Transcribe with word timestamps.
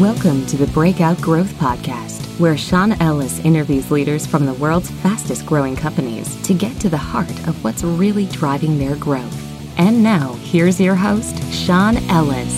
Welcome 0.00 0.44
to 0.48 0.58
the 0.58 0.66
Breakout 0.66 1.18
Growth 1.22 1.54
Podcast, 1.54 2.38
where 2.38 2.58
Sean 2.58 2.92
Ellis 3.00 3.38
interviews 3.46 3.90
leaders 3.90 4.26
from 4.26 4.44
the 4.44 4.52
world's 4.52 4.90
fastest 4.90 5.46
growing 5.46 5.74
companies 5.74 6.36
to 6.42 6.52
get 6.52 6.78
to 6.80 6.90
the 6.90 6.98
heart 6.98 7.30
of 7.48 7.64
what's 7.64 7.82
really 7.82 8.26
driving 8.26 8.76
their 8.76 8.96
growth. 8.96 9.78
And 9.78 10.02
now, 10.02 10.34
here's 10.34 10.78
your 10.78 10.96
host, 10.96 11.42
Sean 11.50 11.96
Ellis. 12.10 12.54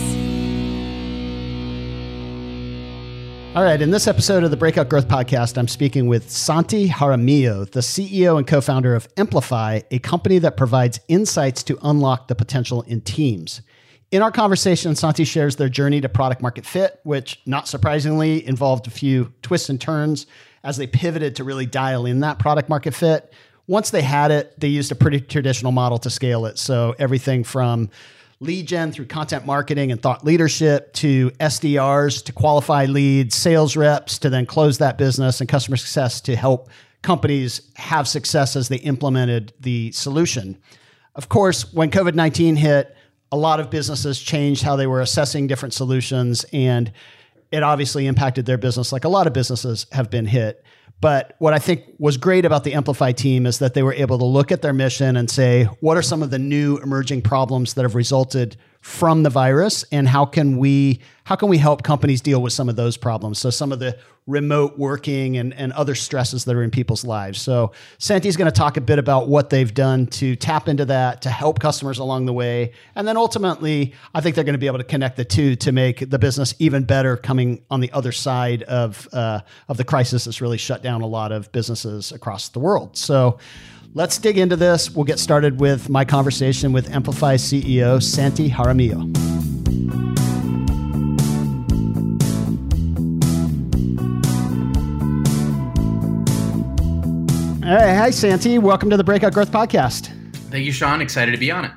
All 3.55 3.63
right, 3.63 3.81
in 3.81 3.93
this 3.93 4.09
episode 4.09 4.43
of 4.43 4.51
the 4.51 4.57
Breakout 4.57 4.89
Growth 4.89 5.07
Podcast, 5.07 5.59
I'm 5.59 5.69
speaking 5.69 6.09
with 6.09 6.29
Santi 6.29 6.89
Jaramillo, 6.89 7.71
the 7.71 7.81
CEO 7.81 8.37
and 8.39 8.49
co 8.49 8.61
founder 8.61 8.97
of 8.97 9.07
Emplify, 9.17 9.83
a 9.93 10.01
company 10.01 10.41
that 10.41 10.57
provides 10.57 10.99
insights 11.07 11.63
to 11.63 11.79
unlock 11.83 12.27
the 12.27 12.35
potential 12.35 12.83
in 12.83 13.01
teams. 13.01 13.63
In 14.11 14.23
our 14.23 14.31
conversation, 14.31 14.95
Santi 14.95 15.25
shares 15.25 15.57
their 15.57 15.69
journey 15.69 16.01
to 16.01 16.09
product 16.09 16.41
market 16.41 16.65
fit, 16.65 16.99
which 17.03 17.43
not 17.45 17.69
surprisingly 17.69 18.47
involved 18.47 18.87
a 18.87 18.91
few 18.91 19.35
twists 19.43 19.69
and 19.69 19.79
turns 19.79 20.27
as 20.65 20.79
they 20.79 20.87
pivoted 20.87 21.37
to 21.37 21.45
really 21.45 21.67
dial 21.67 22.07
in 22.07 22.21
that 22.21 22.39
product 22.39 22.71
market 22.71 22.95
fit. 22.95 23.33
Once 23.67 23.91
they 23.91 24.01
had 24.01 24.31
it, 24.31 24.59
they 24.59 24.69
used 24.69 24.91
a 24.91 24.95
pretty 24.95 25.21
traditional 25.21 25.73
model 25.73 25.99
to 25.99 26.09
scale 26.09 26.47
it. 26.47 26.59
So 26.59 26.95
everything 26.99 27.45
from 27.45 27.91
lead 28.41 28.67
gen 28.67 28.93
through 28.93 29.07
content 29.07 29.45
marketing 29.45 29.93
and 29.93 30.01
thought 30.01 30.25
leadership 30.25 30.95
to 30.95 31.31
SDRs 31.33 32.25
to 32.25 32.33
qualify 32.33 32.87
leads, 32.87 33.35
sales 33.35 33.77
reps 33.77 34.19
to 34.21 34.31
then 34.31 34.47
close 34.47 34.79
that 34.79 34.97
business 34.97 35.41
and 35.41 35.49
customer 35.51 35.77
success 35.77 36.23
to 36.23 36.35
help 36.35 36.71
companies 37.03 37.61
have 37.77 38.09
success 38.09 38.57
as 38.57 38.69
they 38.69 38.77
implemented 38.77 39.53
the 39.61 39.93
solution. 39.93 40.57
Of 41.15 41.29
course, 41.29 41.73
when 41.75 41.91
COVID 41.91 42.15
19 42.15 42.57
hit, 42.57 42.97
a 43.31 43.37
lot 43.37 43.61
of 43.61 43.71
businesses 43.71 44.21
changed 44.21 44.63
how 44.63 44.77
they 44.77 44.87
were 44.87 45.01
assessing 45.01 45.47
different 45.47 45.75
solutions 45.75 46.45
and 46.53 46.93
it 47.51 47.63
obviously 47.63 48.07
impacted 48.07 48.47
their 48.47 48.59
business 48.59 48.93
like 48.93 49.05
a 49.05 49.09
lot 49.09 49.27
of 49.27 49.33
businesses 49.33 49.87
have 49.93 50.11
been 50.11 50.27
hit. 50.27 50.65
But 51.01 51.37
what 51.39 51.55
i 51.55 51.59
think 51.59 51.85
was 51.99 52.17
great 52.17 52.45
about 52.45 52.65
the 52.65 52.73
emplify 52.73 53.13
team 53.13 53.47
is 53.47 53.61
that 53.61 53.75
they 53.75 53.83
were 53.83 53.93
able 53.93 54.19
to 54.19 54.25
look 54.25 54.51
at 54.51 54.63
their 54.63 54.73
mission 54.73 55.17
and 55.17 55.31
say 55.31 55.65
what 55.81 55.97
are 55.97 56.03
some 56.03 56.23
of 56.23 56.31
the 56.31 56.39
new 56.39 56.79
emerging 56.79 57.23
problems 57.23 57.75
that 57.75 57.83
have 57.83 57.95
resulted 57.95 58.57
from 58.81 59.23
the 59.23 59.31
virus 59.31 59.85
and 59.91 60.09
how 60.09 60.25
can 60.25 60.57
we 60.57 61.01
how 61.25 61.37
can 61.37 61.51
we 61.51 61.59
help 61.59 61.83
companies 61.83 62.23
deal 62.23 62.41
with 62.41 62.55
some 62.55 62.71
of 62.71 62.77
those 62.77 62.97
problems? 62.97 63.39
So 63.39 63.51
some 63.51 63.71
of 63.71 63.81
the 63.81 63.99
remote 64.27 64.79
working 64.79 65.37
and, 65.37 65.53
and 65.55 65.73
other 65.73 65.95
stresses 65.95 66.45
that 66.45 66.55
are 66.55 66.63
in 66.63 66.71
people's 66.71 67.05
lives. 67.05 67.41
So 67.41 67.73
santi's 67.99 68.37
going 68.37 68.51
to 68.51 68.57
talk 68.57 68.77
a 68.77 68.81
bit 68.81 68.99
about 68.99 69.29
what 69.29 69.51
they've 69.51 69.73
done 69.73 70.07
to 70.07 70.37
tap 70.37 70.69
into 70.69 70.85
that 70.87 71.23
to 71.23 71.31
help 71.31 71.61
customers 71.61 71.99
along 71.99 72.27
the 72.27 72.33
way. 72.33 72.73
And 72.95 73.07
then 73.07 73.17
ultimately 73.17 73.95
i 74.15 74.21
think 74.21 74.35
they're 74.35 74.45
going 74.45 74.55
to 74.55 74.59
be 74.59 74.67
able 74.67 74.79
to 74.79 74.85
connect 74.85 75.17
the 75.17 75.25
two 75.25 75.57
to 75.57 75.73
make 75.73 76.09
the 76.09 76.19
business 76.19 76.55
even 76.59 76.85
better 76.85 77.17
coming 77.17 77.63
on 77.71 77.81
the 77.81 77.93
other 77.93 78.13
side 78.13 78.63
of 78.65 79.09
uh, 79.13 79.41
of 79.69 79.77
the 79.77 79.85
crisis 79.85 80.25
that's 80.25 80.41
really 80.41 80.59
shut 80.59 80.83
down 80.83 81.03
a 81.03 81.07
lot 81.07 81.33
of 81.33 81.51
businesses 81.53 82.13
across 82.13 82.49
the 82.51 82.59
world. 82.59 82.97
So 82.97 83.39
Let's 83.99 84.17
dig 84.17 84.39
into 84.39 84.55
this. 84.55 84.93
We'll 84.93 85.05
get 85.05 85.19
started 85.19 85.59
with 85.59 85.89
my 85.89 86.05
conversation 86.05 86.73
with 86.73 86.89
Emplify 86.95 87.35
CEO 87.35 88.01
Santi 88.01 88.49
Jaramillo. 88.49 89.01
All 97.67 97.75
right, 97.75 97.97
hi 97.97 98.11
Santi. 98.11 98.59
Welcome 98.61 98.89
to 98.91 98.97
the 98.97 99.03
Breakout 99.03 99.33
Growth 99.33 99.51
Podcast. 99.51 100.15
Thank 100.49 100.65
you, 100.65 100.71
Sean. 100.71 101.01
Excited 101.01 101.33
to 101.33 101.37
be 101.37 101.51
on 101.51 101.65
it. 101.65 101.73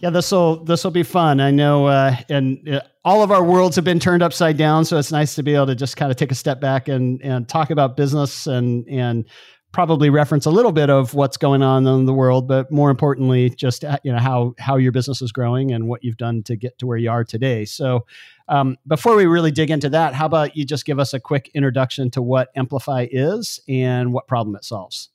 Yeah, 0.00 0.10
this 0.10 0.30
will 0.32 0.62
this 0.64 0.84
will 0.84 0.90
be 0.90 1.02
fun. 1.02 1.40
I 1.40 1.50
know, 1.50 1.86
uh, 1.86 2.14
and 2.28 2.68
uh, 2.68 2.80
all 3.06 3.22
of 3.22 3.30
our 3.30 3.42
worlds 3.42 3.76
have 3.76 3.86
been 3.86 4.00
turned 4.00 4.22
upside 4.22 4.58
down, 4.58 4.84
so 4.84 4.98
it's 4.98 5.12
nice 5.12 5.34
to 5.36 5.42
be 5.42 5.54
able 5.54 5.68
to 5.68 5.76
just 5.76 5.96
kind 5.96 6.10
of 6.10 6.18
take 6.18 6.30
a 6.30 6.34
step 6.34 6.60
back 6.60 6.88
and 6.88 7.22
and 7.22 7.48
talk 7.48 7.70
about 7.70 7.96
business 7.96 8.46
and 8.46 8.86
and 8.86 9.24
probably 9.72 10.10
reference 10.10 10.46
a 10.46 10.50
little 10.50 10.72
bit 10.72 10.90
of 10.90 11.14
what's 11.14 11.36
going 11.36 11.62
on 11.62 11.86
in 11.86 12.06
the 12.06 12.12
world, 12.12 12.46
but 12.46 12.70
more 12.70 12.90
importantly, 12.90 13.50
just 13.50 13.84
uh, 13.84 13.98
you 14.04 14.12
know 14.12 14.18
how 14.18 14.54
how 14.58 14.76
your 14.76 14.92
business 14.92 15.22
is 15.22 15.32
growing 15.32 15.72
and 15.72 15.88
what 15.88 16.04
you've 16.04 16.16
done 16.16 16.42
to 16.44 16.56
get 16.56 16.78
to 16.78 16.86
where 16.86 16.98
you 16.98 17.10
are 17.10 17.24
today. 17.24 17.64
So, 17.64 18.06
um, 18.48 18.76
before 18.86 19.16
we 19.16 19.26
really 19.26 19.50
dig 19.50 19.70
into 19.70 19.88
that, 19.90 20.14
how 20.14 20.26
about 20.26 20.56
you 20.56 20.64
just 20.64 20.84
give 20.84 20.98
us 20.98 21.14
a 21.14 21.20
quick 21.20 21.50
introduction 21.54 22.10
to 22.12 22.22
what 22.22 22.50
Emplify 22.54 23.08
is 23.10 23.60
and 23.68 24.12
what 24.12 24.28
problem 24.28 24.54
it 24.54 24.64
solves? 24.64 25.08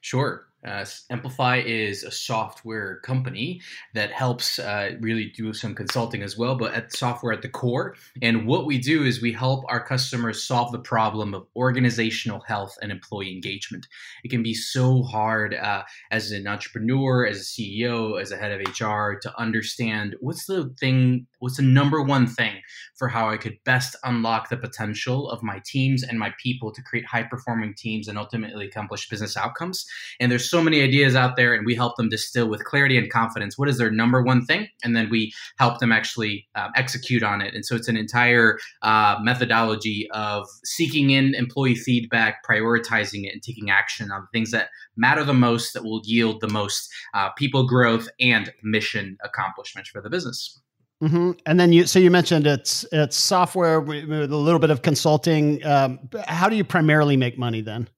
Sure. 0.00 0.49
Uh, 0.66 0.84
Emplify 1.08 1.56
is 1.64 2.04
a 2.04 2.10
software 2.10 3.00
company 3.00 3.60
that 3.94 4.12
helps 4.12 4.58
uh, 4.58 4.90
really 5.00 5.32
do 5.34 5.54
some 5.54 5.74
consulting 5.74 6.22
as 6.22 6.36
well, 6.36 6.54
but 6.54 6.74
at 6.74 6.94
software 6.94 7.32
at 7.32 7.40
the 7.40 7.48
core. 7.48 7.96
And 8.20 8.46
what 8.46 8.66
we 8.66 8.78
do 8.78 9.04
is 9.04 9.22
we 9.22 9.32
help 9.32 9.64
our 9.68 9.82
customers 9.82 10.44
solve 10.44 10.70
the 10.70 10.78
problem 10.78 11.32
of 11.32 11.46
organizational 11.56 12.40
health 12.40 12.76
and 12.82 12.92
employee 12.92 13.32
engagement. 13.32 13.86
It 14.22 14.28
can 14.28 14.42
be 14.42 14.52
so 14.52 15.02
hard 15.02 15.54
uh, 15.54 15.84
as 16.10 16.30
an 16.30 16.46
entrepreneur, 16.46 17.26
as 17.26 17.38
a 17.38 17.44
CEO, 17.44 18.20
as 18.20 18.30
a 18.30 18.36
head 18.36 18.52
of 18.52 18.60
HR 18.60 19.14
to 19.22 19.32
understand 19.38 20.14
what's 20.20 20.44
the 20.44 20.74
thing, 20.78 21.26
what's 21.38 21.56
the 21.56 21.62
number 21.62 22.02
one 22.02 22.26
thing 22.26 22.60
for 22.98 23.08
how 23.08 23.30
I 23.30 23.38
could 23.38 23.56
best 23.64 23.96
unlock 24.04 24.50
the 24.50 24.58
potential 24.58 25.30
of 25.30 25.42
my 25.42 25.62
teams 25.64 26.02
and 26.02 26.18
my 26.18 26.34
people 26.42 26.70
to 26.72 26.82
create 26.82 27.06
high 27.06 27.22
performing 27.22 27.74
teams 27.74 28.08
and 28.08 28.18
ultimately 28.18 28.66
accomplish 28.66 29.08
business 29.08 29.38
outcomes. 29.38 29.86
And 30.20 30.30
there's 30.30 30.49
so 30.50 30.62
many 30.62 30.82
ideas 30.82 31.14
out 31.14 31.36
there, 31.36 31.54
and 31.54 31.64
we 31.64 31.74
help 31.74 31.96
them 31.96 32.08
distill 32.08 32.48
with 32.48 32.64
clarity 32.64 32.98
and 32.98 33.10
confidence 33.10 33.56
what 33.56 33.68
is 33.68 33.78
their 33.78 33.90
number 33.90 34.22
one 34.22 34.44
thing, 34.44 34.68
and 34.84 34.96
then 34.96 35.08
we 35.08 35.32
help 35.58 35.78
them 35.78 35.92
actually 35.92 36.46
uh, 36.54 36.68
execute 36.74 37.22
on 37.22 37.40
it. 37.40 37.54
And 37.54 37.64
so 37.64 37.76
it's 37.76 37.88
an 37.88 37.96
entire 37.96 38.58
uh, 38.82 39.16
methodology 39.22 40.08
of 40.12 40.46
seeking 40.64 41.10
in 41.10 41.34
employee 41.34 41.76
feedback, 41.76 42.44
prioritizing 42.44 43.24
it, 43.24 43.32
and 43.32 43.42
taking 43.42 43.70
action 43.70 44.10
on 44.10 44.22
the 44.22 44.38
things 44.38 44.50
that 44.50 44.68
matter 44.96 45.24
the 45.24 45.32
most, 45.32 45.72
that 45.74 45.84
will 45.84 46.02
yield 46.04 46.40
the 46.40 46.48
most 46.48 46.90
uh, 47.14 47.30
people 47.30 47.66
growth 47.66 48.08
and 48.18 48.52
mission 48.62 49.16
accomplishment 49.24 49.86
for 49.86 50.02
the 50.02 50.10
business. 50.10 50.60
Mm-hmm. 51.02 51.30
And 51.46 51.58
then 51.58 51.72
you, 51.72 51.86
so 51.86 51.98
you 51.98 52.10
mentioned 52.10 52.46
it's 52.46 52.84
it's 52.92 53.16
software 53.16 53.80
with 53.80 54.30
a 54.30 54.36
little 54.36 54.58
bit 54.58 54.70
of 54.70 54.82
consulting. 54.82 55.64
Um, 55.64 56.10
how 56.26 56.50
do 56.50 56.56
you 56.56 56.64
primarily 56.64 57.16
make 57.16 57.38
money 57.38 57.62
then? 57.62 57.88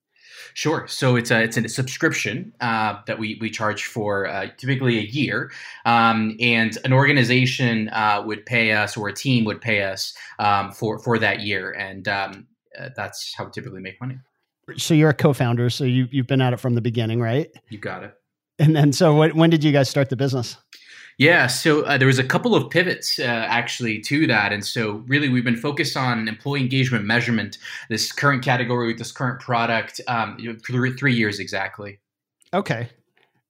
Sure. 0.54 0.86
So 0.88 1.16
it's 1.16 1.30
a 1.30 1.42
it's 1.42 1.56
a 1.56 1.68
subscription 1.68 2.52
uh, 2.60 3.00
that 3.06 3.18
we 3.18 3.38
we 3.40 3.50
charge 3.50 3.84
for 3.86 4.26
uh, 4.26 4.48
typically 4.56 4.98
a 4.98 5.02
year, 5.02 5.50
um, 5.84 6.36
and 6.40 6.76
an 6.84 6.92
organization 6.92 7.88
uh, 7.88 8.22
would 8.24 8.44
pay 8.46 8.72
us 8.72 8.96
or 8.96 9.08
a 9.08 9.14
team 9.14 9.44
would 9.44 9.60
pay 9.60 9.82
us 9.82 10.14
um, 10.38 10.72
for 10.72 10.98
for 10.98 11.18
that 11.18 11.40
year, 11.40 11.72
and 11.72 12.08
um, 12.08 12.46
uh, 12.78 12.90
that's 12.96 13.34
how 13.34 13.44
we 13.44 13.50
typically 13.50 13.80
make 13.80 14.00
money. 14.00 14.18
So 14.76 14.94
you're 14.94 15.10
a 15.10 15.14
co-founder, 15.14 15.70
so 15.70 15.84
you 15.84 16.08
you've 16.10 16.26
been 16.26 16.40
at 16.40 16.52
it 16.52 16.60
from 16.60 16.74
the 16.74 16.80
beginning, 16.80 17.20
right? 17.20 17.50
You 17.68 17.78
got 17.78 18.04
it. 18.04 18.14
And 18.58 18.76
then, 18.76 18.92
so 18.92 19.14
what, 19.14 19.34
when 19.34 19.50
did 19.50 19.64
you 19.64 19.72
guys 19.72 19.88
start 19.88 20.08
the 20.08 20.16
business? 20.16 20.56
Yeah, 21.18 21.46
so 21.46 21.82
uh, 21.82 21.98
there 21.98 22.06
was 22.06 22.18
a 22.18 22.24
couple 22.24 22.54
of 22.54 22.70
pivots 22.70 23.18
uh, 23.18 23.22
actually 23.22 24.00
to 24.00 24.26
that, 24.26 24.52
and 24.52 24.64
so 24.64 25.04
really 25.06 25.28
we've 25.28 25.44
been 25.44 25.56
focused 25.56 25.96
on 25.96 26.26
employee 26.26 26.60
engagement 26.60 27.04
measurement, 27.04 27.58
this 27.88 28.10
current 28.10 28.42
category 28.42 28.88
with 28.88 28.98
this 28.98 29.12
current 29.12 29.40
product, 29.40 30.00
um, 30.08 30.38
for 30.64 30.90
three 30.90 31.14
years 31.14 31.38
exactly. 31.38 31.98
Okay, 32.54 32.88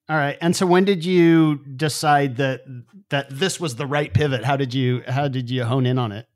all 0.09 0.17
right. 0.17 0.37
And 0.41 0.55
so 0.55 0.67
when 0.67 0.85
did 0.85 1.05
you 1.05 1.57
decide 1.77 2.37
that 2.37 2.65
that 3.11 3.31
this 3.31 3.61
was 3.61 3.77
the 3.77 3.87
right 3.87 4.13
pivot? 4.13 4.45
How 4.45 4.57
did 4.57 4.75
you 4.75 5.03
how 5.07 5.29
did 5.29 5.49
you 5.49 5.65
hone 5.65 5.87
in 5.87 5.99
on 5.99 6.13
it? 6.13 6.27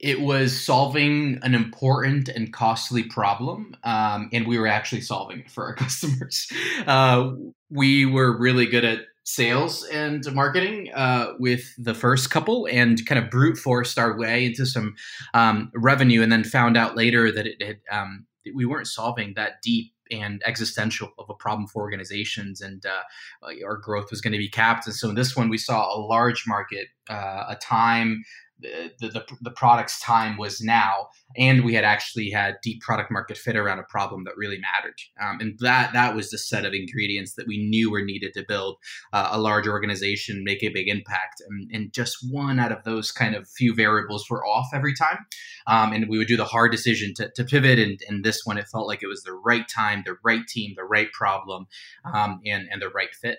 It 0.00 0.22
was 0.22 0.58
solving 0.58 1.38
an 1.42 1.54
important 1.54 2.30
and 2.30 2.52
costly 2.52 3.02
problem, 3.02 3.76
um, 3.84 4.30
and 4.32 4.46
we 4.46 4.58
were 4.58 4.66
actually 4.66 5.02
solving 5.02 5.40
it 5.40 5.50
for 5.50 5.66
our 5.66 5.74
customers. 5.76 6.48
Uh, 6.86 7.32
we 7.68 8.06
were 8.06 8.36
really 8.36 8.66
good 8.66 8.84
at 8.84 9.00
sales 9.24 9.84
and 9.84 10.24
marketing 10.34 10.90
uh, 10.94 11.34
with 11.38 11.74
the 11.78 11.94
first 11.94 12.30
couple 12.30 12.66
and 12.70 13.04
kind 13.06 13.22
of 13.22 13.30
brute 13.30 13.58
forced 13.58 13.98
our 13.98 14.16
way 14.16 14.46
into 14.46 14.64
some 14.66 14.94
um, 15.34 15.70
revenue 15.74 16.22
and 16.22 16.32
then 16.32 16.44
found 16.44 16.76
out 16.76 16.96
later 16.96 17.30
that 17.30 17.46
it 17.46 17.62
had 17.62 17.80
um, 17.90 18.26
that 18.44 18.54
we 18.54 18.64
weren't 18.64 18.86
solving 18.86 19.34
that 19.34 19.62
deep 19.62 19.92
and 20.10 20.42
existential 20.44 21.10
of 21.18 21.30
a 21.30 21.34
problem 21.34 21.68
for 21.68 21.82
organizations 21.82 22.60
and 22.60 22.84
uh, 22.84 23.48
our 23.64 23.76
growth 23.76 24.10
was 24.10 24.20
going 24.20 24.32
to 24.32 24.38
be 24.38 24.48
capped. 24.48 24.86
And 24.86 24.96
so 24.96 25.10
in 25.10 25.14
this 25.14 25.36
one 25.36 25.48
we 25.48 25.58
saw 25.58 25.94
a 25.94 26.00
large 26.00 26.44
market 26.46 26.88
uh, 27.08 27.44
a 27.48 27.56
time 27.56 28.24
the, 28.60 29.08
the, 29.08 29.24
the 29.40 29.50
product's 29.50 30.00
time 30.00 30.36
was 30.36 30.60
now 30.60 31.08
and 31.36 31.64
we 31.64 31.74
had 31.74 31.84
actually 31.84 32.30
had 32.30 32.56
deep 32.62 32.80
product 32.80 33.10
market 33.10 33.36
fit 33.36 33.56
around 33.56 33.78
a 33.78 33.84
problem 33.84 34.24
that 34.24 34.36
really 34.36 34.58
mattered. 34.58 34.96
Um, 35.20 35.38
and 35.40 35.58
that 35.60 35.92
that 35.92 36.14
was 36.14 36.30
the 36.30 36.38
set 36.38 36.64
of 36.64 36.72
ingredients 36.72 37.34
that 37.34 37.46
we 37.46 37.58
knew 37.58 37.90
were 37.90 38.04
needed 38.04 38.34
to 38.34 38.44
build 38.46 38.78
uh, 39.12 39.28
a 39.30 39.40
large 39.40 39.66
organization 39.66 40.44
make 40.44 40.62
a 40.62 40.68
big 40.68 40.88
impact 40.88 41.42
and, 41.48 41.70
and, 41.72 41.92
just 41.92 42.18
one 42.30 42.60
out 42.60 42.70
of 42.70 42.84
those 42.84 43.10
kind 43.10 43.34
of 43.34 43.48
few 43.48 43.74
variables 43.74 44.28
were 44.30 44.46
off 44.46 44.68
every 44.72 44.94
time. 44.94 45.18
Um, 45.66 45.92
and 45.92 46.08
we 46.08 46.18
would 46.18 46.28
do 46.28 46.36
the 46.36 46.44
hard 46.44 46.70
decision 46.70 47.14
to, 47.14 47.30
to 47.34 47.44
pivot 47.44 47.78
and, 47.78 48.00
and, 48.08 48.24
this 48.24 48.42
one 48.44 48.58
it 48.58 48.68
felt 48.68 48.86
like 48.86 49.02
it 49.02 49.06
was 49.06 49.22
the 49.22 49.32
right 49.32 49.66
time 49.68 50.02
the 50.04 50.16
right 50.22 50.46
team 50.46 50.74
the 50.76 50.84
right 50.84 51.10
problem 51.12 51.66
um, 52.12 52.40
and, 52.44 52.68
and 52.70 52.80
the 52.80 52.90
right 52.90 53.14
fit. 53.14 53.38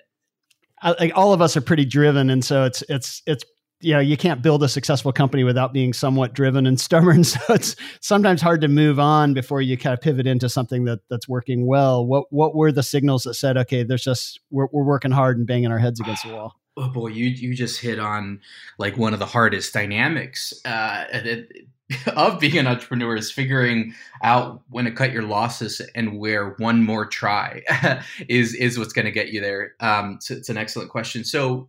I, 0.82 0.94
like 0.98 1.12
all 1.14 1.32
of 1.32 1.40
us 1.40 1.56
are 1.56 1.60
pretty 1.60 1.84
driven 1.84 2.28
and 2.28 2.44
so 2.44 2.64
it's 2.64 2.82
it's 2.88 3.22
it's 3.26 3.44
you 3.82 3.94
know 3.94 4.00
you 4.00 4.16
can't 4.16 4.42
build 4.42 4.62
a 4.62 4.68
successful 4.68 5.12
company 5.12 5.44
without 5.44 5.72
being 5.72 5.92
somewhat 5.92 6.32
driven 6.32 6.66
and 6.66 6.80
stubborn. 6.80 7.24
So 7.24 7.40
it's 7.50 7.76
sometimes 8.00 8.40
hard 8.40 8.60
to 8.62 8.68
move 8.68 8.98
on 8.98 9.34
before 9.34 9.62
you 9.62 9.76
kind 9.76 9.94
of 9.94 10.00
pivot 10.00 10.26
into 10.26 10.48
something 10.48 10.84
that 10.84 11.00
that's 11.08 11.28
working 11.28 11.66
well. 11.66 12.06
What 12.06 12.26
what 12.30 12.54
were 12.54 12.72
the 12.72 12.82
signals 12.82 13.24
that 13.24 13.34
said 13.34 13.56
okay 13.56 13.82
there's 13.82 14.04
just 14.04 14.40
we're, 14.50 14.68
we're 14.72 14.84
working 14.84 15.10
hard 15.10 15.38
and 15.38 15.46
banging 15.46 15.70
our 15.70 15.78
heads 15.78 16.00
against 16.00 16.24
the 16.24 16.32
wall 16.32 16.56
oh 16.76 16.88
boy 16.88 17.08
you 17.08 17.26
you 17.26 17.54
just 17.54 17.80
hit 17.80 17.98
on 17.98 18.40
like 18.78 18.96
one 18.96 19.12
of 19.12 19.18
the 19.18 19.26
hardest 19.26 19.72
dynamics 19.72 20.52
uh, 20.64 21.04
of 22.16 22.40
being 22.40 22.58
an 22.58 22.66
entrepreneur 22.66 23.16
is 23.16 23.30
figuring 23.30 23.94
out 24.22 24.62
when 24.68 24.84
to 24.84 24.90
cut 24.90 25.12
your 25.12 25.22
losses 25.22 25.80
and 25.94 26.18
where 26.18 26.50
one 26.58 26.84
more 26.84 27.06
try 27.06 27.62
is 28.28 28.54
is 28.54 28.78
what's 28.78 28.92
going 28.92 29.04
to 29.04 29.10
get 29.10 29.32
you 29.32 29.40
there. 29.40 29.74
Um, 29.80 30.18
so 30.20 30.34
it's 30.34 30.48
an 30.48 30.56
excellent 30.56 30.90
question. 30.90 31.24
So 31.24 31.68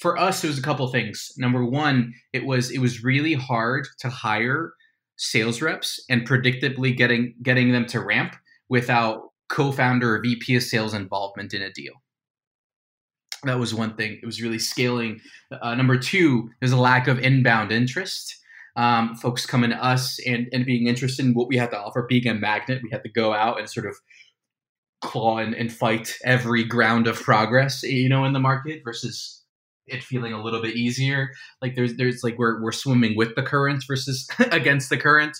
for 0.00 0.16
us, 0.16 0.42
it 0.42 0.48
was 0.48 0.58
a 0.58 0.62
couple 0.62 0.88
things. 0.88 1.32
Number 1.36 1.64
one, 1.64 2.14
it 2.32 2.44
was 2.44 2.70
it 2.70 2.78
was 2.78 3.04
really 3.04 3.34
hard 3.34 3.86
to 3.98 4.08
hire 4.08 4.72
sales 5.16 5.60
reps 5.60 6.02
and 6.08 6.26
predictably 6.26 6.96
getting 6.96 7.34
getting 7.42 7.72
them 7.72 7.86
to 7.86 8.00
ramp 8.00 8.34
without 8.68 9.30
co-founder 9.50 10.16
or 10.16 10.22
VP 10.22 10.56
of 10.56 10.62
sales 10.62 10.94
involvement 10.94 11.52
in 11.52 11.60
a 11.60 11.70
deal. 11.72 11.92
That 13.44 13.58
was 13.58 13.74
one 13.74 13.94
thing. 13.96 14.18
It 14.22 14.26
was 14.26 14.40
really 14.40 14.58
scaling. 14.58 15.20
Uh, 15.50 15.74
number 15.74 15.98
two, 15.98 16.50
there's 16.60 16.72
a 16.72 16.80
lack 16.80 17.06
of 17.06 17.18
inbound 17.18 17.72
interest. 17.72 18.36
Um, 18.76 19.16
folks 19.16 19.44
coming 19.44 19.70
to 19.70 19.84
us 19.84 20.18
and, 20.26 20.46
and 20.52 20.64
being 20.64 20.86
interested 20.86 21.24
in 21.24 21.34
what 21.34 21.48
we 21.48 21.56
had 21.56 21.70
to 21.72 21.78
offer, 21.78 22.06
being 22.08 22.28
a 22.28 22.34
magnet, 22.34 22.80
we 22.82 22.90
had 22.90 23.02
to 23.02 23.10
go 23.10 23.34
out 23.34 23.58
and 23.58 23.68
sort 23.68 23.86
of 23.86 23.96
claw 25.00 25.38
and, 25.38 25.54
and 25.54 25.72
fight 25.72 26.16
every 26.24 26.64
ground 26.64 27.06
of 27.06 27.20
progress, 27.20 27.82
you 27.82 28.08
know, 28.08 28.24
in 28.24 28.32
the 28.32 28.38
market 28.38 28.82
versus 28.84 29.39
it 29.86 30.02
feeling 30.02 30.32
a 30.32 30.42
little 30.42 30.62
bit 30.62 30.76
easier. 30.76 31.30
Like 31.62 31.74
there's 31.74 31.96
there's 31.96 32.22
like 32.22 32.38
we're 32.38 32.62
we're 32.62 32.72
swimming 32.72 33.16
with 33.16 33.34
the 33.34 33.42
current 33.42 33.84
versus 33.86 34.28
against 34.50 34.90
the 34.90 34.96
current. 34.96 35.36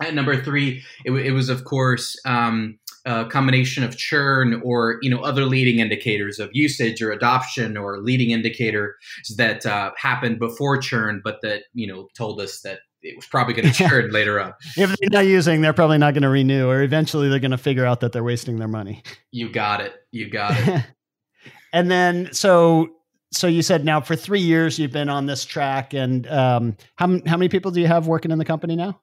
And 0.00 0.14
number 0.14 0.40
three, 0.40 0.84
it, 1.04 1.10
it 1.10 1.32
was 1.32 1.48
of 1.48 1.64
course 1.64 2.16
um, 2.24 2.78
a 3.04 3.24
combination 3.24 3.82
of 3.82 3.96
churn 3.96 4.60
or 4.64 4.98
you 5.02 5.10
know 5.10 5.20
other 5.20 5.44
leading 5.44 5.80
indicators 5.80 6.38
of 6.38 6.50
usage 6.52 7.02
or 7.02 7.10
adoption 7.10 7.76
or 7.76 7.98
leading 7.98 8.30
indicators 8.30 8.94
that 9.36 9.66
uh, 9.66 9.90
happened 9.96 10.38
before 10.38 10.78
churn, 10.78 11.20
but 11.24 11.38
that 11.42 11.64
you 11.74 11.86
know 11.86 12.08
told 12.16 12.40
us 12.40 12.60
that 12.60 12.80
it 13.02 13.16
was 13.16 13.26
probably 13.26 13.54
going 13.54 13.68
to 13.72 13.88
churn 13.88 14.10
later 14.10 14.40
on. 14.40 14.52
If 14.76 14.94
they're 14.96 15.10
not 15.10 15.26
using, 15.26 15.60
they're 15.60 15.72
probably 15.72 15.98
not 15.98 16.14
going 16.14 16.22
to 16.22 16.28
renew, 16.28 16.68
or 16.68 16.82
eventually 16.82 17.28
they're 17.28 17.38
going 17.38 17.52
to 17.52 17.58
figure 17.58 17.84
out 17.84 18.00
that 18.00 18.12
they're 18.12 18.24
wasting 18.24 18.58
their 18.58 18.68
money. 18.68 19.02
You 19.32 19.50
got 19.50 19.80
it. 19.80 19.94
You 20.12 20.30
got 20.30 20.56
it. 20.56 20.84
and 21.72 21.90
then, 21.90 22.32
so 22.32 22.88
so 23.30 23.46
you 23.46 23.62
said 23.62 23.84
now 23.84 24.00
for 24.00 24.16
three 24.16 24.40
years 24.40 24.78
you've 24.78 24.92
been 24.92 25.08
on 25.08 25.26
this 25.26 25.44
track, 25.44 25.94
and 25.94 26.26
um, 26.28 26.76
how 26.96 27.06
how 27.26 27.36
many 27.36 27.48
people 27.48 27.70
do 27.70 27.80
you 27.80 27.86
have 27.86 28.06
working 28.06 28.30
in 28.30 28.38
the 28.38 28.44
company 28.44 28.76
now? 28.76 29.00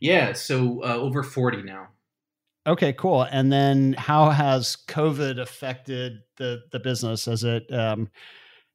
Yeah, 0.00 0.32
so 0.32 0.82
uh, 0.82 0.96
over 0.96 1.22
forty 1.22 1.62
now. 1.62 1.88
Okay, 2.66 2.92
cool. 2.92 3.22
And 3.22 3.52
then 3.52 3.92
how 3.92 4.30
has 4.30 4.76
COVID 4.88 5.40
affected 5.40 6.18
the 6.36 6.62
the 6.72 6.80
business? 6.80 7.26
Has 7.26 7.44
it 7.44 7.72
um, 7.72 8.08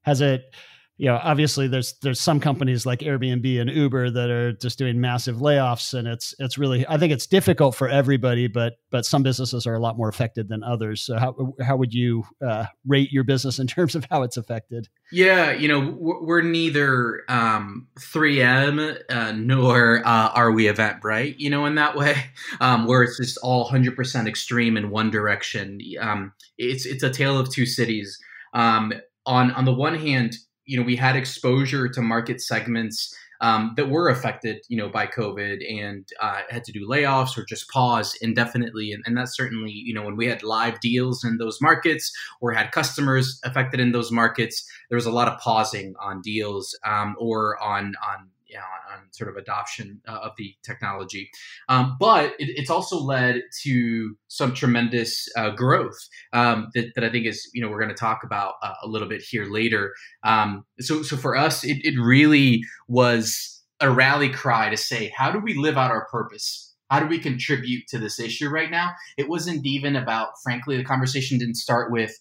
has 0.03 0.21
it 0.21 0.55
you 1.01 1.07
know 1.07 1.19
obviously 1.23 1.67
there's 1.67 1.95
there's 2.03 2.19
some 2.19 2.39
companies 2.39 2.85
like 2.85 2.99
Airbnb 2.99 3.59
and 3.59 3.71
Uber 3.71 4.11
that 4.11 4.29
are 4.29 4.53
just 4.53 4.77
doing 4.77 5.01
massive 5.01 5.37
layoffs 5.37 5.95
and 5.95 6.07
it's 6.07 6.35
it's 6.37 6.59
really 6.59 6.85
I 6.87 6.99
think 6.99 7.11
it's 7.11 7.25
difficult 7.25 7.73
for 7.73 7.89
everybody 7.89 8.47
but 8.47 8.73
but 8.91 9.03
some 9.03 9.23
businesses 9.23 9.65
are 9.65 9.73
a 9.73 9.79
lot 9.79 9.97
more 9.97 10.09
affected 10.09 10.47
than 10.47 10.63
others. 10.63 11.01
So 11.01 11.17
how 11.17 11.55
how 11.59 11.75
would 11.75 11.91
you 11.91 12.23
uh, 12.47 12.65
rate 12.85 13.11
your 13.11 13.23
business 13.23 13.57
in 13.57 13.65
terms 13.65 13.95
of 13.95 14.05
how 14.11 14.21
it's 14.21 14.37
affected? 14.37 14.89
Yeah 15.11 15.53
you 15.53 15.67
know 15.67 15.97
we're 15.99 16.43
neither 16.43 17.23
um, 17.27 17.87
3M 17.99 19.01
uh, 19.09 19.31
nor 19.31 20.05
uh, 20.05 20.29
are 20.29 20.51
we 20.51 20.65
Eventbrite 20.65 21.39
you 21.39 21.49
know 21.49 21.65
in 21.65 21.73
that 21.75 21.95
way 21.95 22.15
um, 22.61 22.85
where 22.85 23.01
it's 23.01 23.17
just 23.17 23.39
all 23.41 23.67
100% 23.67 24.27
extreme 24.27 24.77
in 24.77 24.91
one 24.91 25.09
direction. 25.09 25.79
Um, 25.99 26.33
it's 26.59 26.85
it's 26.85 27.01
a 27.01 27.09
tale 27.09 27.39
of 27.39 27.51
two 27.51 27.65
cities. 27.65 28.19
Um, 28.53 28.93
on 29.25 29.51
on 29.51 29.65
the 29.65 29.73
one 29.73 29.95
hand 29.95 30.35
you 30.65 30.77
know 30.77 30.83
we 30.83 30.95
had 30.95 31.15
exposure 31.15 31.87
to 31.89 32.01
market 32.01 32.41
segments 32.41 33.15
um, 33.41 33.73
that 33.75 33.89
were 33.89 34.07
affected, 34.07 34.63
you 34.69 34.77
know, 34.77 34.87
by 34.87 35.07
COVID 35.07 35.67
and 35.67 36.07
uh, 36.21 36.41
had 36.49 36.63
to 36.63 36.71
do 36.71 36.87
layoffs 36.87 37.35
or 37.37 37.43
just 37.43 37.67
pause 37.69 38.15
indefinitely. 38.21 38.91
And, 38.91 39.03
and 39.05 39.17
that's 39.17 39.35
certainly, 39.35 39.71
you 39.71 39.95
know, 39.95 40.03
when 40.03 40.15
we 40.15 40.27
had 40.27 40.43
live 40.43 40.79
deals 40.79 41.23
in 41.23 41.37
those 41.37 41.59
markets 41.59 42.15
or 42.39 42.51
had 42.51 42.71
customers 42.71 43.41
affected 43.43 43.79
in 43.79 43.93
those 43.93 44.11
markets, 44.11 44.69
there 44.89 44.95
was 44.95 45.07
a 45.07 45.11
lot 45.11 45.27
of 45.27 45.39
pausing 45.39 45.95
on 45.99 46.21
deals 46.21 46.77
um, 46.85 47.15
or 47.19 47.61
on 47.61 47.95
on 48.07 48.29
you 48.51 48.57
know, 48.57 48.63
on 48.93 49.11
sort 49.11 49.29
of 49.29 49.37
adoption 49.37 50.01
uh, 50.07 50.19
of 50.23 50.33
the 50.37 50.53
technology. 50.63 51.29
Um, 51.69 51.95
but 51.99 52.33
it, 52.39 52.49
it's 52.57 52.69
also 52.69 52.97
led 52.99 53.41
to 53.63 54.17
some 54.27 54.53
tremendous 54.53 55.27
uh, 55.37 55.51
growth 55.51 55.97
um, 56.33 56.69
that, 56.75 56.91
that 56.95 57.03
I 57.03 57.09
think 57.09 57.25
is, 57.25 57.49
you 57.53 57.61
know, 57.61 57.69
we're 57.69 57.79
going 57.79 57.89
to 57.89 57.95
talk 57.95 58.23
about 58.23 58.55
uh, 58.61 58.73
a 58.83 58.87
little 58.87 59.07
bit 59.07 59.21
here 59.21 59.45
later. 59.45 59.93
Um, 60.23 60.65
so, 60.79 61.01
so 61.01 61.17
for 61.17 61.35
us, 61.35 61.63
it, 61.63 61.77
it 61.83 61.99
really 61.99 62.61
was 62.87 63.63
a 63.79 63.89
rally 63.89 64.29
cry 64.29 64.69
to 64.69 64.77
say, 64.77 65.11
how 65.15 65.31
do 65.31 65.39
we 65.39 65.55
live 65.55 65.77
out 65.77 65.91
our 65.91 66.07
purpose? 66.11 66.75
How 66.89 66.99
do 66.99 67.07
we 67.07 67.19
contribute 67.19 67.87
to 67.87 67.97
this 67.97 68.19
issue 68.19 68.49
right 68.49 68.69
now? 68.69 68.91
It 69.17 69.29
wasn't 69.29 69.65
even 69.65 69.95
about, 69.95 70.29
frankly, 70.43 70.75
the 70.75 70.83
conversation 70.83 71.39
didn't 71.39 71.55
start 71.55 71.91
with, 71.91 72.11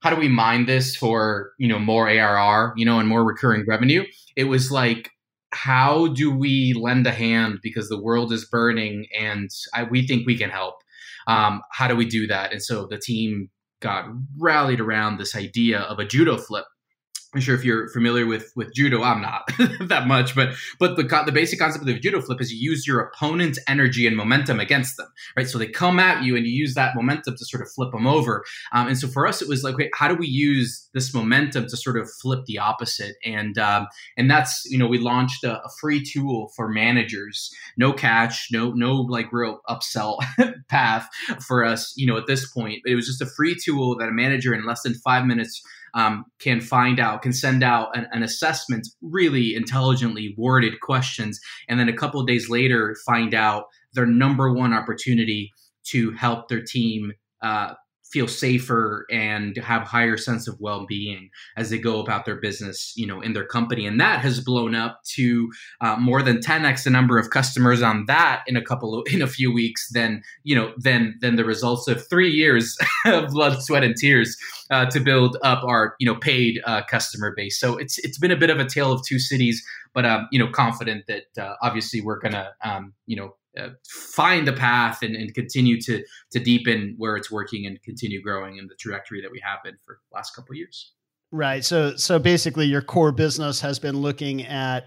how 0.00 0.08
do 0.08 0.16
we 0.16 0.28
mine 0.28 0.64
this 0.64 0.96
for 0.96 1.52
you 1.58 1.68
know 1.68 1.78
more 1.78 2.08
ARR, 2.08 2.72
you 2.76 2.86
know, 2.86 2.98
and 2.98 3.08
more 3.08 3.22
recurring 3.22 3.64
revenue? 3.68 4.04
It 4.34 4.44
was 4.44 4.70
like 4.70 5.10
how 5.52 6.08
do 6.08 6.34
we 6.34 6.74
lend 6.74 7.06
a 7.06 7.12
hand 7.12 7.58
because 7.62 7.88
the 7.88 8.00
world 8.00 8.32
is 8.32 8.44
burning 8.44 9.06
and 9.18 9.50
I, 9.74 9.84
we 9.84 10.06
think 10.06 10.26
we 10.26 10.38
can 10.38 10.50
help? 10.50 10.76
Um, 11.26 11.62
how 11.72 11.88
do 11.88 11.96
we 11.96 12.06
do 12.06 12.26
that? 12.28 12.52
And 12.52 12.62
so 12.62 12.86
the 12.86 12.98
team 12.98 13.50
got 13.80 14.06
rallied 14.38 14.80
around 14.80 15.18
this 15.18 15.34
idea 15.34 15.80
of 15.80 15.98
a 15.98 16.04
judo 16.04 16.36
flip 16.36 16.66
I'm 17.32 17.40
sure 17.40 17.54
if 17.54 17.64
you're 17.64 17.88
familiar 17.90 18.26
with 18.26 18.52
with 18.56 18.74
judo, 18.74 19.02
I'm 19.02 19.22
not 19.22 19.42
that 19.88 20.08
much, 20.08 20.34
but 20.34 20.54
but 20.80 20.96
the 20.96 21.04
the 21.24 21.32
basic 21.32 21.60
concept 21.60 21.82
of 21.82 21.86
the 21.86 21.98
judo 21.98 22.20
flip 22.20 22.40
is 22.40 22.52
you 22.52 22.70
use 22.70 22.86
your 22.86 23.00
opponent's 23.00 23.58
energy 23.68 24.06
and 24.06 24.16
momentum 24.16 24.58
against 24.58 24.96
them, 24.96 25.06
right? 25.36 25.48
So 25.48 25.56
they 25.56 25.68
come 25.68 26.00
at 26.00 26.24
you 26.24 26.36
and 26.36 26.44
you 26.44 26.52
use 26.52 26.74
that 26.74 26.96
momentum 26.96 27.36
to 27.36 27.44
sort 27.44 27.62
of 27.62 27.70
flip 27.70 27.92
them 27.92 28.06
over. 28.06 28.44
Um, 28.72 28.88
and 28.88 28.98
so 28.98 29.06
for 29.06 29.28
us, 29.28 29.40
it 29.40 29.48
was 29.48 29.62
like, 29.62 29.76
wait, 29.76 29.90
how 29.94 30.08
do 30.08 30.16
we 30.16 30.26
use 30.26 30.88
this 30.92 31.14
momentum 31.14 31.68
to 31.68 31.76
sort 31.76 31.96
of 31.96 32.10
flip 32.10 32.46
the 32.46 32.58
opposite? 32.58 33.14
And 33.24 33.56
um, 33.58 33.86
and 34.16 34.28
that's 34.28 34.64
you 34.68 34.78
know 34.78 34.88
we 34.88 34.98
launched 34.98 35.44
a, 35.44 35.62
a 35.62 35.68
free 35.80 36.04
tool 36.04 36.50
for 36.56 36.68
managers, 36.68 37.54
no 37.76 37.92
catch, 37.92 38.48
no 38.50 38.72
no 38.72 38.94
like 38.94 39.32
real 39.32 39.60
upsell 39.68 40.18
path 40.68 41.08
for 41.46 41.64
us, 41.64 41.94
you 41.96 42.08
know, 42.08 42.16
at 42.16 42.26
this 42.26 42.50
point. 42.50 42.80
But 42.82 42.90
it 42.90 42.96
was 42.96 43.06
just 43.06 43.22
a 43.22 43.26
free 43.26 43.54
tool 43.54 43.96
that 43.98 44.08
a 44.08 44.12
manager 44.12 44.52
in 44.52 44.66
less 44.66 44.82
than 44.82 44.94
five 44.94 45.26
minutes 45.26 45.62
um, 45.94 46.24
can 46.40 46.60
find 46.60 47.00
out, 47.00 47.22
can 47.22 47.32
send 47.32 47.62
out 47.62 47.96
an, 47.96 48.06
an, 48.12 48.22
assessment, 48.22 48.86
really 49.02 49.54
intelligently 49.54 50.34
worded 50.36 50.80
questions, 50.80 51.40
and 51.68 51.78
then 51.80 51.88
a 51.88 51.96
couple 51.96 52.22
days 52.24 52.48
later 52.48 52.96
find 53.06 53.34
out 53.34 53.64
their 53.94 54.06
number 54.06 54.52
one 54.52 54.72
opportunity 54.72 55.52
to 55.84 56.12
help 56.12 56.48
their 56.48 56.62
team 56.62 57.12
uh, 57.42 57.74
feel 58.10 58.28
safer 58.28 59.06
and 59.10 59.56
have 59.58 59.82
higher 59.82 60.16
sense 60.16 60.48
of 60.48 60.58
well-being 60.60 61.30
as 61.56 61.70
they 61.70 61.78
go 61.78 62.00
about 62.00 62.24
their 62.24 62.40
business 62.40 62.92
you 62.96 63.06
know 63.06 63.20
in 63.20 63.32
their 63.32 63.46
company. 63.46 63.86
And 63.86 64.00
that 64.00 64.20
has 64.20 64.40
blown 64.40 64.74
up 64.74 65.00
to 65.14 65.50
uh, 65.80 65.96
more 65.96 66.22
than 66.22 66.38
10x 66.38 66.84
the 66.84 66.90
number 66.90 67.18
of 67.18 67.30
customers 67.30 67.82
on 67.82 68.06
that 68.06 68.42
in 68.46 68.56
a 68.56 68.62
couple 68.62 68.98
of 68.98 69.06
in 69.12 69.22
a 69.22 69.26
few 69.26 69.52
weeks 69.52 69.88
than 69.92 70.22
you 70.42 70.54
know 70.54 70.72
than 70.76 71.16
than 71.20 71.36
the 71.36 71.44
results 71.44 71.88
of 71.88 72.06
three 72.08 72.30
years 72.30 72.76
of 73.06 73.30
blood 73.30 73.62
sweat 73.62 73.84
and 73.84 73.96
tears 73.96 74.36
uh, 74.70 74.86
to 74.86 75.00
build 75.00 75.36
up 75.42 75.62
our 75.64 75.94
you 75.98 76.06
know 76.06 76.16
paid 76.16 76.60
uh, 76.66 76.82
customer 76.84 77.32
base. 77.36 77.58
So 77.58 77.76
it's 77.76 77.98
it's 77.98 78.18
been 78.18 78.30
a 78.30 78.36
bit 78.36 78.50
of 78.50 78.58
a 78.58 78.64
tale 78.64 78.92
of 78.92 79.02
two 79.06 79.18
cities 79.18 79.62
but 79.94 80.04
um, 80.04 80.28
you 80.30 80.38
know 80.38 80.50
confident 80.50 81.04
that 81.06 81.24
uh, 81.38 81.54
obviously 81.62 82.00
we're 82.00 82.18
gonna 82.18 82.50
um, 82.64 82.94
you 83.06 83.16
know 83.16 83.34
uh, 83.58 83.70
find 83.88 84.46
the 84.46 84.52
path 84.52 85.02
and, 85.02 85.16
and 85.16 85.34
continue 85.34 85.80
to 85.80 86.02
to 86.30 86.38
deepen 86.38 86.94
where 86.98 87.16
it's 87.16 87.30
working 87.30 87.66
and 87.66 87.82
continue 87.82 88.22
growing 88.22 88.58
in 88.58 88.66
the 88.66 88.74
trajectory 88.76 89.20
that 89.20 89.30
we 89.30 89.40
have 89.44 89.58
been 89.64 89.76
for 89.84 89.98
the 90.10 90.16
last 90.16 90.34
couple 90.34 90.54
years. 90.54 90.92
Right. 91.32 91.64
So 91.64 91.96
so 91.96 92.18
basically 92.18 92.66
your 92.66 92.82
core 92.82 93.12
business 93.12 93.60
has 93.60 93.78
been 93.78 93.96
looking 93.96 94.44
at 94.44 94.86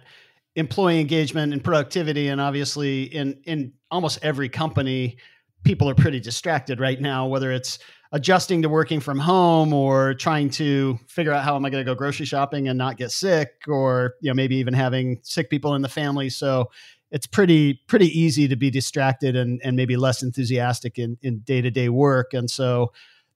employee 0.56 1.00
engagement 1.00 1.52
and 1.52 1.64
productivity 1.64 2.28
and 2.28 2.40
obviously 2.40 3.04
in 3.04 3.40
in 3.46 3.74
almost 3.90 4.20
every 4.22 4.50
company 4.50 5.18
people 5.64 5.90
are 5.90 5.96
pretty 5.96 6.20
distracted 6.20 6.80
right 6.80 7.02
now 7.02 7.26
whether 7.26 7.52
it's 7.52 7.80
adjusting 8.12 8.62
to 8.62 8.70
working 8.70 9.00
from 9.00 9.18
home 9.18 9.74
or 9.74 10.14
trying 10.14 10.48
to 10.48 11.00
figure 11.08 11.32
out 11.34 11.44
how 11.44 11.56
am 11.56 11.66
I 11.66 11.72
going 11.72 11.84
to 11.84 11.92
go 11.92 11.96
grocery 11.96 12.28
shopping 12.28 12.68
and 12.68 12.78
not 12.78 12.98
get 12.98 13.10
sick 13.10 13.64
or 13.68 14.14
you 14.22 14.30
know 14.30 14.36
maybe 14.36 14.56
even 14.58 14.76
having 14.76 15.20
sick 15.24 15.50
people 15.50 15.74
in 15.74 15.82
the 15.82 15.90
family 15.90 16.30
so 16.30 16.70
it's 17.14 17.28
pretty 17.28 17.76
pretty 17.88 18.08
easy 18.08 18.48
to 18.48 18.56
be 18.58 18.70
distracted 18.72 19.36
and 19.36 19.62
and 19.64 19.78
maybe 19.78 19.96
less 19.96 20.24
enthusiastic 20.24 20.98
in 20.98 21.18
in 21.22 21.40
day-to-day 21.40 21.88
work. 21.88 22.34
And 22.34 22.50
so 22.50 22.92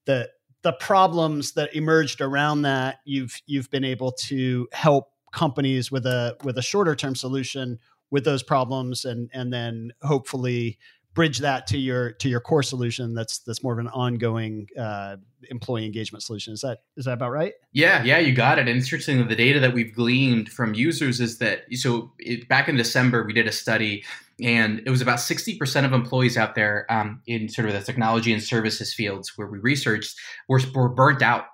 the 0.06 0.30
the 0.64 0.74
problems 0.74 1.54
that 1.54 1.74
emerged 1.76 2.20
around 2.20 2.64
that 2.64 3.00
you've 3.06 3.40
you've 3.46 3.70
been 3.70 3.86
able 3.86 4.12
to 4.12 4.68
help 4.74 5.12
companies 5.32 5.92
with 5.92 6.08
a 6.08 6.36
with 6.44 6.58
a 6.58 6.62
shorter 6.62 6.96
term 6.96 7.16
solution 7.16 7.78
with 8.10 8.26
those 8.26 8.42
problems 8.42 9.06
and 9.06 9.30
and 9.32 9.54
then 9.54 9.94
hopefully 10.02 10.80
bridge 11.18 11.40
that 11.40 11.66
to 11.66 11.80
your 11.80 12.12
to 12.12 12.30
your 12.30 12.40
core 12.40 12.62
solution 12.62 13.16
that's 13.16 13.40
that's 13.40 13.64
more 13.64 13.74
of 13.74 13.80
an 13.80 13.88
ongoing 13.88 14.68
uh, 14.80 15.18
employee 15.50 15.84
engagement 15.84 16.24
solution. 16.24 16.54
Is 16.54 16.62
that 16.62 16.84
is 16.96 17.06
that 17.06 17.14
about 17.14 17.32
right? 17.32 17.54
Yeah 17.74 18.04
yeah 18.04 18.20
you 18.20 18.36
got 18.36 18.60
it. 18.60 18.68
And 18.68 18.70
interestingly 18.70 19.24
the 19.24 19.36
data 19.36 19.60
that 19.60 19.74
we've 19.74 19.94
gleaned 19.96 20.50
from 20.50 20.76
users 20.76 21.20
is 21.20 21.40
that 21.40 21.64
so 21.74 22.14
it, 22.20 22.48
back 22.48 22.70
in 22.70 22.78
december 22.78 23.26
we 23.26 23.34
did 23.34 23.48
a 23.48 23.52
study 23.52 24.06
and 24.40 24.84
it 24.86 24.92
was 24.92 25.02
about 25.02 25.18
60% 25.18 25.86
of 25.86 25.94
employees 25.94 26.38
out 26.38 26.54
there 26.54 26.86
um, 26.92 27.24
in 27.26 27.50
sort 27.50 27.68
of 27.68 27.74
the 27.74 27.82
technology 27.82 28.32
and 28.32 28.44
services 28.44 28.94
fields 28.94 29.36
where 29.36 29.48
we 29.48 29.58
researched 29.58 30.16
were, 30.48 30.62
were 30.76 30.88
burnt 30.88 31.24
out 31.24 31.46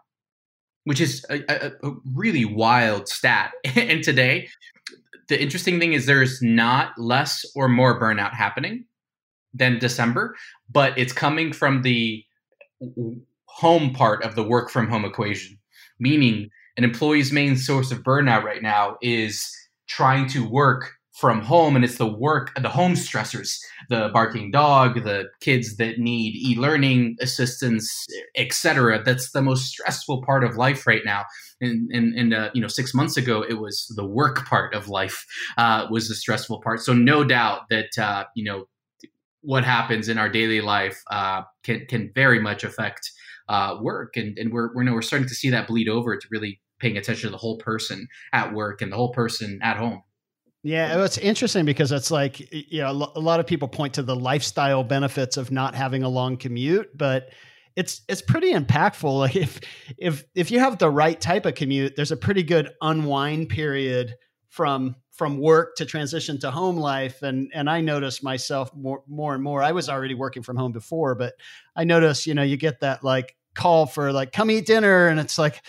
which 0.84 1.00
is 1.00 1.26
a, 1.30 1.40
a, 1.48 1.72
a 1.88 1.94
really 2.14 2.44
wild 2.44 3.08
stat. 3.08 3.54
And 3.78 4.04
today 4.04 4.50
the 5.30 5.42
interesting 5.42 5.80
thing 5.80 5.94
is 5.94 6.06
there's 6.06 6.42
not 6.42 6.98
less 6.98 7.46
or 7.56 7.70
more 7.70 7.98
burnout 7.98 8.34
happening 8.34 8.84
than 9.54 9.80
December, 9.80 10.36
but 10.72 10.98
it's 10.98 11.14
coming 11.14 11.54
from 11.54 11.82
the 11.82 12.24
home 13.46 13.94
part 13.94 14.24
of 14.24 14.36
the 14.36 14.44
work 14.44 14.70
from 14.70 14.90
home 14.90 15.06
equation, 15.06 15.58
meaning 16.00 16.50
an 16.78 16.84
employee's 16.84 17.32
main 17.32 17.56
source 17.56 17.92
of 17.92 18.00
burnout 18.00 18.44
right 18.44 18.64
now 18.64 18.98
is 19.02 19.50
trying 19.88 20.28
to 20.28 20.48
work 20.48 20.94
from 21.14 21.42
home 21.42 21.76
and 21.76 21.86
it's 21.86 22.00
the 22.00 22.08
work 22.12 22.52
the 22.60 22.70
home 22.70 22.94
stressors 22.94 23.60
the 23.90 24.10
barking 24.12 24.50
dog 24.50 25.04
the 25.04 25.26
kids 25.42 25.78
that 25.78 26.00
need 26.00 26.36
e-learning 26.36 27.16
assistance 27.22 28.08
etc 28.36 29.00
that's 29.06 29.32
the 29.32 29.42
most 29.42 29.66
stressful 29.66 30.24
part 30.24 30.44
of 30.44 30.58
life 30.58 30.88
right 30.88 31.04
now. 31.06 31.24
And 31.62 31.90
and, 31.92 32.14
and 32.18 32.34
uh, 32.34 32.50
you 32.54 32.62
know 32.62 32.68
six 32.68 32.94
months 32.94 33.18
ago 33.18 33.44
it 33.48 33.56
was 33.56 33.92
the 33.96 34.06
work 34.06 34.46
part 34.46 34.74
of 34.74 34.90
life 34.90 35.26
uh, 35.58 35.88
was 35.90 36.10
the 36.10 36.16
stressful 36.16 36.62
part. 36.62 36.82
So 36.82 36.94
no 36.94 37.24
doubt 37.24 37.70
that 37.70 37.98
uh, 37.98 38.26
you 38.36 38.44
know 38.44 38.66
what 39.44 39.64
happens 39.64 40.10
in 40.10 40.18
our 40.18 40.30
daily 40.30 40.62
life 40.62 41.02
uh, 41.12 41.44
can 41.64 41.86
can 41.88 42.12
very 42.16 42.40
much 42.40 42.64
affect 42.64 43.12
uh, 43.50 43.78
work, 43.82 44.18
and 44.18 44.38
and 44.38 44.52
we're 44.52 44.74
we're, 44.74 44.92
we're 44.92 45.02
starting 45.02 45.28
to 45.28 45.36
see 45.36 45.50
that 45.50 45.68
bleed 45.68 45.90
over 45.90 46.18
to 46.18 46.28
really 46.32 46.60
paying 46.80 46.98
attention 46.98 47.28
to 47.28 47.32
the 47.32 47.38
whole 47.38 47.58
person 47.58 48.08
at 48.34 48.54
work 48.54 48.82
and 48.82 48.92
the 48.92 48.96
whole 48.96 49.12
person 49.12 49.60
at 49.62 49.78
home. 49.78 50.02
Yeah, 50.64 51.04
it's 51.04 51.18
interesting 51.18 51.66
because 51.66 51.92
it's 51.92 52.10
like 52.10 52.52
you 52.52 52.82
know 52.82 53.12
a 53.16 53.20
lot 53.20 53.40
of 53.40 53.48
people 53.48 53.68
point 53.68 53.94
to 53.96 54.02
the 54.02 54.16
lifestyle 54.16 54.84
benefits 54.84 55.38
of 55.38 55.52
not 55.52 55.76
having 55.76 56.04
a 56.04 56.10
long 56.10 56.38
commute, 56.38 56.98
but 56.98 57.30
it's 57.76 58.02
it's 58.08 58.22
pretty 58.22 58.54
impactful. 58.54 59.04
Like 59.20 59.36
if 59.36 59.60
if 59.98 60.24
if 60.36 60.52
you 60.52 60.60
have 60.60 60.78
the 60.78 60.90
right 60.90 61.20
type 61.20 61.46
of 61.46 61.56
commute, 61.56 61.96
there's 61.96 62.12
a 62.12 62.18
pretty 62.18 62.44
good 62.44 62.70
unwind 62.82 63.50
period 63.50 64.16
from 64.50 64.96
from 65.14 65.38
work 65.38 65.76
to 65.76 65.86
transition 65.86 66.40
to 66.40 66.50
home 66.50 66.76
life 66.76 67.22
and 67.22 67.52
and 67.54 67.70
I 67.70 67.82
noticed 67.82 68.24
myself 68.24 68.76
more 68.76 69.04
more 69.08 69.36
and 69.36 69.44
more. 69.44 69.62
I 69.62 69.72
was 69.72 69.88
already 69.88 70.16
working 70.16 70.44
from 70.44 70.58
home 70.58 70.72
before 70.72 71.16
but 71.16 71.34
I 71.76 71.84
noticed 71.84 72.26
you 72.26 72.34
know 72.34 72.44
you 72.44 72.58
get 72.58 72.80
that 72.82 73.04
like 73.04 73.36
call 73.54 73.86
for 73.86 74.12
like 74.12 74.32
come 74.32 74.50
eat 74.50 74.66
dinner 74.66 75.08
and 75.08 75.20
it's 75.20 75.38
like 75.38 75.62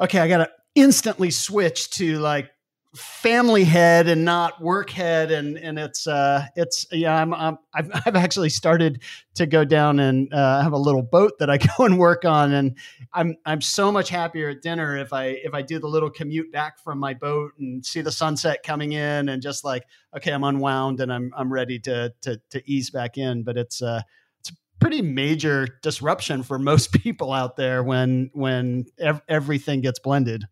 okay 0.00 0.18
I 0.18 0.28
got 0.28 0.38
to 0.38 0.50
instantly 0.74 1.30
switch 1.30 1.90
to 1.90 2.18
like 2.18 2.50
family 2.96 3.64
head 3.64 4.08
and 4.08 4.24
not 4.24 4.60
work 4.60 4.90
head 4.90 5.30
and 5.30 5.58
and 5.58 5.78
it's 5.78 6.06
uh 6.06 6.46
it's 6.56 6.86
yeah 6.90 7.14
I'm, 7.14 7.34
I'm 7.34 7.58
I've, 7.74 7.90
I've 8.06 8.16
actually 8.16 8.48
started 8.48 9.02
to 9.34 9.46
go 9.46 9.64
down 9.64 10.00
and 10.00 10.32
uh, 10.32 10.62
have 10.62 10.72
a 10.72 10.78
little 10.78 11.02
boat 11.02 11.32
that 11.38 11.50
I 11.50 11.58
go 11.78 11.84
and 11.84 11.98
work 11.98 12.24
on 12.24 12.52
and 12.52 12.76
I'm 13.12 13.36
I'm 13.44 13.60
so 13.60 13.92
much 13.92 14.08
happier 14.08 14.50
at 14.50 14.62
dinner 14.62 14.96
if 14.96 15.12
I 15.12 15.26
if 15.26 15.52
I 15.54 15.62
do 15.62 15.78
the 15.78 15.88
little 15.88 16.10
commute 16.10 16.50
back 16.52 16.78
from 16.78 16.98
my 16.98 17.14
boat 17.14 17.52
and 17.58 17.84
see 17.84 18.00
the 18.00 18.12
sunset 18.12 18.62
coming 18.62 18.92
in 18.92 19.28
and 19.28 19.42
just 19.42 19.64
like 19.64 19.84
okay 20.16 20.32
I'm 20.32 20.44
unwound 20.44 21.00
and 21.00 21.12
I'm 21.12 21.32
I'm 21.36 21.52
ready 21.52 21.78
to 21.80 22.12
to 22.22 22.40
to 22.50 22.62
ease 22.70 22.90
back 22.90 23.18
in. 23.18 23.42
But 23.42 23.58
it's 23.58 23.82
uh 23.82 24.00
it's 24.40 24.50
a 24.50 24.54
pretty 24.80 25.02
major 25.02 25.68
disruption 25.82 26.42
for 26.42 26.58
most 26.58 26.92
people 26.92 27.32
out 27.32 27.56
there 27.56 27.82
when 27.82 28.30
when 28.32 28.86
ev- 28.98 29.22
everything 29.28 29.82
gets 29.82 29.98
blended 29.98 30.46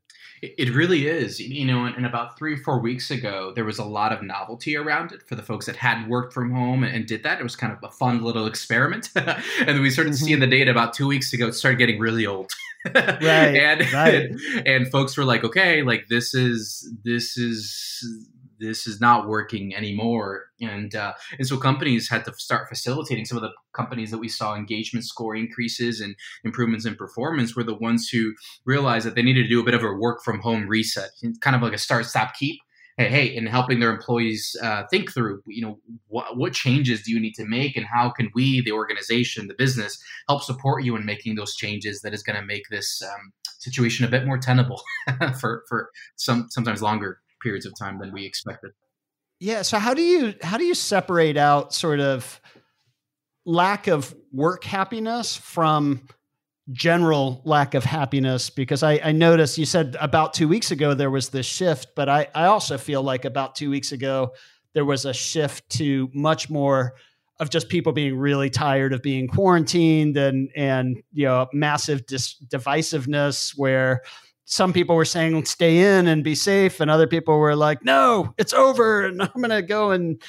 it 0.58 0.74
really 0.74 1.06
is. 1.06 1.40
You 1.40 1.64
know, 1.64 1.84
and 1.84 2.06
about 2.06 2.38
three 2.38 2.54
or 2.54 2.56
four 2.58 2.80
weeks 2.80 3.10
ago, 3.10 3.52
there 3.54 3.64
was 3.64 3.78
a 3.78 3.84
lot 3.84 4.12
of 4.12 4.22
novelty 4.22 4.76
around 4.76 5.12
it 5.12 5.22
for 5.22 5.34
the 5.34 5.42
folks 5.42 5.66
that 5.66 5.76
had 5.76 6.08
worked 6.08 6.32
from 6.32 6.52
home 6.52 6.84
and 6.84 7.06
did 7.06 7.22
that. 7.22 7.40
It 7.40 7.42
was 7.42 7.56
kind 7.56 7.72
of 7.72 7.78
a 7.82 7.90
fun 7.90 8.22
little 8.22 8.46
experiment. 8.46 9.10
and 9.16 9.68
then 9.68 9.82
we 9.82 9.90
started 9.90 10.14
mm-hmm. 10.14 10.24
seeing 10.24 10.40
the 10.40 10.46
data 10.46 10.70
about 10.70 10.94
two 10.94 11.06
weeks 11.06 11.32
ago. 11.32 11.48
It 11.48 11.54
started 11.54 11.78
getting 11.78 11.98
really 11.98 12.26
old. 12.26 12.50
right, 12.94 13.24
and, 13.24 13.92
right. 13.92 14.30
and 14.66 14.90
folks 14.90 15.16
were 15.16 15.24
like, 15.24 15.42
okay, 15.42 15.82
like 15.82 16.06
this 16.08 16.34
is 16.34 16.92
this 17.02 17.38
is 17.38 18.28
this 18.64 18.86
is 18.86 19.00
not 19.00 19.28
working 19.28 19.74
anymore. 19.74 20.46
And 20.60 20.94
uh, 20.94 21.14
and 21.38 21.46
so 21.46 21.58
companies 21.58 22.08
had 22.08 22.24
to 22.24 22.32
start 22.34 22.68
facilitating. 22.68 23.24
Some 23.24 23.38
of 23.38 23.42
the 23.42 23.52
companies 23.72 24.10
that 24.10 24.18
we 24.18 24.28
saw 24.28 24.54
engagement 24.54 25.04
score 25.04 25.36
increases 25.36 26.00
and 26.00 26.14
improvements 26.44 26.86
in 26.86 26.94
performance 26.94 27.54
were 27.54 27.64
the 27.64 27.76
ones 27.76 28.08
who 28.08 28.32
realized 28.64 29.06
that 29.06 29.14
they 29.14 29.22
needed 29.22 29.42
to 29.42 29.48
do 29.48 29.60
a 29.60 29.64
bit 29.64 29.74
of 29.74 29.82
a 29.82 29.92
work 29.92 30.22
from 30.24 30.40
home 30.40 30.68
reset, 30.68 31.10
kind 31.40 31.56
of 31.56 31.62
like 31.62 31.72
a 31.72 31.78
start, 31.78 32.06
stop, 32.06 32.34
keep. 32.34 32.60
Hey, 32.96 33.08
hey, 33.08 33.36
and 33.36 33.48
helping 33.48 33.80
their 33.80 33.90
employees 33.90 34.54
uh, 34.62 34.84
think 34.88 35.12
through, 35.12 35.42
you 35.48 35.62
know, 35.62 35.80
what, 36.06 36.36
what 36.36 36.52
changes 36.52 37.02
do 37.02 37.10
you 37.10 37.18
need 37.18 37.34
to 37.34 37.44
make, 37.44 37.76
and 37.76 37.84
how 37.84 38.08
can 38.08 38.30
we, 38.36 38.60
the 38.60 38.70
organization, 38.70 39.48
the 39.48 39.54
business, 39.54 39.98
help 40.28 40.44
support 40.44 40.84
you 40.84 40.94
in 40.94 41.04
making 41.04 41.34
those 41.34 41.56
changes 41.56 42.02
that 42.02 42.14
is 42.14 42.22
going 42.22 42.38
to 42.38 42.46
make 42.46 42.62
this 42.70 43.02
um, 43.02 43.32
situation 43.58 44.04
a 44.04 44.08
bit 44.08 44.24
more 44.24 44.38
tenable 44.38 44.80
for 45.40 45.64
for 45.68 45.90
some 46.14 46.46
sometimes 46.50 46.82
longer 46.82 47.18
periods 47.44 47.66
of 47.66 47.74
time 47.78 48.00
than 48.00 48.12
we 48.12 48.26
expected. 48.26 48.72
Yeah. 49.38 49.62
So 49.62 49.78
how 49.78 49.94
do 49.94 50.02
you 50.02 50.34
how 50.42 50.58
do 50.58 50.64
you 50.64 50.74
separate 50.74 51.36
out 51.36 51.72
sort 51.72 52.00
of 52.00 52.40
lack 53.44 53.86
of 53.86 54.14
work 54.32 54.64
happiness 54.64 55.36
from 55.36 56.08
general 56.72 57.42
lack 57.44 57.74
of 57.74 57.84
happiness? 57.84 58.50
Because 58.50 58.82
I, 58.82 59.00
I 59.04 59.12
noticed 59.12 59.58
you 59.58 59.66
said 59.66 59.96
about 60.00 60.34
two 60.34 60.48
weeks 60.48 60.70
ago 60.70 60.94
there 60.94 61.10
was 61.10 61.28
this 61.28 61.46
shift, 61.46 61.88
but 61.94 62.08
I, 62.08 62.28
I 62.34 62.46
also 62.46 62.78
feel 62.78 63.02
like 63.02 63.24
about 63.24 63.54
two 63.54 63.70
weeks 63.70 63.92
ago 63.92 64.32
there 64.72 64.84
was 64.84 65.04
a 65.04 65.12
shift 65.12 65.68
to 65.70 66.10
much 66.14 66.48
more 66.48 66.94
of 67.40 67.50
just 67.50 67.68
people 67.68 67.92
being 67.92 68.16
really 68.16 68.48
tired 68.48 68.92
of 68.92 69.02
being 69.02 69.26
quarantined 69.26 70.16
and 70.16 70.50
and 70.54 71.02
you 71.12 71.26
know 71.26 71.48
massive 71.52 72.06
dis- 72.06 72.36
divisiveness 72.46 73.52
where 73.56 74.02
some 74.44 74.72
people 74.72 74.94
were 74.94 75.04
saying 75.04 75.44
stay 75.44 75.98
in 75.98 76.06
and 76.06 76.22
be 76.22 76.34
safe 76.34 76.80
and 76.80 76.90
other 76.90 77.06
people 77.06 77.38
were 77.38 77.56
like 77.56 77.84
no 77.84 78.34
it's 78.38 78.52
over 78.52 79.04
and 79.04 79.22
i'm 79.22 79.30
going 79.36 79.50
to 79.50 79.62
go 79.62 79.90
and 79.90 80.22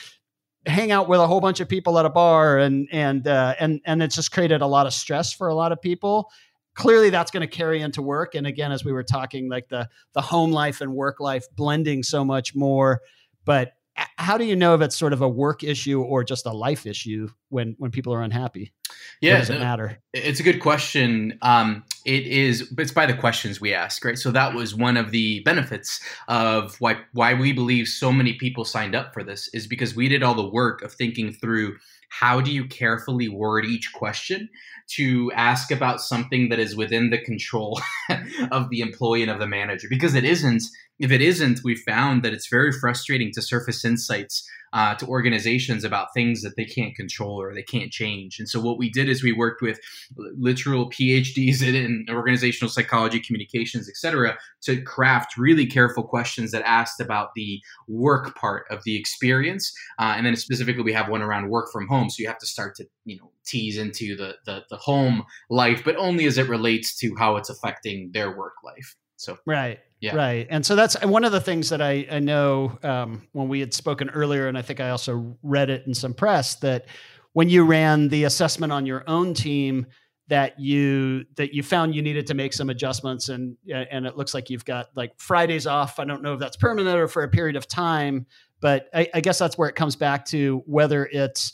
hang 0.68 0.92
out 0.92 1.08
with 1.08 1.20
a 1.20 1.28
whole 1.28 1.42
bunch 1.42 1.60
of 1.60 1.70
people 1.70 2.00
at 2.00 2.06
a 2.06 2.10
bar 2.10 2.58
and 2.58 2.88
and 2.92 3.28
uh, 3.28 3.56
and 3.60 3.82
and 3.86 4.02
it's 4.02 4.16
just 4.16 4.32
created 4.32 4.62
a 4.62 4.68
lot 4.68 4.88
of 4.88 4.94
stress 4.94 5.34
for 5.34 5.48
a 5.48 5.56
lot 5.56 5.72
of 5.72 5.82
people. 5.82 6.32
Clearly 6.74 7.10
that's 7.10 7.32
going 7.32 7.42
to 7.42 7.48
carry 7.48 7.82
into 7.82 8.02
work 8.02 8.36
and 8.36 8.46
again 8.46 8.72
as 8.72 8.84
we 8.84 8.92
were 8.92 9.04
talking 9.04 9.50
like 9.50 9.70
the 9.70 9.88
the 10.14 10.22
home 10.22 10.52
life 10.52 10.82
and 10.82 10.94
work 10.94 11.20
life 11.20 11.46
blending 11.56 12.04
so 12.04 12.26
much 12.26 12.54
more 12.54 13.02
but 13.46 13.74
how 14.18 14.38
do 14.38 14.46
you 14.46 14.56
know 14.56 14.76
if 14.76 14.82
it's 14.82 14.98
sort 14.98 15.14
of 15.14 15.22
a 15.22 15.30
work 15.30 15.64
issue 15.64 16.02
or 16.02 16.24
just 16.24 16.46
a 16.46 16.52
life 16.52 16.86
issue 16.86 17.30
when 17.50 17.76
when 17.78 17.92
people 17.92 18.14
are 18.14 18.22
unhappy? 18.22 18.74
Yeah 19.22 19.36
It 19.36 19.40
does 19.40 19.50
it 19.52 19.60
matter? 19.60 20.00
it's 20.14 20.40
a 20.40 20.44
good 20.44 20.60
question. 20.60 21.38
Um, 21.42 21.84
it 22.06 22.28
is 22.28 22.74
it's 22.78 22.92
by 22.92 23.06
the 23.06 23.14
questions 23.14 23.62
we 23.62 23.74
ask 23.74 24.04
right? 24.04 24.18
So 24.18 24.32
that 24.32 24.54
was 24.54 24.76
one 24.76 24.98
of 24.98 25.12
the 25.12 25.42
benefits 25.42 26.00
of 26.28 26.76
why 26.80 26.98
why 27.14 27.34
we 27.34 27.54
believe 27.54 27.88
so 27.88 28.12
many 28.12 28.34
people 28.34 28.66
signed 28.66 28.96
up 28.96 29.14
for 29.14 29.24
this 29.24 29.50
is 29.54 29.68
because 29.68 29.96
we 29.96 30.08
did 30.08 30.24
all 30.24 30.36
the 30.36 30.50
work 30.50 30.82
of 30.82 30.92
thinking 30.94 31.32
through 31.34 31.76
how 32.10 32.40
do 32.40 32.52
you 32.52 32.66
carefully 32.66 33.28
word 33.28 33.66
each 33.66 33.92
question 33.94 34.50
to 34.88 35.32
ask 35.34 35.72
about 35.72 36.00
something 36.00 36.50
that 36.50 36.60
is 36.60 36.76
within 36.76 37.10
the 37.10 37.18
control 37.18 37.82
of 38.52 38.70
the 38.70 38.82
employee 38.82 39.24
and 39.24 39.32
of 39.32 39.40
the 39.40 39.48
manager. 39.48 39.88
Because 39.90 40.16
it 40.16 40.24
isn't 40.24 40.64
if 41.00 41.12
it 41.12 41.22
isn't 41.22 41.60
we 41.64 41.76
found 41.76 42.24
that 42.24 42.34
it's 42.34 42.48
very 42.48 42.72
frustrating 42.72 43.32
to 43.34 43.42
surface 43.42 43.84
insights 43.84 44.48
uh, 44.76 44.94
to 44.94 45.08
organizations 45.08 45.86
about 45.86 46.14
things 46.14 46.42
that 46.42 46.58
they 46.58 46.66
can't 46.66 46.96
control 46.96 47.42
or 47.42 47.54
they 47.54 47.64
can't 47.64 47.94
change. 47.94 48.40
And 48.40 48.50
so 48.50 48.60
what 48.60 48.78
we 48.78 48.90
did 48.90 49.08
is 49.08 49.24
we 49.24 49.32
worked 49.32 49.62
with 49.62 49.80
literal 50.18 50.90
PhDs 50.90 51.62
in, 51.76 52.06
organizational 52.10 52.70
psychology, 52.70 53.22
communications, 53.22 53.88
et 53.88 53.96
cetera, 53.96 54.38
to 54.64 54.82
craft 54.82 55.38
really 55.38 55.66
careful 55.66 56.04
questions 56.04 56.52
that 56.52 56.62
asked 56.64 57.00
about 57.00 57.30
the 57.38 57.62
work 57.88 58.36
part 58.36 58.66
of 58.70 58.84
the 58.84 58.98
experience. 58.98 59.74
Uh, 59.98 60.14
and 60.18 60.26
then 60.26 60.36
specifically, 60.36 60.84
we 60.84 60.92
have 60.92 61.08
one 61.08 61.22
around 61.22 61.50
work 61.50 61.72
from 61.72 61.88
home. 61.88 62.10
So 62.10 62.22
you 62.22 62.28
have 62.28 62.40
to 62.40 62.48
start 62.48 62.76
to, 62.76 62.86
you 63.06 63.16
know, 63.16 63.32
tease 63.46 63.78
into 63.78 64.18
the, 64.18 64.36
the, 64.46 64.66
the 64.70 64.78
home 64.78 65.24
life, 65.50 65.84
but 65.86 65.96
only 65.96 66.26
as 66.26 66.38
it 66.38 66.50
relates 66.50 66.98
to 66.98 67.16
how 67.18 67.38
it's 67.38 67.50
affecting 67.50 68.12
their 68.12 68.36
work 68.36 68.56
life. 68.62 68.98
So 69.16 69.38
right, 69.46 69.80
yeah. 70.06 70.16
right, 70.16 70.48
and 70.50 70.66
so 70.66 70.76
that's 70.76 71.00
one 71.04 71.24
of 71.24 71.32
the 71.32 71.42
things 71.42 71.70
that 71.70 71.82
I, 71.82 72.08
I 72.10 72.20
know 72.20 72.78
um, 72.84 73.28
when 73.34 73.48
we 73.48 73.60
had 73.60 73.74
spoken 73.74 74.10
earlier, 74.10 74.48
and 74.48 74.58
I 74.58 74.62
think 74.62 74.80
I 74.80 74.90
also 74.90 75.38
read 75.44 75.70
it 75.70 75.86
in 75.88 75.94
some 75.94 76.14
press 76.14 76.56
that 76.56 76.86
when 77.34 77.50
you 77.50 77.66
ran 77.66 78.08
the 78.08 78.24
assessment 78.24 78.72
on 78.72 78.86
your 78.86 79.04
own 79.08 79.34
team, 79.34 79.88
that 80.28 80.60
you 80.60 81.26
that 81.36 81.54
you 81.54 81.62
found 81.62 81.94
you 81.94 82.02
needed 82.02 82.28
to 82.28 82.34
make 82.34 82.54
some 82.54 82.70
adjustments 82.70 83.30
and 83.30 83.58
and 83.72 84.08
it 84.08 84.18
looks 84.18 84.34
like 84.34 84.50
you've 84.50 84.66
got 84.66 84.88
like 84.96 85.12
Fridays 85.18 85.68
off. 85.68 86.00
I 86.00 86.06
don't 86.06 86.24
know 86.24 86.34
if 86.34 86.40
that's 86.40 86.58
permanent 86.58 86.98
or 86.98 87.08
for 87.08 87.24
a 87.24 87.30
period 87.30 87.56
of 87.56 87.68
time, 87.68 88.26
but 88.60 88.90
I, 88.94 89.08
I 89.14 89.22
guess 89.22 89.38
that's 89.38 89.58
where 89.58 89.70
it 89.70 89.76
comes 89.76 89.96
back 89.96 90.26
to 90.28 90.64
whether 90.66 91.06
it's 91.06 91.54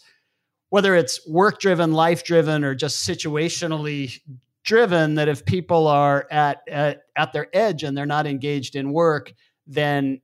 whether 0.70 0.96
it's 0.96 1.28
work 1.28 1.60
driven, 1.60 1.92
life 1.92 2.24
driven, 2.24 2.64
or 2.64 2.74
just 2.74 3.06
situationally 3.06 4.20
driven. 4.64 5.16
That 5.16 5.28
if 5.28 5.46
people 5.46 5.88
are 5.88 6.28
at, 6.32 6.62
at 6.68 7.04
at 7.16 7.34
their 7.34 7.48
edge 7.54 7.84
and 7.84 7.98
they're 7.98 8.06
not 8.06 8.28
engaged 8.28 8.76
in 8.76 8.92
work, 8.92 9.34
then 9.68 10.22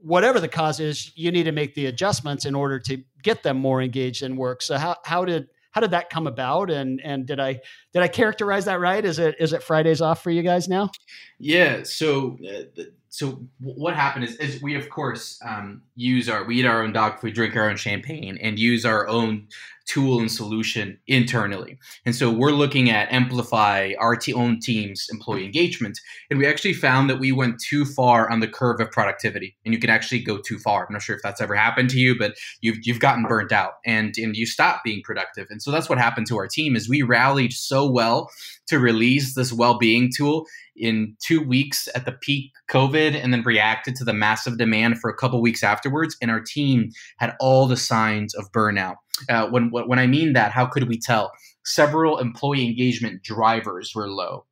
whatever 0.00 0.38
the 0.38 0.48
cause 0.48 0.80
is, 0.80 1.12
you 1.16 1.32
need 1.32 1.44
to 1.44 1.52
make 1.52 1.74
the 1.74 1.86
adjustments 1.86 2.44
in 2.44 2.54
order 2.54 2.78
to 2.78 3.02
get 3.22 3.42
them 3.42 3.56
more 3.56 3.80
engaged 3.80 4.22
in 4.22 4.36
work. 4.36 4.62
So 4.62 4.76
how 4.76 4.96
how 5.04 5.24
did 5.24 5.48
how 5.70 5.80
did 5.80 5.90
that 5.90 6.10
come 6.10 6.26
about 6.26 6.70
and 6.70 7.00
and 7.00 7.26
did 7.26 7.40
i 7.40 7.60
did 7.94 8.02
i 8.02 8.08
characterize 8.08 8.66
that 8.66 8.80
right 8.80 9.04
is 9.04 9.18
it 9.18 9.34
is 9.40 9.52
it 9.52 9.62
fridays 9.62 10.02
off 10.02 10.22
for 10.22 10.30
you 10.30 10.42
guys 10.42 10.68
now 10.68 10.90
yeah 11.38 11.82
so 11.82 12.36
uh, 12.46 12.82
so 13.08 13.40
what 13.60 13.94
happened 13.94 14.24
is, 14.24 14.34
is 14.36 14.60
we 14.60 14.74
of 14.74 14.90
course 14.90 15.40
um, 15.46 15.82
use 15.94 16.28
our 16.28 16.44
we 16.44 16.56
eat 16.56 16.66
our 16.66 16.82
own 16.82 16.92
dog 16.92 17.20
food 17.20 17.34
drink 17.34 17.56
our 17.56 17.70
own 17.70 17.76
champagne 17.76 18.36
and 18.42 18.58
use 18.58 18.84
our 18.84 19.06
own 19.06 19.46
tool 19.86 20.18
and 20.18 20.30
solution 20.30 20.98
internally. 21.06 21.78
And 22.06 22.14
so 22.14 22.30
we're 22.30 22.52
looking 22.52 22.90
at 22.90 23.12
emplify 23.12 23.92
our 23.98 24.16
t- 24.16 24.32
own 24.32 24.58
team's 24.60 25.08
employee 25.10 25.44
engagement. 25.44 26.00
And 26.30 26.38
we 26.38 26.46
actually 26.46 26.72
found 26.72 27.10
that 27.10 27.18
we 27.18 27.32
went 27.32 27.60
too 27.60 27.84
far 27.84 28.30
on 28.30 28.40
the 28.40 28.48
curve 28.48 28.80
of 28.80 28.90
productivity. 28.90 29.56
And 29.64 29.74
you 29.74 29.80
can 29.80 29.90
actually 29.90 30.22
go 30.22 30.38
too 30.38 30.58
far. 30.58 30.86
I'm 30.86 30.92
not 30.92 31.02
sure 31.02 31.16
if 31.16 31.22
that's 31.22 31.40
ever 31.40 31.54
happened 31.54 31.90
to 31.90 31.98
you, 31.98 32.16
but 32.18 32.34
you've 32.60 32.78
you've 32.82 33.00
gotten 33.00 33.24
burnt 33.24 33.52
out 33.52 33.74
and, 33.84 34.14
and 34.16 34.36
you 34.36 34.46
stop 34.46 34.82
being 34.84 35.02
productive. 35.02 35.48
And 35.50 35.60
so 35.60 35.70
that's 35.70 35.88
what 35.88 35.98
happened 35.98 36.26
to 36.28 36.38
our 36.38 36.48
team 36.48 36.76
is 36.76 36.88
we 36.88 37.02
rallied 37.02 37.52
so 37.52 37.83
well 37.90 38.30
to 38.66 38.78
release 38.78 39.34
this 39.34 39.52
well-being 39.52 40.10
tool 40.14 40.46
in 40.76 41.16
two 41.22 41.40
weeks 41.40 41.88
at 41.94 42.04
the 42.04 42.12
peak 42.12 42.52
COVID 42.70 43.14
and 43.14 43.32
then 43.32 43.42
reacted 43.42 43.94
to 43.96 44.04
the 44.04 44.12
massive 44.12 44.58
demand 44.58 44.98
for 44.98 45.10
a 45.10 45.16
couple 45.16 45.40
weeks 45.40 45.62
afterwards. 45.62 46.16
And 46.20 46.30
our 46.30 46.40
team 46.40 46.90
had 47.18 47.34
all 47.40 47.66
the 47.66 47.76
signs 47.76 48.34
of 48.34 48.50
burnout. 48.52 48.96
Uh, 49.28 49.46
when 49.48 49.70
when 49.70 49.98
I 49.98 50.06
mean 50.06 50.32
that, 50.32 50.52
how 50.52 50.66
could 50.66 50.88
we 50.88 50.98
tell? 50.98 51.32
Several 51.64 52.18
employee 52.18 52.66
engagement 52.66 53.22
drivers 53.22 53.92
were 53.94 54.08
low. 54.08 54.44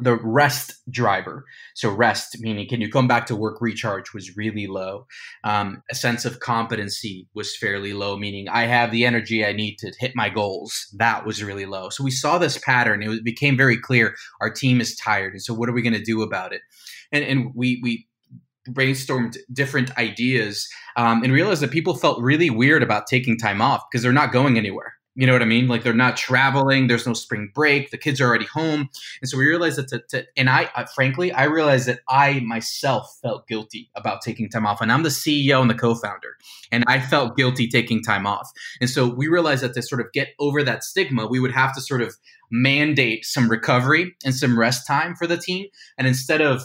The 0.00 0.16
rest 0.16 0.74
driver, 0.90 1.44
so 1.74 1.90
rest 1.90 2.36
meaning 2.40 2.68
can 2.68 2.80
you 2.80 2.90
come 2.90 3.08
back 3.08 3.26
to 3.26 3.36
work 3.36 3.60
recharge 3.60 4.12
was 4.14 4.36
really 4.36 4.66
low. 4.66 5.06
Um, 5.44 5.82
a 5.90 5.94
sense 5.94 6.24
of 6.24 6.40
competency 6.40 7.28
was 7.34 7.56
fairly 7.56 7.92
low, 7.92 8.16
meaning 8.16 8.48
I 8.48 8.66
have 8.66 8.90
the 8.90 9.04
energy 9.04 9.44
I 9.44 9.52
need 9.52 9.76
to 9.78 9.92
hit 9.98 10.12
my 10.14 10.28
goals. 10.28 10.86
That 10.96 11.26
was 11.26 11.42
really 11.42 11.66
low. 11.66 11.90
So 11.90 12.04
we 12.04 12.10
saw 12.10 12.38
this 12.38 12.58
pattern. 12.58 13.02
It 13.02 13.24
became 13.24 13.56
very 13.56 13.78
clear 13.78 14.14
our 14.40 14.50
team 14.50 14.80
is 14.80 14.96
tired, 14.96 15.32
and 15.32 15.42
so 15.42 15.54
what 15.54 15.68
are 15.68 15.74
we 15.74 15.82
going 15.82 15.94
to 15.94 16.02
do 16.02 16.22
about 16.22 16.52
it? 16.52 16.62
And 17.12 17.24
and 17.24 17.52
we 17.54 17.80
we 17.82 18.06
brainstormed 18.68 19.36
different 19.52 19.96
ideas 19.96 20.68
um, 20.96 21.22
and 21.22 21.32
realized 21.32 21.62
that 21.62 21.70
people 21.70 21.96
felt 21.96 22.22
really 22.22 22.50
weird 22.50 22.82
about 22.82 23.06
taking 23.06 23.38
time 23.38 23.60
off 23.62 23.82
because 23.90 24.02
they're 24.02 24.12
not 24.12 24.32
going 24.32 24.58
anywhere. 24.58 24.94
You 25.20 25.26
know 25.26 25.34
what 25.34 25.42
I 25.42 25.44
mean? 25.44 25.68
Like 25.68 25.82
they're 25.82 25.92
not 25.92 26.16
traveling. 26.16 26.86
There's 26.86 27.06
no 27.06 27.12
spring 27.12 27.50
break. 27.54 27.90
The 27.90 27.98
kids 27.98 28.22
are 28.22 28.26
already 28.26 28.46
home, 28.46 28.88
and 29.20 29.28
so 29.28 29.36
we 29.36 29.46
realized 29.46 29.76
that. 29.76 29.88
To, 29.88 30.00
to 30.08 30.26
and 30.34 30.48
I, 30.48 30.70
uh, 30.74 30.86
frankly, 30.86 31.30
I 31.30 31.44
realized 31.44 31.88
that 31.88 32.00
I 32.08 32.40
myself 32.40 33.18
felt 33.20 33.46
guilty 33.46 33.90
about 33.94 34.22
taking 34.22 34.48
time 34.48 34.64
off, 34.64 34.80
and 34.80 34.90
I'm 34.90 35.02
the 35.02 35.10
CEO 35.10 35.60
and 35.60 35.68
the 35.68 35.74
co-founder, 35.74 36.38
and 36.72 36.84
I 36.86 37.00
felt 37.00 37.36
guilty 37.36 37.68
taking 37.68 38.02
time 38.02 38.26
off. 38.26 38.50
And 38.80 38.88
so 38.88 39.06
we 39.08 39.28
realized 39.28 39.62
that 39.62 39.74
to 39.74 39.82
sort 39.82 40.00
of 40.00 40.10
get 40.12 40.28
over 40.38 40.62
that 40.62 40.84
stigma, 40.84 41.26
we 41.26 41.38
would 41.38 41.52
have 41.52 41.74
to 41.74 41.82
sort 41.82 42.00
of 42.00 42.16
mandate 42.50 43.26
some 43.26 43.50
recovery 43.50 44.16
and 44.24 44.34
some 44.34 44.58
rest 44.58 44.86
time 44.86 45.14
for 45.14 45.26
the 45.26 45.36
team, 45.36 45.66
and 45.98 46.08
instead 46.08 46.40
of 46.40 46.62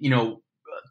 you 0.00 0.10
know 0.10 0.41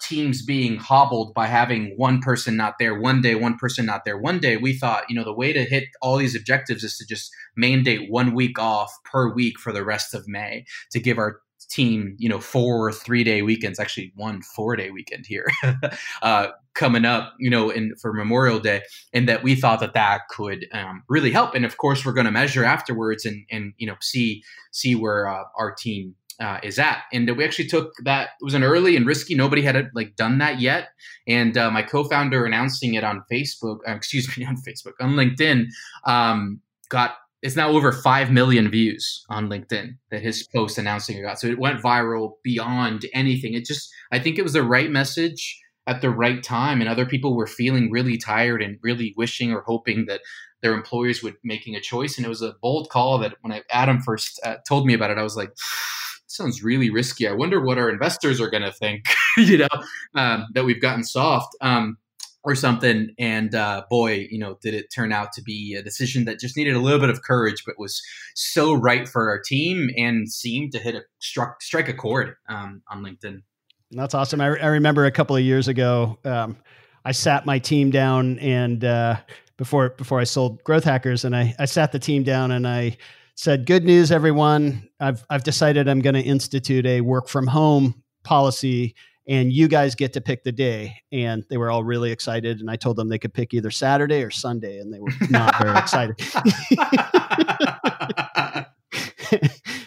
teams 0.02 0.44
being 0.44 0.78
hobbled 0.78 1.34
by 1.34 1.48
having 1.48 1.94
one 1.96 2.20
person 2.20 2.58
not 2.58 2.76
there 2.80 3.00
one 3.00 3.22
day, 3.22 3.36
one 3.36 3.58
person 3.58 3.86
not 3.86 4.04
there 4.06 4.18
one 4.18 4.40
day, 4.40 4.58
we 4.58 4.74
thought, 4.74 5.04
you 5.10 5.16
know, 5.16 5.24
the 5.24 5.34
way 5.34 5.54
to 5.54 5.64
hit 5.64 5.86
all 6.02 6.18
these 6.18 6.36
objectives 6.36 6.84
is 6.84 6.98
to 6.98 7.06
just 7.06 7.32
mandate 7.56 8.10
one 8.10 8.34
week 8.34 8.60
off 8.60 8.92
per 9.06 9.34
week 9.34 9.60
for 9.60 9.72
the 9.72 9.84
rest 9.84 10.14
of 10.14 10.28
May 10.28 10.66
to 10.92 11.00
give 11.00 11.18
our 11.18 11.40
team, 11.70 12.16
you 12.18 12.28
know, 12.28 12.40
four 12.40 12.92
three 12.92 13.24
day 13.24 13.42
weekends, 13.42 13.80
actually 13.80 14.12
one 14.16 14.42
four 14.42 14.76
day 14.76 14.92
weekend 14.92 15.26
here 15.26 15.48
uh, 16.22 16.48
coming 16.74 17.06
up, 17.06 17.34
you 17.40 17.50
know, 17.50 17.70
in 17.70 17.96
for 17.96 18.14
Memorial 18.14 18.60
Day, 18.60 18.82
and 19.14 19.28
that 19.28 19.44
we 19.44 19.56
thought 19.56 19.80
that 19.80 19.94
that 19.94 20.22
could 20.30 20.66
um, 20.74 21.04
really 21.10 21.32
help. 21.32 21.56
And 21.56 21.66
of 21.66 21.78
course, 21.78 22.06
we're 22.06 22.14
going 22.14 22.26
to 22.26 22.32
measure 22.32 22.64
afterwards 22.64 23.26
and 23.26 23.46
and 23.50 23.74
you 23.78 23.88
know 23.88 23.96
see 24.02 24.44
see 24.72 24.96
where 24.96 25.28
uh, 25.28 25.44
our 25.58 25.74
team 25.74 26.16
uh, 26.42 26.60
is 26.64 26.80
at. 26.80 27.04
And 27.14 27.30
we 27.38 27.46
actually 27.46 27.68
took 27.68 27.94
that. 28.04 28.30
It 28.42 28.44
was 28.44 28.56
an 28.56 28.64
early 28.64 28.98
and 28.98 29.06
risky. 29.06 29.36
Nobody 29.36 29.62
had 29.62 29.90
like 29.94 30.16
done 30.16 30.40
that 30.40 30.60
yet. 30.60 30.90
And 31.28 31.58
uh, 31.58 31.70
my 31.70 31.84
co-founder 31.84 32.46
announcing 32.46 32.96
it 32.96 33.04
on 33.04 33.24
Facebook, 33.32 33.78
uh, 33.88 33.94
excuse 33.94 34.36
me, 34.38 34.46
on 34.48 34.58
Facebook, 34.58 34.94
on 35.00 35.12
LinkedIn, 35.12 35.68
um, 36.06 36.60
got 36.90 37.16
it's 37.42 37.56
now 37.56 37.70
over 37.70 37.92
five 37.92 38.32
million 38.32 38.70
views 38.70 39.26
on 39.30 39.50
LinkedIn 39.50 39.98
that 40.12 40.22
his 40.22 40.48
post 40.54 40.78
announcing 40.78 41.18
it 41.18 41.24
got. 41.24 41.40
So 41.40 41.48
it 41.48 41.58
went 41.58 41.82
viral 41.82 42.34
beyond 42.44 43.06
anything. 43.14 43.56
It 43.56 43.66
just, 43.66 43.92
I 44.12 44.20
think 44.20 44.38
it 44.38 44.44
was 44.44 44.54
the 44.54 44.64
right 44.64 44.92
message 44.92 45.60
at 45.88 46.02
the 46.02 46.12
right 46.12 46.44
time, 46.44 46.80
and 46.80 46.88
other 46.88 47.08
people 47.08 47.36
were 47.36 47.48
feeling 47.48 47.90
really 47.90 48.16
tired 48.16 48.62
and 48.62 48.78
really 48.84 49.16
wishing 49.18 49.52
or 49.52 49.62
hoping 49.62 50.06
that 50.06 50.22
their 50.62 50.76
employers 50.76 51.24
would 51.24 51.36
making 51.44 51.76
a 51.76 51.82
choice. 51.82 52.18
And 52.18 52.26
it 52.26 52.30
was 52.30 52.44
a 52.44 52.54
bold 52.62 52.90
call 52.92 53.18
that 53.18 53.34
when 53.42 53.52
I, 53.52 53.64
Adam 53.72 54.00
first 54.02 54.40
uh, 54.46 54.58
told 54.68 54.86
me 54.86 54.94
about 54.94 55.10
it, 55.10 55.18
I 55.18 55.24
was 55.24 55.36
like 55.36 55.52
sounds 56.36 56.64
really 56.64 56.90
risky. 56.90 57.28
I 57.28 57.34
wonder 57.34 57.62
what 57.62 57.78
our 57.78 57.90
investors 57.90 58.40
are 58.42 58.50
going 58.50 58.64
to 58.64 58.72
think, 58.72 59.06
you 59.38 59.60
know, 59.60 59.68
um, 60.16 60.48
that 60.54 60.66
we've 60.66 60.82
gotten 60.82 61.04
soft 61.04 61.56
um, 61.62 61.98
or 62.44 62.56
something. 62.56 63.14
And 63.20 63.54
uh, 63.54 63.84
boy, 63.90 64.28
you 64.30 64.40
know, 64.40 64.58
did 64.62 64.74
it 64.74 64.88
turn 64.94 65.12
out 65.12 65.32
to 65.34 65.42
be 65.42 65.76
a 65.76 65.84
decision 65.84 66.26
that 66.26 66.40
just 66.40 66.58
needed 66.58 66.76
a 66.76 66.80
little 66.80 67.00
bit 67.00 67.10
of 67.10 67.22
courage, 67.24 67.64
but 67.66 67.76
was 67.78 68.02
so 68.36 68.74
right 68.74 69.08
for 69.08 69.30
our 69.30 69.40
team 69.40 69.90
and 69.98 70.32
seemed 70.32 70.72
to 70.74 70.80
hit 70.80 70.96
a 70.96 71.02
struck 71.20 71.62
strike 71.62 71.90
a 71.90 71.94
chord 71.94 72.36
um, 72.50 72.82
on 72.90 73.04
LinkedIn. 73.04 73.42
That's 73.92 74.14
awesome. 74.14 74.40
I, 74.40 74.46
I, 74.46 74.68
remember 74.68 75.06
a 75.06 75.12
couple 75.12 75.36
of 75.36 75.44
years 75.44 75.68
ago, 75.68 76.18
um, 76.24 76.58
I 77.04 77.12
sat 77.12 77.46
my 77.46 77.60
team 77.60 77.92
down 77.92 78.40
and 78.40 78.86
uh, 78.86 79.18
before 79.58 79.90
before 79.90 80.20
I 80.20 80.24
sold 80.24 80.64
Growth 80.64 80.86
Hackers, 80.86 81.26
and 81.26 81.36
I, 81.36 81.54
I 81.60 81.66
sat 81.66 81.92
the 81.92 82.00
team 82.00 82.24
down 82.24 82.52
and 82.52 82.68
I 82.68 82.98
said, 83.36 83.66
"Good 83.66 83.84
news, 83.84 84.12
everyone! 84.12 84.88
I've 85.02 85.26
I've 85.30 85.44
decided 85.44 85.90
I'm 85.90 86.00
going 86.00 86.14
to 86.14 86.22
institute 86.22 86.86
a 86.86 87.02
work 87.02 87.28
from 87.28 87.48
home 87.48 88.02
policy, 88.24 88.96
and 89.28 89.52
you 89.52 89.68
guys 89.68 89.96
get 89.96 90.14
to 90.14 90.22
pick 90.22 90.44
the 90.44 90.52
day." 90.52 90.98
And 91.12 91.44
they 91.50 91.58
were 91.58 91.72
all 91.72 91.84
really 91.84 92.12
excited, 92.12 92.60
and 92.60 92.70
I 92.70 92.76
told 92.76 92.98
them 92.98 93.10
they 93.10 93.20
could 93.20 93.34
pick 93.34 93.54
either 93.54 93.72
Saturday 93.72 94.24
or 94.24 94.30
Sunday, 94.30 94.78
and 94.78 94.94
they 94.94 95.00
were 95.00 95.12
not 95.30 95.58
very 95.58 95.78
excited. 95.78 96.20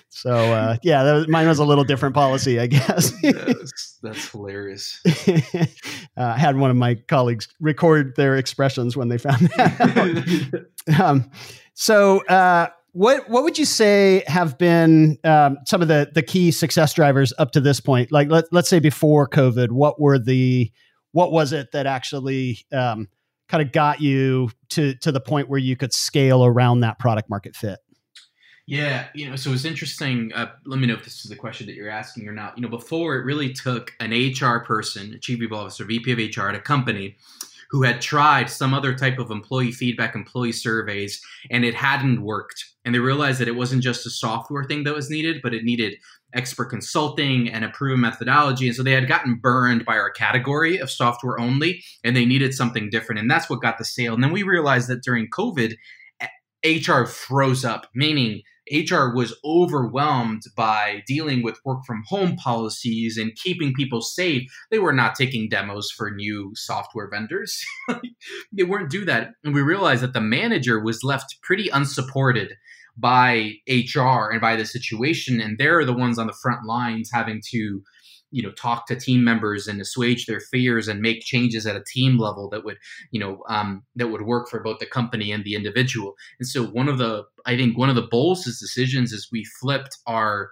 so 0.08 0.34
uh, 0.34 0.76
yeah, 0.82 1.12
was, 1.12 1.28
mine 1.28 1.46
was 1.46 1.60
a 1.60 1.64
little 1.64 1.84
different 1.84 2.14
policy, 2.14 2.58
I 2.58 2.66
guess. 2.66 3.12
that's, 3.22 3.98
that's, 4.02 4.30
hilarious. 4.30 5.00
uh, 5.06 5.66
I 6.16 6.38
had 6.38 6.56
one 6.56 6.70
of 6.70 6.76
my 6.76 6.96
colleagues 6.96 7.46
record 7.60 8.16
their 8.16 8.36
expressions 8.36 8.96
when 8.96 9.08
they 9.08 9.18
found 9.18 9.48
that. 9.56 10.66
um, 10.98 11.30
so. 11.74 12.24
Uh, 12.26 12.68
what 12.94 13.28
what 13.28 13.42
would 13.42 13.58
you 13.58 13.64
say 13.64 14.22
have 14.28 14.56
been 14.56 15.18
um, 15.24 15.58
some 15.66 15.82
of 15.82 15.88
the 15.88 16.10
the 16.14 16.22
key 16.22 16.52
success 16.52 16.94
drivers 16.94 17.32
up 17.38 17.50
to 17.50 17.60
this 17.60 17.80
point? 17.80 18.12
Like 18.12 18.30
let 18.30 18.44
let's 18.52 18.68
say 18.68 18.78
before 18.78 19.28
COVID, 19.28 19.72
what 19.72 20.00
were 20.00 20.18
the 20.18 20.70
what 21.10 21.32
was 21.32 21.52
it 21.52 21.72
that 21.72 21.86
actually 21.86 22.64
um, 22.72 23.08
kind 23.48 23.62
of 23.62 23.72
got 23.72 24.00
you 24.00 24.50
to 24.70 24.94
to 24.94 25.10
the 25.10 25.20
point 25.20 25.48
where 25.48 25.58
you 25.58 25.76
could 25.76 25.92
scale 25.92 26.44
around 26.44 26.80
that 26.80 27.00
product 27.00 27.28
market 27.28 27.56
fit? 27.56 27.80
Yeah, 28.66 29.08
you 29.12 29.28
know, 29.28 29.34
so 29.34 29.52
it's 29.52 29.64
interesting. 29.64 30.32
Uh, 30.32 30.52
let 30.64 30.78
me 30.78 30.86
know 30.86 30.94
if 30.94 31.02
this 31.02 31.24
is 31.24 31.28
the 31.28 31.36
question 31.36 31.66
that 31.66 31.74
you're 31.74 31.90
asking 31.90 32.28
or 32.28 32.32
not. 32.32 32.56
You 32.56 32.62
know, 32.62 32.68
before 32.68 33.16
it 33.16 33.24
really 33.24 33.52
took 33.52 33.92
an 33.98 34.12
HR 34.12 34.60
person, 34.60 35.12
a 35.14 35.18
chief 35.18 35.40
people 35.40 35.58
officer, 35.58 35.84
VP 35.84 36.12
of 36.12 36.18
HR 36.18 36.48
at 36.48 36.54
a 36.54 36.60
company 36.60 37.16
who 37.74 37.82
had 37.82 38.00
tried 38.00 38.48
some 38.48 38.72
other 38.72 38.94
type 38.94 39.18
of 39.18 39.32
employee 39.32 39.72
feedback, 39.72 40.14
employee 40.14 40.52
surveys, 40.52 41.20
and 41.50 41.64
it 41.64 41.74
hadn't 41.74 42.22
worked. 42.22 42.64
And 42.84 42.94
they 42.94 43.00
realized 43.00 43.40
that 43.40 43.48
it 43.48 43.56
wasn't 43.56 43.82
just 43.82 44.06
a 44.06 44.10
software 44.10 44.62
thing 44.62 44.84
that 44.84 44.94
was 44.94 45.10
needed, 45.10 45.42
but 45.42 45.52
it 45.52 45.64
needed 45.64 45.96
expert 46.34 46.66
consulting 46.66 47.50
and 47.50 47.64
a 47.64 47.70
proven 47.70 48.00
methodology. 48.00 48.68
And 48.68 48.76
so 48.76 48.84
they 48.84 48.92
had 48.92 49.08
gotten 49.08 49.40
burned 49.42 49.84
by 49.84 49.94
our 49.94 50.12
category 50.12 50.78
of 50.78 50.88
software 50.88 51.40
only, 51.40 51.82
and 52.04 52.14
they 52.14 52.24
needed 52.24 52.54
something 52.54 52.90
different. 52.90 53.20
And 53.20 53.28
that's 53.28 53.50
what 53.50 53.60
got 53.60 53.78
the 53.78 53.84
sale. 53.84 54.14
And 54.14 54.22
then 54.22 54.30
we 54.30 54.44
realized 54.44 54.88
that 54.88 55.02
during 55.02 55.28
COVID, 55.30 55.74
HR 56.64 57.06
froze 57.06 57.64
up, 57.64 57.88
meaning 57.92 58.42
HR 58.70 59.14
was 59.14 59.34
overwhelmed 59.44 60.42
by 60.56 61.02
dealing 61.06 61.42
with 61.42 61.60
work 61.64 61.84
from 61.86 62.02
home 62.06 62.36
policies 62.36 63.18
and 63.18 63.36
keeping 63.36 63.74
people 63.74 64.00
safe. 64.00 64.50
They 64.70 64.78
were 64.78 64.92
not 64.92 65.14
taking 65.14 65.48
demos 65.48 65.90
for 65.90 66.10
new 66.10 66.52
software 66.54 67.08
vendors. 67.08 67.62
they 68.52 68.64
weren't 68.64 68.90
do 68.90 69.04
that. 69.04 69.32
And 69.44 69.54
we 69.54 69.62
realized 69.62 70.02
that 70.02 70.14
the 70.14 70.20
manager 70.20 70.80
was 70.80 71.04
left 71.04 71.36
pretty 71.42 71.68
unsupported 71.68 72.54
by 72.96 73.54
hr 73.68 74.30
and 74.30 74.40
by 74.40 74.54
the 74.54 74.64
situation 74.64 75.40
and 75.40 75.58
they're 75.58 75.84
the 75.84 75.92
ones 75.92 76.16
on 76.16 76.28
the 76.28 76.32
front 76.32 76.64
lines 76.64 77.10
having 77.12 77.42
to 77.50 77.82
you 78.34 78.42
know 78.42 78.50
talk 78.52 78.86
to 78.86 78.96
team 78.96 79.22
members 79.22 79.68
and 79.68 79.80
assuage 79.80 80.26
their 80.26 80.40
fears 80.40 80.88
and 80.88 81.00
make 81.00 81.20
changes 81.20 81.66
at 81.66 81.76
a 81.76 81.84
team 81.86 82.18
level 82.18 82.48
that 82.50 82.64
would 82.64 82.76
you 83.12 83.20
know 83.20 83.42
um, 83.48 83.84
that 83.94 84.08
would 84.08 84.22
work 84.22 84.48
for 84.48 84.60
both 84.60 84.80
the 84.80 84.86
company 84.86 85.30
and 85.30 85.44
the 85.44 85.54
individual. 85.54 86.14
And 86.40 86.48
so 86.48 86.64
one 86.64 86.88
of 86.88 86.98
the 86.98 87.24
i 87.46 87.56
think 87.56 87.78
one 87.78 87.88
of 87.88 87.94
the 87.94 88.08
boldest 88.10 88.60
decisions 88.60 89.12
is 89.12 89.28
we 89.30 89.44
flipped 89.60 89.98
our 90.06 90.50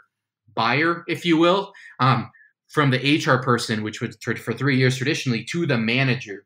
buyer 0.55 1.03
if 1.09 1.25
you 1.25 1.37
will 1.37 1.73
um, 1.99 2.31
from 2.69 2.91
the 2.91 3.23
hr 3.27 3.43
person 3.43 3.83
which 3.83 4.01
would 4.01 4.15
for 4.39 4.53
three 4.53 4.77
years 4.77 4.97
traditionally 4.97 5.45
to 5.45 5.67
the 5.67 5.79
manager 5.79 6.45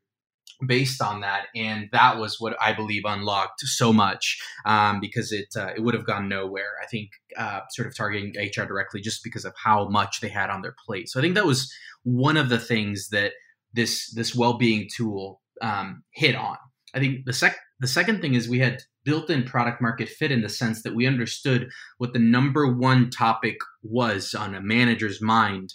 based 0.66 1.02
on 1.02 1.20
that, 1.20 1.46
and 1.54 1.88
that 1.92 2.18
was 2.18 2.40
what 2.40 2.56
I 2.60 2.72
believe 2.72 3.02
unlocked 3.04 3.60
so 3.60 3.92
much 3.92 4.40
um, 4.64 5.00
because 5.00 5.32
it 5.32 5.48
uh, 5.56 5.72
it 5.76 5.82
would 5.82 5.94
have 5.94 6.06
gone 6.06 6.28
nowhere. 6.28 6.74
I 6.82 6.86
think 6.86 7.10
uh, 7.36 7.60
sort 7.70 7.88
of 7.88 7.96
targeting 7.96 8.34
HR 8.38 8.64
directly 8.64 9.00
just 9.00 9.22
because 9.24 9.44
of 9.44 9.54
how 9.62 9.88
much 9.88 10.20
they 10.20 10.28
had 10.28 10.50
on 10.50 10.62
their 10.62 10.74
plate. 10.86 11.08
So 11.08 11.20
I 11.20 11.22
think 11.22 11.34
that 11.34 11.46
was 11.46 11.72
one 12.04 12.36
of 12.36 12.48
the 12.48 12.58
things 12.58 13.08
that 13.10 13.32
this 13.72 14.12
this 14.14 14.34
well 14.34 14.58
being 14.58 14.88
tool 14.94 15.40
um, 15.60 16.02
hit 16.12 16.34
on. 16.34 16.56
I 16.94 16.98
think 17.00 17.26
the 17.26 17.32
sec 17.32 17.56
the 17.80 17.86
second 17.86 18.20
thing 18.20 18.34
is 18.34 18.48
we 18.48 18.60
had 18.60 18.82
built 19.04 19.30
in 19.30 19.44
product 19.44 19.80
market 19.80 20.08
fit 20.08 20.32
in 20.32 20.42
the 20.42 20.48
sense 20.48 20.82
that 20.82 20.94
we 20.94 21.06
understood 21.06 21.68
what 21.98 22.12
the 22.12 22.18
number 22.18 22.72
one 22.72 23.10
topic 23.10 23.56
was 23.82 24.34
on 24.34 24.54
a 24.54 24.60
manager's 24.60 25.22
mind 25.22 25.74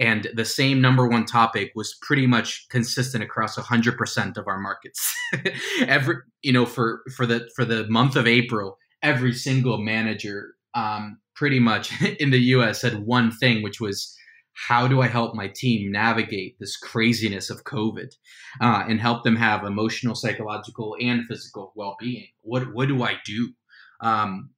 and 0.00 0.28
the 0.34 0.44
same 0.44 0.80
number 0.80 1.06
one 1.06 1.26
topic 1.26 1.70
was 1.76 1.96
pretty 2.02 2.26
much 2.26 2.66
consistent 2.70 3.22
across 3.22 3.56
100% 3.56 4.36
of 4.36 4.48
our 4.48 4.58
markets. 4.58 5.14
Every 5.86 6.16
you 6.42 6.52
know 6.52 6.66
for 6.66 7.02
for 7.14 7.26
the 7.26 7.48
for 7.54 7.64
the 7.64 7.86
month 7.88 8.16
of 8.16 8.26
april 8.26 8.78
every 9.02 9.32
single 9.32 9.78
manager 9.78 10.54
um, 10.74 11.18
pretty 11.34 11.58
much 11.58 12.00
in 12.20 12.30
the 12.30 12.38
us 12.38 12.80
said 12.80 13.06
one 13.06 13.30
thing 13.30 13.62
which 13.62 13.80
was 13.80 14.16
how 14.54 14.86
do 14.86 15.00
i 15.00 15.06
help 15.06 15.34
my 15.34 15.48
team 15.48 15.90
navigate 15.90 16.58
this 16.58 16.76
craziness 16.76 17.50
of 17.50 17.64
covid 17.64 18.12
uh, 18.60 18.84
and 18.88 19.00
help 19.00 19.24
them 19.24 19.36
have 19.36 19.64
emotional 19.64 20.14
psychological 20.14 20.96
and 21.00 21.26
physical 21.26 21.72
well-being? 21.74 22.28
What 22.42 22.72
what 22.72 22.88
do 22.88 23.02
i 23.02 23.16
do? 23.24 23.52
Um, 24.00 24.50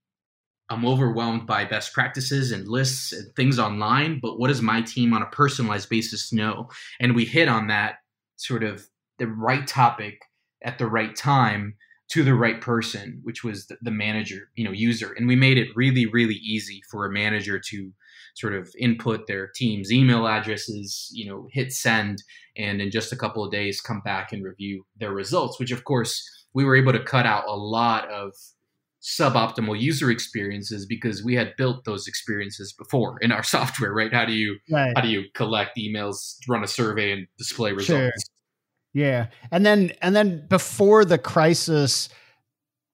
I'm 0.72 0.86
overwhelmed 0.86 1.46
by 1.46 1.66
best 1.66 1.92
practices 1.92 2.50
and 2.50 2.66
lists 2.66 3.12
and 3.12 3.34
things 3.36 3.58
online, 3.58 4.20
but 4.20 4.38
what 4.38 4.48
does 4.48 4.62
my 4.62 4.80
team 4.80 5.12
on 5.12 5.22
a 5.22 5.26
personalized 5.26 5.90
basis 5.90 6.32
know? 6.32 6.68
And 6.98 7.14
we 7.14 7.26
hit 7.26 7.48
on 7.48 7.66
that 7.66 7.96
sort 8.36 8.64
of 8.64 8.86
the 9.18 9.26
right 9.26 9.66
topic 9.66 10.22
at 10.64 10.78
the 10.78 10.86
right 10.86 11.14
time 11.14 11.74
to 12.08 12.22
the 12.22 12.34
right 12.34 12.60
person, 12.60 13.20
which 13.22 13.44
was 13.44 13.70
the, 13.80 13.90
manager, 13.90 14.50
you 14.54 14.64
know, 14.64 14.72
user. 14.72 15.12
And 15.12 15.28
we 15.28 15.36
made 15.36 15.58
it 15.58 15.68
really, 15.76 16.06
really 16.06 16.36
easy 16.36 16.82
for 16.90 17.04
a 17.04 17.12
manager 17.12 17.60
to 17.70 17.92
sort 18.34 18.54
of 18.54 18.70
input 18.78 19.26
their 19.26 19.48
team's 19.54 19.92
email 19.92 20.26
addresses, 20.26 21.10
you 21.12 21.26
know, 21.26 21.48
hit 21.52 21.72
send, 21.72 22.22
and 22.56 22.80
in 22.80 22.90
just 22.90 23.12
a 23.12 23.16
couple 23.16 23.44
of 23.44 23.52
days 23.52 23.80
come 23.80 24.00
back 24.04 24.32
and 24.32 24.42
review 24.42 24.84
their 24.98 25.12
results, 25.12 25.58
which 25.60 25.70
of 25.70 25.84
course 25.84 26.22
we 26.54 26.64
were 26.64 26.76
able 26.76 26.92
to 26.92 27.02
cut 27.02 27.26
out 27.26 27.44
a 27.46 27.56
lot 27.56 28.08
of 28.10 28.32
suboptimal 29.02 29.78
user 29.78 30.10
experiences 30.10 30.86
because 30.86 31.24
we 31.24 31.34
had 31.34 31.52
built 31.56 31.84
those 31.84 32.06
experiences 32.06 32.72
before 32.72 33.18
in 33.20 33.32
our 33.32 33.42
software 33.56 33.92
right 33.92 34.12
how 34.12 34.24
do 34.24 34.32
you 34.32 34.56
right. 34.70 34.92
how 34.94 35.02
do 35.02 35.08
you 35.08 35.24
collect 35.34 35.76
emails 35.76 36.36
run 36.48 36.62
a 36.62 36.68
survey 36.68 37.12
and 37.12 37.26
display 37.36 37.72
results 37.72 37.88
sure. 37.90 38.10
yeah 38.94 39.26
and 39.50 39.66
then 39.66 39.92
and 40.02 40.14
then 40.14 40.46
before 40.48 41.04
the 41.04 41.18
crisis 41.18 42.08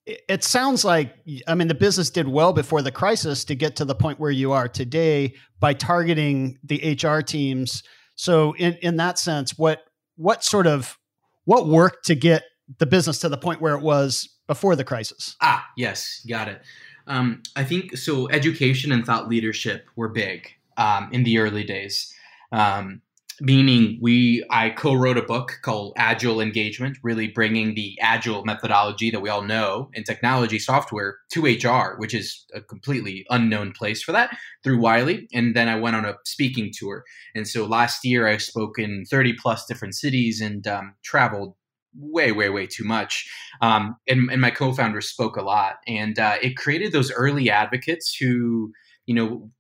it 0.07 0.43
sounds 0.43 0.87
like 0.87 1.15
i 1.47 1.55
mean 1.55 1.69
the 1.69 1.75
business 1.75 2.09
did 2.09 2.27
well 2.27 2.55
before 2.55 2.81
the 2.81 2.93
crisis 2.93 3.45
to 3.45 3.55
get 3.55 3.77
to 3.77 3.85
the 3.85 3.95
point 3.95 4.19
where 4.19 4.31
you 4.31 4.53
are 4.53 4.67
today 4.67 5.35
by 5.61 5.75
targeting 5.75 6.59
the 6.65 6.99
hr 7.03 7.21
teams 7.21 7.83
so 8.15 8.55
in 8.57 8.73
in 8.81 8.97
that 8.97 9.19
sense 9.19 9.59
what 9.59 9.83
what 10.17 10.43
sort 10.43 10.67
of 10.67 10.97
what 11.45 11.69
worked 11.69 12.07
to 12.07 12.15
get 12.15 12.45
the 12.79 12.87
business 12.87 13.19
to 13.19 13.29
the 13.29 13.37
point 13.37 13.61
where 13.61 13.75
it 13.75 13.83
was 13.83 14.38
before 14.49 14.75
the 14.75 14.83
crisis. 14.83 15.37
Ah, 15.41 15.65
yes, 15.77 16.27
got 16.29 16.49
it. 16.49 16.63
Um, 17.07 17.43
I 17.55 17.63
think 17.63 17.97
so. 17.97 18.29
Education 18.31 18.91
and 18.91 19.07
thought 19.07 19.29
leadership 19.29 19.87
were 19.95 20.09
big 20.09 20.49
um, 20.77 21.09
in 21.13 21.23
the 21.23 21.39
early 21.39 21.63
days. 21.63 22.13
Um, 22.51 23.03
meaning, 23.41 23.99
we 24.03 24.45
I 24.51 24.71
co-wrote 24.71 25.17
a 25.17 25.23
book 25.23 25.59
called 25.63 25.93
Agile 25.97 26.41
Engagement, 26.41 26.99
really 27.03 27.29
bringing 27.29 27.75
the 27.75 27.97
agile 28.01 28.45
methodology 28.45 29.11
that 29.11 29.21
we 29.21 29.29
all 29.29 29.43
know 29.43 29.91
in 29.95 30.03
technology 30.05 30.59
software 30.59 31.19
to 31.31 31.45
HR, 31.45 31.97
which 31.99 32.15
is 32.15 32.45
a 32.53 32.61
completely 32.61 33.25
unknown 33.31 33.73
place 33.73 34.03
for 34.03 34.13
that 34.13 34.37
through 34.65 34.81
Wiley. 34.81 35.29
And 35.33 35.55
then 35.55 35.69
I 35.69 35.79
went 35.79 35.97
on 35.97 36.05
a 36.05 36.17
speaking 36.25 36.73
tour, 36.75 37.05
and 37.35 37.47
so 37.47 37.65
last 37.65 38.05
year 38.05 38.27
I 38.27 38.39
spoke 38.39 38.79
in 38.79 39.05
thirty 39.11 39.35
plus 39.35 39.67
different 39.67 39.95
cities 39.95 40.41
and 40.41 40.67
um, 40.67 40.95
traveled 41.03 41.55
way, 41.97 42.33
way, 42.33 42.49
way 42.49 42.67
too 42.67 42.85
much. 42.85 43.29
Um, 43.61 43.97
and, 44.09 44.31
and, 44.31 44.41
my 44.41 44.51
co-founder 44.51 45.01
spoke 45.01 45.37
a 45.37 45.43
lot, 45.43 45.77
and 45.87 46.19
uh, 46.19 46.37
it 46.43 46.57
created 46.57 46.93
those 46.93 47.13
early 47.13 47.51
advocates 47.51 48.15
who, 48.15 48.73
you 49.07 49.15
know, 49.15 49.51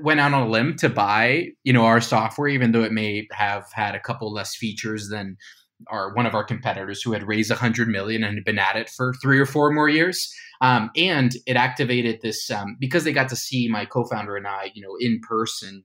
went 0.00 0.20
out 0.20 0.32
on 0.32 0.42
a 0.42 0.48
limb 0.48 0.76
to 0.76 0.88
buy, 0.88 1.48
you 1.64 1.72
know, 1.72 1.84
our 1.84 2.00
software, 2.00 2.48
even 2.48 2.72
though 2.72 2.82
it 2.82 2.92
may 2.92 3.26
have 3.32 3.64
had 3.72 3.94
a 3.94 4.00
couple 4.00 4.32
less 4.32 4.54
features 4.56 5.08
than 5.08 5.36
our 5.88 6.14
one 6.14 6.24
of 6.24 6.34
our 6.34 6.44
competitors 6.44 7.02
who 7.02 7.12
had 7.12 7.28
raised 7.28 7.50
a 7.50 7.54
100 7.54 7.86
million 7.86 8.24
and 8.24 8.34
had 8.34 8.44
been 8.44 8.58
at 8.58 8.76
it 8.76 8.88
for 8.88 9.12
three 9.22 9.38
or 9.38 9.44
four 9.44 9.70
more 9.72 9.90
years. 9.90 10.32
Um, 10.62 10.90
and 10.96 11.32
it 11.46 11.56
activated 11.56 12.20
this 12.22 12.50
um, 12.50 12.76
because 12.80 13.04
they 13.04 13.12
got 13.12 13.28
to 13.28 13.36
see 13.36 13.68
my 13.68 13.84
co-founder 13.84 14.36
and 14.36 14.46
I, 14.46 14.70
you 14.74 14.80
know, 14.80 14.96
in 14.98 15.20
person 15.20 15.84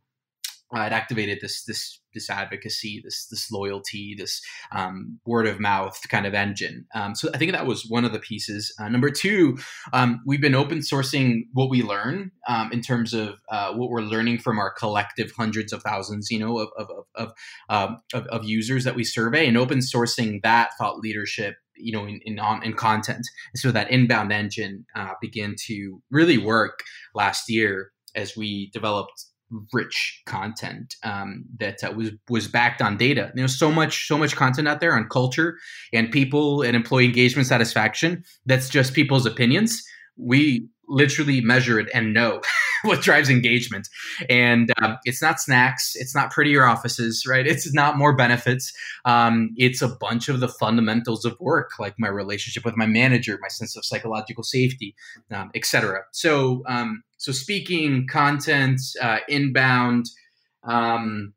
uh, 0.76 0.82
it 0.82 0.94
activated 0.94 1.40
this 1.42 1.64
this 1.64 2.01
this 2.14 2.30
advocacy, 2.30 3.02
this 3.04 3.28
this 3.28 3.52
loyalty, 3.52 4.16
this 4.18 4.42
um, 4.72 5.20
word 5.26 5.48
of 5.48 5.60
mouth 5.60 6.00
kind 6.10 6.26
of 6.26 6.34
engine. 6.34 6.86
Um, 6.94 7.16
so 7.16 7.30
I 7.34 7.38
think 7.38 7.52
that 7.52 7.66
was 7.66 7.86
one 7.88 8.06
of 8.06 8.14
the 8.14 8.20
pieces. 8.20 8.74
Uh, 8.80 8.90
number 8.90 9.10
two, 9.10 9.58
um, 9.94 10.22
we've 10.26 10.42
been 10.42 10.56
open 10.56 10.80
sourcing 10.80 11.44
what 11.54 11.70
we 11.70 11.84
learn 11.84 12.32
um, 12.48 12.72
in 12.72 12.82
terms 12.82 13.14
of 13.14 13.40
uh, 13.50 13.74
what 13.74 13.90
we're 13.90 14.02
learning 14.02 14.40
from 14.40 14.60
our 14.60 14.72
collective 14.72 15.32
hundreds 15.38 15.74
of 15.74 15.84
thousands, 15.84 16.30
you 16.32 16.40
know, 16.40 16.58
of 16.58 16.70
of 16.78 16.88
of, 17.16 17.34
um, 17.70 18.02
of, 18.14 18.26
of 18.28 18.46
users 18.46 18.84
that 18.84 18.96
we 18.96 19.04
survey, 19.04 19.48
and 19.48 19.58
open 19.58 19.80
sourcing 19.80 20.42
that 20.44 20.72
thought 20.78 21.00
leadership 21.00 21.56
you 21.76 21.92
know 21.92 22.06
in 22.06 22.20
in, 22.26 22.40
on, 22.40 22.64
in 22.64 22.74
content 22.74 23.26
so 23.56 23.72
that 23.72 23.90
inbound 23.90 24.32
engine 24.32 24.86
uh, 24.96 25.14
began 25.22 25.56
to 25.58 26.02
really 26.12 26.38
work 26.38 26.84
last 27.16 27.50
year 27.50 27.92
as 28.16 28.36
we 28.36 28.70
developed 28.72 29.26
rich 29.74 30.22
content 30.26 30.96
um, 31.04 31.46
that 31.60 31.84
uh, 31.84 31.92
was 31.92 32.12
was 32.30 32.48
backed 32.48 32.82
on 32.82 32.98
data. 32.98 33.32
There's 33.36 33.58
so 33.58 33.72
much 33.72 34.08
so 34.08 34.18
much 34.18 34.36
content 34.36 34.68
out 34.68 34.80
there 34.80 34.96
on 34.96 35.08
culture 35.10 35.58
and 35.94 36.12
people 36.12 36.62
and 36.62 36.76
employee 36.76 37.06
engagement 37.06 37.48
satisfaction. 37.48 38.24
That's 38.46 38.70
just 38.70 38.94
people's 38.94 39.26
opinions. 39.26 39.82
We 40.18 40.68
literally 40.88 41.42
measure 41.42 41.80
it 41.80 41.90
and 41.94 42.14
know 42.14 42.42
what 42.84 43.02
drives 43.02 43.30
engagement. 43.30 43.88
And 44.30 44.72
um, 44.82 44.98
it's 45.04 45.22
not 45.22 45.40
snacks, 45.40 45.96
it's 45.96 46.16
not 46.16 46.32
prettier 46.32 46.66
offices, 46.66 47.26
right? 47.28 47.46
It's 47.46 47.74
not 47.74 47.98
more 47.98 48.16
benefits. 48.16 48.74
Um, 49.06 49.52
it's 49.56 49.82
a 49.82 49.88
bunch 49.88 50.30
of 50.30 50.40
the 50.40 50.48
fundamentals 50.48 51.26
of 51.26 51.40
work, 51.40 51.72
like 51.80 51.96
my 51.98 52.08
relationship 52.08 52.66
with 52.66 52.76
my 52.76 52.86
manager, 52.86 53.38
my 53.42 53.48
sense 53.48 53.76
of 53.76 53.86
psychological 53.86 54.44
safety, 54.44 54.96
um, 55.32 55.52
etc. 55.56 56.02
So, 56.12 56.64
um, 56.68 57.04
so 57.18 57.32
speaking, 57.32 58.08
content, 58.08 58.82
uh, 59.02 59.20
inbound. 59.28 60.08
Um, 60.64 61.34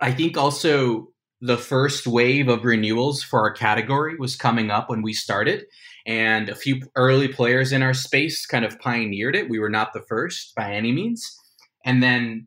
I 0.00 0.12
think 0.12 0.36
also 0.36 1.08
the 1.40 1.56
first 1.58 2.06
wave 2.06 2.48
of 2.48 2.64
renewals 2.64 3.22
for 3.22 3.40
our 3.40 3.52
category 3.52 4.16
was 4.16 4.36
coming 4.36 4.70
up 4.70 4.88
when 4.88 5.02
we 5.02 5.12
started 5.12 5.64
and 6.06 6.48
a 6.48 6.54
few 6.54 6.80
early 6.94 7.28
players 7.28 7.72
in 7.72 7.82
our 7.82 7.94
space 7.94 8.46
kind 8.46 8.64
of 8.64 8.78
pioneered 8.78 9.34
it. 9.34 9.50
We 9.50 9.58
were 9.58 9.68
not 9.68 9.92
the 9.92 10.04
first 10.08 10.54
by 10.54 10.72
any 10.72 10.92
means. 10.92 11.36
And 11.84 12.02
then 12.02 12.46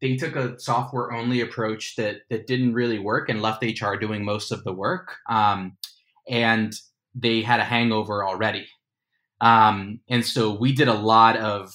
they 0.00 0.16
took 0.16 0.34
a 0.34 0.58
software 0.58 1.12
only 1.12 1.40
approach 1.40 1.94
that 1.96 2.22
that 2.28 2.48
didn't 2.48 2.74
really 2.74 2.98
work 2.98 3.28
and 3.28 3.40
left 3.40 3.62
HR 3.62 3.94
doing 3.94 4.24
most 4.24 4.50
of 4.50 4.64
the 4.64 4.72
work. 4.72 5.16
Um, 5.30 5.76
and 6.28 6.74
they 7.14 7.42
had 7.42 7.60
a 7.60 7.64
hangover 7.64 8.24
already. 8.24 8.66
Um, 9.40 10.00
and 10.08 10.24
so 10.24 10.52
we 10.52 10.72
did 10.72 10.88
a 10.88 10.94
lot 10.94 11.36
of 11.36 11.72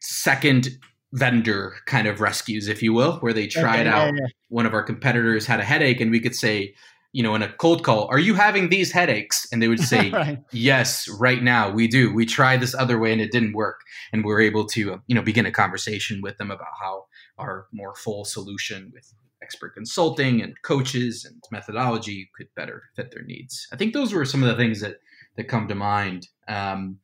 second 0.00 0.68
vendor 1.12 1.74
kind 1.86 2.08
of 2.08 2.20
rescues, 2.20 2.68
if 2.68 2.82
you 2.82 2.92
will, 2.92 3.18
where 3.18 3.32
they 3.32 3.46
tried 3.46 3.86
okay, 3.86 3.88
out 3.88 4.14
yeah, 4.14 4.20
yeah. 4.20 4.26
one 4.48 4.66
of 4.66 4.74
our 4.74 4.82
competitors 4.82 5.46
had 5.46 5.60
a 5.60 5.64
headache 5.64 6.00
and 6.00 6.10
we 6.10 6.20
could 6.20 6.34
say, 6.34 6.74
you 7.12 7.22
know, 7.22 7.34
in 7.34 7.42
a 7.42 7.52
cold 7.54 7.84
call, 7.84 8.06
are 8.08 8.18
you 8.18 8.34
having 8.34 8.68
these 8.68 8.92
headaches? 8.92 9.46
And 9.50 9.62
they 9.62 9.68
would 9.68 9.80
say, 9.80 10.10
right. 10.12 10.38
yes, 10.52 11.08
right 11.18 11.42
now 11.42 11.70
we 11.70 11.88
do. 11.88 12.12
We 12.12 12.26
tried 12.26 12.60
this 12.60 12.74
other 12.74 12.98
way 12.98 13.12
and 13.12 13.20
it 13.20 13.32
didn't 13.32 13.54
work. 13.54 13.80
And 14.12 14.24
we 14.24 14.32
are 14.32 14.40
able 14.40 14.66
to, 14.66 14.94
uh, 14.94 14.98
you 15.06 15.14
know, 15.14 15.22
begin 15.22 15.46
a 15.46 15.50
conversation 15.50 16.20
with 16.22 16.36
them 16.36 16.50
about 16.50 16.68
how 16.80 17.06
our 17.38 17.66
more 17.72 17.94
full 17.94 18.24
solution 18.24 18.90
with 18.92 19.12
expert 19.42 19.70
consulting 19.70 20.42
and 20.42 20.60
coaches 20.62 21.24
and 21.24 21.42
methodology 21.50 22.28
could 22.36 22.48
better 22.54 22.84
fit 22.94 23.10
their 23.10 23.22
needs. 23.22 23.66
I 23.72 23.76
think 23.76 23.94
those 23.94 24.12
were 24.12 24.24
some 24.24 24.42
of 24.42 24.48
the 24.48 24.56
things 24.56 24.80
that 24.80 24.96
that 25.36 25.44
come 25.44 25.68
to 25.68 25.74
mind. 25.74 26.28
Um, 26.48 26.98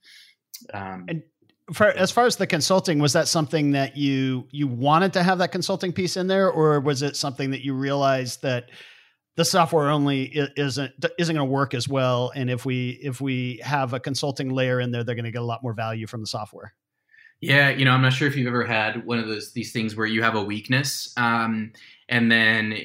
um, 0.74 1.06
and 1.08 1.22
for, 1.72 1.86
as 1.86 2.10
far 2.10 2.26
as 2.26 2.36
the 2.36 2.46
consulting, 2.46 2.98
was 2.98 3.14
that 3.14 3.28
something 3.28 3.70
that 3.70 3.96
you 3.96 4.46
you 4.50 4.66
wanted 4.66 5.12
to 5.14 5.22
have 5.22 5.38
that 5.38 5.52
consulting 5.52 5.92
piece 5.92 6.16
in 6.16 6.26
there, 6.26 6.50
or 6.50 6.80
was 6.80 7.02
it 7.02 7.16
something 7.16 7.50
that 7.52 7.64
you 7.64 7.74
realized 7.74 8.42
that 8.42 8.70
the 9.36 9.44
software 9.44 9.90
only 9.90 10.32
isn't 10.56 10.92
isn't 11.18 11.34
going 11.34 11.46
to 11.46 11.52
work 11.52 11.74
as 11.74 11.88
well? 11.88 12.32
And 12.34 12.48
if 12.48 12.64
we 12.64 12.98
if 13.02 13.20
we 13.20 13.60
have 13.64 13.92
a 13.92 14.00
consulting 14.00 14.50
layer 14.50 14.80
in 14.80 14.90
there, 14.90 15.04
they're 15.04 15.14
going 15.14 15.24
to 15.24 15.30
get 15.30 15.42
a 15.42 15.44
lot 15.44 15.62
more 15.62 15.72
value 15.72 16.06
from 16.06 16.20
the 16.20 16.26
software. 16.26 16.74
Yeah, 17.40 17.70
you 17.70 17.84
know, 17.84 17.90
I'm 17.90 18.02
not 18.02 18.12
sure 18.12 18.28
if 18.28 18.36
you've 18.36 18.46
ever 18.46 18.64
had 18.64 19.04
one 19.04 19.18
of 19.18 19.26
those 19.26 19.52
these 19.52 19.72
things 19.72 19.96
where 19.96 20.06
you 20.06 20.22
have 20.22 20.34
a 20.34 20.42
weakness, 20.42 21.12
um, 21.16 21.72
and 22.08 22.30
then 22.30 22.78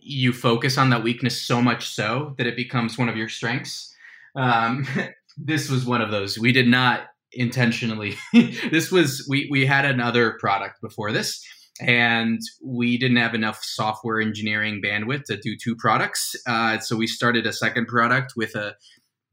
you 0.00 0.32
focus 0.32 0.76
on 0.76 0.90
that 0.90 1.02
weakness 1.02 1.40
so 1.40 1.62
much 1.62 1.88
so 1.88 2.34
that 2.36 2.46
it 2.46 2.56
becomes 2.56 2.98
one 2.98 3.08
of 3.08 3.16
your 3.16 3.28
strengths. 3.28 3.94
Um, 4.36 4.86
this 5.38 5.70
was 5.70 5.84
one 5.86 6.02
of 6.02 6.10
those. 6.10 6.38
We 6.38 6.52
did 6.52 6.68
not 6.68 7.06
intentionally. 7.32 8.16
this 8.32 8.92
was 8.92 9.26
we 9.28 9.48
we 9.50 9.66
had 9.66 9.84
another 9.84 10.32
product 10.38 10.80
before 10.80 11.10
this, 11.10 11.44
and 11.80 12.40
we 12.62 12.96
didn't 12.96 13.16
have 13.16 13.34
enough 13.34 13.62
software 13.62 14.20
engineering 14.20 14.80
bandwidth 14.82 15.24
to 15.24 15.36
do 15.36 15.56
two 15.56 15.74
products. 15.74 16.36
Uh, 16.46 16.78
so 16.78 16.96
we 16.96 17.06
started 17.06 17.46
a 17.46 17.52
second 17.52 17.86
product 17.86 18.34
with 18.36 18.54
a 18.54 18.74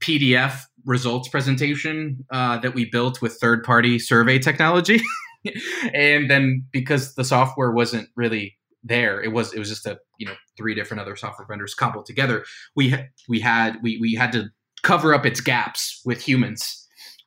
PDF 0.02 0.64
results 0.86 1.30
presentation 1.30 2.26
uh, 2.32 2.58
that 2.58 2.74
we 2.74 2.90
built 2.90 3.22
with 3.22 3.38
third 3.40 3.64
party 3.64 4.00
survey 4.00 4.40
technology. 4.40 5.02
and 5.94 6.30
then 6.30 6.66
because 6.72 7.14
the 7.16 7.24
software 7.24 7.72
wasn't 7.72 8.10
really 8.16 8.58
there, 8.84 9.22
it 9.22 9.32
was 9.32 9.54
it 9.54 9.60
was 9.60 9.70
just 9.70 9.86
a 9.86 10.00
you 10.18 10.26
know 10.26 10.34
three 10.58 10.74
different 10.74 11.02
other 11.02 11.16
software 11.16 11.48
vendors 11.48 11.76
cobbled 11.76 12.08
together. 12.08 12.44
We 12.76 12.96
we 13.30 13.40
had 13.40 13.78
we 13.84 14.00
we 14.02 14.16
had 14.16 14.32
to 14.32 14.50
cover 14.82 15.14
up 15.14 15.26
its 15.26 15.42
gaps 15.42 16.02
with 16.04 16.22
humans 16.28 16.81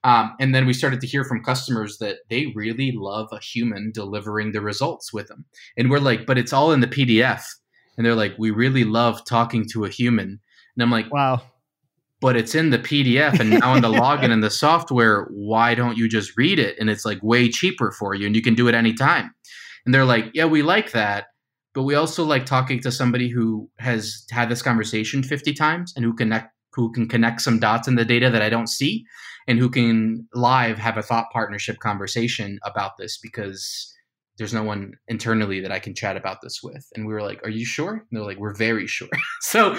um, 0.04 0.36
and 0.38 0.54
then 0.54 0.66
we 0.66 0.74
started 0.74 1.00
to 1.00 1.06
hear 1.06 1.24
from 1.24 1.42
customers 1.42 1.96
that 1.98 2.18
they 2.28 2.52
really 2.54 2.92
love 2.94 3.28
a 3.32 3.40
human 3.40 3.90
delivering 3.90 4.52
the 4.52 4.60
results 4.60 5.14
with 5.14 5.28
them. 5.28 5.46
And 5.78 5.90
we're 5.90 5.98
like, 5.98 6.26
but 6.26 6.36
it's 6.36 6.52
all 6.52 6.72
in 6.72 6.80
the 6.80 6.86
PDF. 6.86 7.42
And 7.96 8.04
they're 8.04 8.14
like, 8.14 8.34
we 8.38 8.50
really 8.50 8.84
love 8.84 9.24
talking 9.24 9.66
to 9.72 9.86
a 9.86 9.88
human. 9.88 10.40
And 10.76 10.82
I'm 10.82 10.90
like, 10.90 11.10
wow. 11.10 11.40
But 12.20 12.36
it's 12.36 12.54
in 12.54 12.70
the 12.70 12.78
PDF 12.78 13.40
and 13.40 13.50
now 13.50 13.74
in 13.74 13.82
the 13.82 13.88
login 13.88 14.30
and 14.30 14.42
the 14.42 14.50
software, 14.64 15.26
why 15.30 15.74
don't 15.74 15.96
you 15.96 16.08
just 16.08 16.36
read 16.36 16.58
it? 16.58 16.76
And 16.78 16.90
it's 16.90 17.04
like 17.04 17.22
way 17.22 17.48
cheaper 17.50 17.90
for 17.90 18.14
you 18.14 18.26
and 18.26 18.36
you 18.36 18.42
can 18.42 18.54
do 18.54 18.68
it 18.68 18.74
anytime. 18.74 19.34
And 19.84 19.94
they're 19.94 20.04
like, 20.04 20.26
yeah, 20.34 20.46
we 20.46 20.62
like 20.62 20.92
that. 20.92 21.26
But 21.74 21.82
we 21.82 21.94
also 21.94 22.24
like 22.24 22.46
talking 22.46 22.80
to 22.80 22.92
somebody 22.92 23.28
who 23.28 23.68
has 23.78 24.24
had 24.30 24.48
this 24.48 24.62
conversation 24.62 25.22
50 25.22 25.54
times 25.54 25.92
and 25.96 26.04
who 26.04 26.14
connect 26.14 26.53
who 26.74 26.92
can 26.92 27.08
connect 27.08 27.40
some 27.40 27.58
dots 27.58 27.88
in 27.88 27.94
the 27.94 28.04
data 28.04 28.30
that 28.30 28.42
I 28.42 28.48
don't 28.48 28.68
see 28.68 29.04
and 29.46 29.58
who 29.58 29.68
can 29.68 30.26
live 30.34 30.78
have 30.78 30.96
a 30.96 31.02
thought 31.02 31.30
partnership 31.32 31.78
conversation 31.78 32.58
about 32.64 32.92
this 32.98 33.18
because 33.18 33.90
there's 34.36 34.54
no 34.54 34.64
one 34.64 34.94
internally 35.06 35.60
that 35.60 35.70
I 35.70 35.78
can 35.78 35.94
chat 35.94 36.16
about 36.16 36.40
this 36.42 36.60
with. 36.62 36.88
And 36.94 37.06
we 37.06 37.12
were 37.12 37.22
like, 37.22 37.40
"Are 37.44 37.50
you 37.50 37.64
sure?" 37.64 37.92
And 37.92 38.08
they're 38.10 38.24
like, 38.24 38.38
"We're 38.38 38.54
very 38.54 38.86
sure." 38.86 39.08
so 39.40 39.76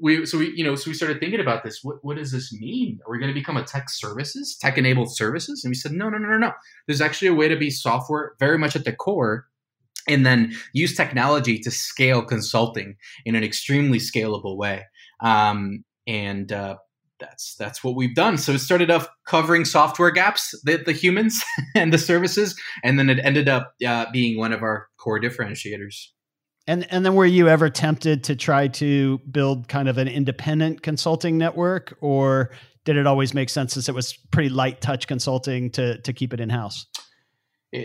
we, 0.00 0.24
so 0.24 0.38
we, 0.38 0.52
you 0.54 0.64
know, 0.64 0.74
so 0.76 0.90
we 0.90 0.94
started 0.94 1.20
thinking 1.20 1.40
about 1.40 1.62
this. 1.62 1.80
What, 1.82 1.96
what 2.02 2.16
does 2.16 2.32
this 2.32 2.52
mean? 2.52 3.00
Are 3.06 3.12
we 3.12 3.18
going 3.18 3.32
to 3.32 3.38
become 3.38 3.56
a 3.56 3.64
tech 3.64 3.90
services, 3.90 4.56
tech 4.58 4.78
enabled 4.78 5.14
services? 5.14 5.62
And 5.62 5.70
we 5.70 5.74
said, 5.74 5.92
no, 5.92 6.08
no, 6.08 6.16
no, 6.16 6.28
no, 6.28 6.38
no. 6.38 6.52
There's 6.86 7.02
actually 7.02 7.28
a 7.28 7.34
way 7.34 7.48
to 7.48 7.56
be 7.56 7.70
software 7.70 8.32
very 8.38 8.56
much 8.56 8.74
at 8.74 8.84
the 8.84 8.94
core, 8.94 9.46
and 10.08 10.24
then 10.24 10.54
use 10.72 10.96
technology 10.96 11.58
to 11.58 11.70
scale 11.70 12.22
consulting 12.22 12.96
in 13.26 13.34
an 13.34 13.44
extremely 13.44 13.98
scalable 13.98 14.56
way. 14.56 14.86
Um, 15.20 15.84
and 16.06 16.52
uh, 16.52 16.76
that's 17.20 17.54
that's 17.54 17.84
what 17.84 17.94
we've 17.94 18.14
done. 18.14 18.38
So 18.38 18.52
it 18.52 18.58
started 18.58 18.90
off 18.90 19.08
covering 19.26 19.64
software 19.64 20.10
gaps, 20.10 20.58
the, 20.64 20.78
the 20.78 20.92
humans 20.92 21.42
and 21.74 21.92
the 21.92 21.98
services, 21.98 22.58
and 22.82 22.98
then 22.98 23.08
it 23.08 23.20
ended 23.22 23.48
up 23.48 23.74
uh, 23.86 24.06
being 24.12 24.38
one 24.38 24.52
of 24.52 24.62
our 24.62 24.88
core 24.96 25.20
differentiators. 25.20 26.06
And 26.66 26.86
and 26.90 27.04
then 27.04 27.14
were 27.14 27.26
you 27.26 27.48
ever 27.48 27.70
tempted 27.70 28.24
to 28.24 28.36
try 28.36 28.68
to 28.68 29.18
build 29.30 29.68
kind 29.68 29.88
of 29.88 29.98
an 29.98 30.08
independent 30.08 30.82
consulting 30.82 31.38
network, 31.38 31.96
or 32.00 32.50
did 32.84 32.96
it 32.96 33.06
always 33.06 33.34
make 33.34 33.50
sense 33.50 33.74
since 33.74 33.88
it 33.88 33.94
was 33.94 34.16
pretty 34.30 34.48
light 34.48 34.80
touch 34.80 35.06
consulting 35.06 35.70
to 35.72 36.00
to 36.00 36.12
keep 36.12 36.32
it 36.32 36.40
in 36.40 36.48
house? 36.48 36.86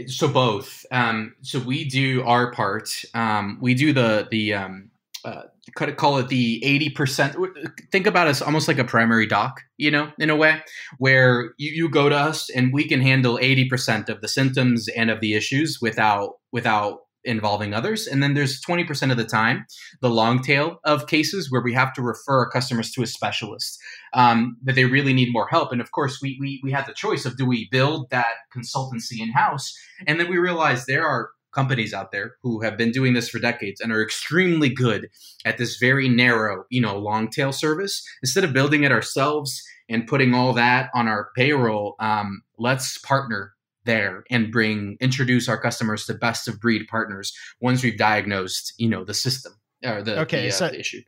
So 0.08 0.28
both. 0.28 0.84
Um, 0.92 1.36
so 1.42 1.60
we 1.60 1.88
do 1.88 2.24
our 2.24 2.52
part. 2.52 2.90
Um, 3.14 3.60
we 3.62 3.76
do 3.76 3.94
the 3.94 4.28
the 4.32 4.54
um, 4.56 4.90
uh, 5.26 5.44
kind 5.76 5.90
of 5.90 5.98
call 5.98 6.18
it 6.20 6.28
the 6.28 6.62
80% 6.96 7.58
think 7.92 8.06
about 8.06 8.28
us 8.28 8.42
almost 8.42 8.68
like 8.68 8.78
a 8.78 8.84
primary 8.84 9.26
doc 9.26 9.62
you 9.78 9.90
know 9.90 10.12
in 10.20 10.30
a 10.30 10.36
way 10.36 10.62
where 11.00 11.54
you, 11.58 11.72
you 11.72 11.90
go 11.90 12.08
to 12.08 12.16
us 12.16 12.50
and 12.52 12.72
we 12.72 12.88
can 12.88 13.02
handle 13.02 13.38
80% 13.38 14.08
of 14.08 14.22
the 14.22 14.28
symptoms 14.28 14.88
and 14.90 15.10
of 15.10 15.22
the 15.22 15.34
issues 15.34 15.80
without 15.82 16.34
without 16.52 17.00
involving 17.26 17.74
others. 17.74 18.08
And 18.08 18.22
then 18.22 18.36
there's 18.36 18.62
20% 18.62 19.12
of 19.12 19.18
the 19.18 19.26
time 19.26 19.66
the 20.02 20.10
long 20.10 20.42
tail 20.42 20.80
of 20.86 21.08
cases 21.08 21.52
where 21.52 21.62
we 21.62 21.74
have 21.74 21.92
to 21.94 22.02
refer 22.02 22.40
our 22.40 22.50
customers 22.50 22.92
to 22.92 23.02
a 23.02 23.08
specialist 23.08 23.80
um, 24.14 24.58
that 24.64 24.76
they 24.76 24.86
really 24.86 25.14
need 25.14 25.34
more 25.34 25.48
help. 25.50 25.72
And 25.72 25.82
of 25.82 25.92
course 25.92 26.20
we, 26.22 26.38
we 26.40 26.62
we 26.64 26.72
had 26.72 26.86
the 26.86 26.94
choice 26.94 27.26
of 27.26 27.38
do 27.38 27.46
we 27.46 27.68
build 27.72 28.10
that 28.12 28.36
consultancy 28.56 29.20
in 29.20 29.32
house 29.32 29.74
and 30.08 30.20
then 30.20 30.30
we 30.30 30.38
realized 30.38 30.86
there 30.88 31.08
are 31.08 31.30
companies 31.56 31.94
out 31.94 32.12
there 32.12 32.36
who 32.44 32.62
have 32.62 32.78
been 32.78 32.92
doing 32.92 33.14
this 33.14 33.30
for 33.30 33.40
decades 33.40 33.82
and 33.82 33.92
are 33.92 34.04
extremely 34.04 34.70
good 34.70 35.10
at 35.46 35.58
this 35.58 35.78
very 35.78 36.10
narrow, 36.10 36.66
you 36.70 36.82
know, 36.82 36.98
long 36.98 37.30
tail 37.30 37.52
service. 37.52 38.04
Instead 38.22 38.44
of 38.44 38.54
building 38.54 38.84
it 38.84 38.92
ourselves 38.92 39.64
and 39.90 40.08
putting 40.08 40.34
all 40.34 40.54
that 40.54 40.90
on 40.94 41.08
our 41.08 41.30
payroll, 41.36 41.96
um, 42.00 42.42
let's 42.58 42.98
partner 43.00 43.54
there 43.86 44.24
and 44.30 44.52
bring 44.52 44.98
introduce 45.00 45.48
our 45.48 45.60
customers 45.60 46.06
to 46.06 46.14
best 46.14 46.48
of 46.48 46.60
breed 46.60 46.88
partners 46.88 47.34
once 47.62 47.84
we've 47.84 47.98
diagnosed, 47.98 48.74
you 48.78 48.90
know, 48.90 49.04
the 49.04 49.14
system 49.14 49.54
or 49.84 50.02
the, 50.02 50.20
okay, 50.22 50.44
the, 50.44 50.48
uh, 50.50 50.52
so, 50.52 50.68
the 50.70 50.80
issue. 50.80 51.02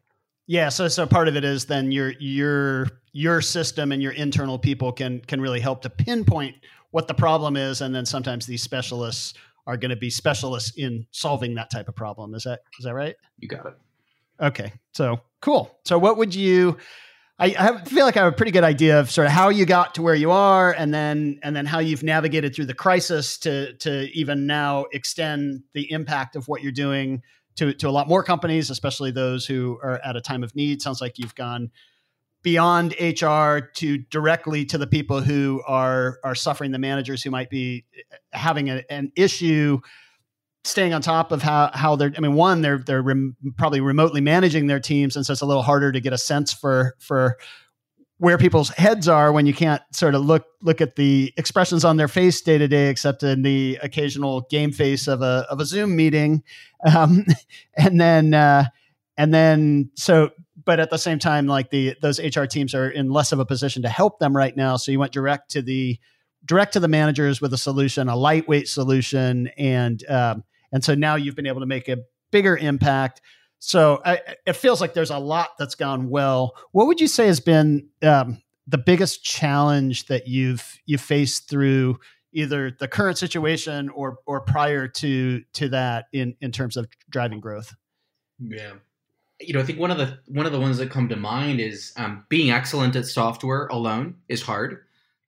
Yeah, 0.45 0.69
so 0.69 0.88
so 0.88 1.05
part 1.05 1.27
of 1.27 1.36
it 1.36 1.43
is 1.43 1.65
then 1.65 1.91
your 1.91 2.13
your 2.19 2.88
your 3.12 3.41
system 3.41 3.91
and 3.91 4.01
your 4.01 4.13
internal 4.13 4.57
people 4.57 4.93
can 4.93 5.19
can 5.21 5.41
really 5.41 5.60
help 5.60 5.81
to 5.81 5.89
pinpoint 5.89 6.55
what 6.91 7.07
the 7.07 7.13
problem 7.13 7.57
is, 7.57 7.81
and 7.81 7.93
then 7.93 8.05
sometimes 8.05 8.45
these 8.45 8.63
specialists 8.63 9.33
are 9.67 9.77
going 9.77 9.89
to 9.89 9.97
be 9.97 10.10
specialists 10.10 10.71
in 10.77 11.06
solving 11.12 11.53
that 11.56 11.69
type 11.69 11.89
of 11.89 11.95
problem. 11.95 12.34
Is 12.34 12.43
that 12.43 12.62
is 12.80 12.86
that 12.86 12.95
right? 12.95 13.15
You 13.38 13.49
got 13.49 13.67
it. 13.67 13.73
Okay, 14.41 14.71
so 14.93 15.19
cool. 15.41 15.77
So 15.86 15.99
what 15.99 16.17
would 16.17 16.34
you? 16.34 16.77
I, 17.39 17.47
I 17.47 17.63
have, 17.63 17.88
feel 17.88 18.06
like 18.06 18.17
I 18.17 18.23
have 18.23 18.34
a 18.34 18.36
pretty 18.36 18.51
good 18.51 18.63
idea 18.63 18.99
of 18.99 19.12
sort 19.12 19.27
of 19.27 19.32
how 19.32 19.49
you 19.49 19.67
got 19.67 19.93
to 19.95 20.01
where 20.01 20.15
you 20.15 20.32
are, 20.32 20.71
and 20.71 20.91
then 20.91 21.39
and 21.43 21.56
then 21.56 21.67
how 21.67 21.80
you've 21.80 22.01
navigated 22.01 22.56
through 22.56 22.65
the 22.65 22.73
crisis 22.73 23.38
to 23.39 23.73
to 23.73 24.10
even 24.17 24.47
now 24.47 24.86
extend 24.93 25.63
the 25.73 25.91
impact 25.91 26.36
of 26.36 26.47
what 26.47 26.63
you're 26.63 26.71
doing 26.71 27.21
to 27.58 27.73
to 27.73 27.89
a 27.89 27.91
lot 27.91 28.08
more 28.08 28.23
companies, 28.23 28.69
especially 28.69 29.12
those 29.12 29.45
who 29.45 29.77
are 29.84 29.99
at 30.03 30.15
a 30.15 30.21
time 30.21 30.43
of 30.43 30.56
need. 30.56 30.82
Sounds 30.82 31.01
like 31.01 31.19
you've 31.19 31.36
gone 31.36 31.69
beyond 32.47 32.95
HR 32.97 33.60
to 33.73 33.97
directly 34.10 34.63
to 34.63 34.77
the 34.77 34.88
people 34.88 35.19
who 35.19 35.62
are 35.67 36.17
are 36.23 36.33
suffering, 36.33 36.71
the 36.71 36.79
managers 36.79 37.21
who 37.21 37.29
might 37.29 37.49
be 37.49 37.83
having 38.31 38.69
a, 38.69 38.81
an 38.89 39.12
issue 39.17 39.81
staying 40.63 40.93
on 40.93 41.01
top 41.01 41.33
of 41.33 41.41
how 41.41 41.69
how 41.73 41.97
they're 41.97 42.13
I 42.15 42.21
mean 42.21 42.36
one 42.36 42.62
they're 42.62 42.77
they're 42.77 43.01
rem, 43.01 43.36
probably 43.57 43.81
remotely 43.81 44.21
managing 44.21 44.67
their 44.67 44.79
teams 44.79 45.17
and 45.17 45.25
so 45.25 45.33
it's 45.33 45.41
a 45.41 45.45
little 45.45 45.62
harder 45.62 45.91
to 45.91 45.99
get 45.99 46.13
a 46.13 46.17
sense 46.17 46.53
for 46.53 46.95
for 46.99 47.38
where 48.17 48.38
people's 48.38 48.69
heads 48.69 49.10
are 49.10 49.33
when 49.33 49.45
you 49.45 49.53
can't 49.53 49.81
sort 49.91 50.15
of 50.15 50.21
look 50.21 50.45
look 50.62 50.79
at 50.79 50.95
the 50.95 51.33
expressions 51.36 51.83
on 51.83 51.97
their 51.97 52.07
face 52.07 52.39
day 52.39 52.57
to 52.57 52.69
day 52.69 52.88
except 52.88 53.23
in 53.23 53.41
the 53.41 53.77
occasional 53.83 54.47
game 54.49 54.71
face 54.71 55.10
of 55.10 55.21
a 55.21 55.45
of 55.49 55.60
a 55.60 55.65
Zoom 55.65 55.97
meeting. 55.97 56.43
Um, 56.95 57.25
and 57.77 57.99
then 57.99 58.33
uh, 58.33 58.69
and 59.17 59.33
then 59.33 59.91
so 59.95 60.31
but 60.67 60.82
at 60.82 60.89
the 60.89 60.97
same 60.97 61.17
time 61.17 61.47
like 61.47 61.71
the 61.71 61.95
those 62.01 62.19
hr 62.19 62.43
teams 62.43 62.75
are 62.75 62.89
in 62.89 63.10
less 63.10 63.32
of 63.32 63.39
a 63.39 63.45
position 63.45 63.82
to 63.82 63.89
help 63.89 64.19
them 64.19 64.36
right 64.36 64.56
now. 64.56 64.75
So 64.75 64.91
you 64.91 64.99
went 64.99 65.13
direct 65.13 65.49
to 65.51 65.62
the 65.63 65.97
direct 66.45 66.73
to 66.73 66.80
the 66.80 66.89
managers 66.89 67.41
with 67.41 67.53
a 67.53 67.58
solution 67.58 68.10
a 68.10 68.15
lightweight 68.15 68.67
solution 68.67 69.47
and 69.58 70.08
um, 70.10 70.43
and 70.71 70.84
so 70.84 70.93
now 70.93 71.15
you've 71.15 71.36
been 71.36 71.47
able 71.47 71.62
to 71.62 71.65
make 71.65 71.88
a 71.88 71.99
bigger 72.32 72.58
impact. 72.58 73.21
So 73.60 74.01
I, 74.06 74.19
it 74.45 74.58
feels 74.58 74.82
like 74.82 74.93
there's 74.93 75.10
a 75.10 75.17
lot 75.17 75.51
that's 75.58 75.73
gone 75.73 76.10
well. 76.10 76.56
What 76.73 76.88
would 76.88 76.99
you 76.99 77.08
say 77.08 77.27
has 77.27 77.39
been 77.39 77.88
um, 78.03 78.43
the 78.67 78.77
biggest 78.77 79.23
challenge 79.23 80.08
that 80.08 80.27
you've 80.27 80.77
you 80.86 80.97
faced 80.97 81.49
through 81.49 81.97
either 82.34 82.71
the 82.77 82.89
current 82.89 83.17
situation 83.17 83.88
or 83.89 84.17
or 84.27 84.41
prior 84.41 84.89
to 84.89 85.43
to 85.53 85.69
that 85.69 86.08
in 86.12 86.36
in 86.41 86.51
terms 86.51 86.75
of 86.75 86.89
driving 87.10 87.39
growth? 87.39 87.73
Yeah 88.38 88.73
you 89.39 89.54
know, 89.54 89.60
I 89.60 89.63
think 89.63 89.80
one 89.80 89.91
of 89.91 89.97
the 89.97 90.19
one 90.28 90.45
of 90.45 90.52
the 90.52 90.60
ones 90.60 90.78
that 90.78 90.89
come 90.89 91.10
to 91.10 91.15
mind 91.15 91.60
is 91.60 91.93
um, 91.97 92.26
being 92.30 92.52
excellent 92.52 92.95
at 92.95 93.06
software 93.06 93.67
alone 93.67 94.15
is 94.30 94.41
hard, 94.41 94.84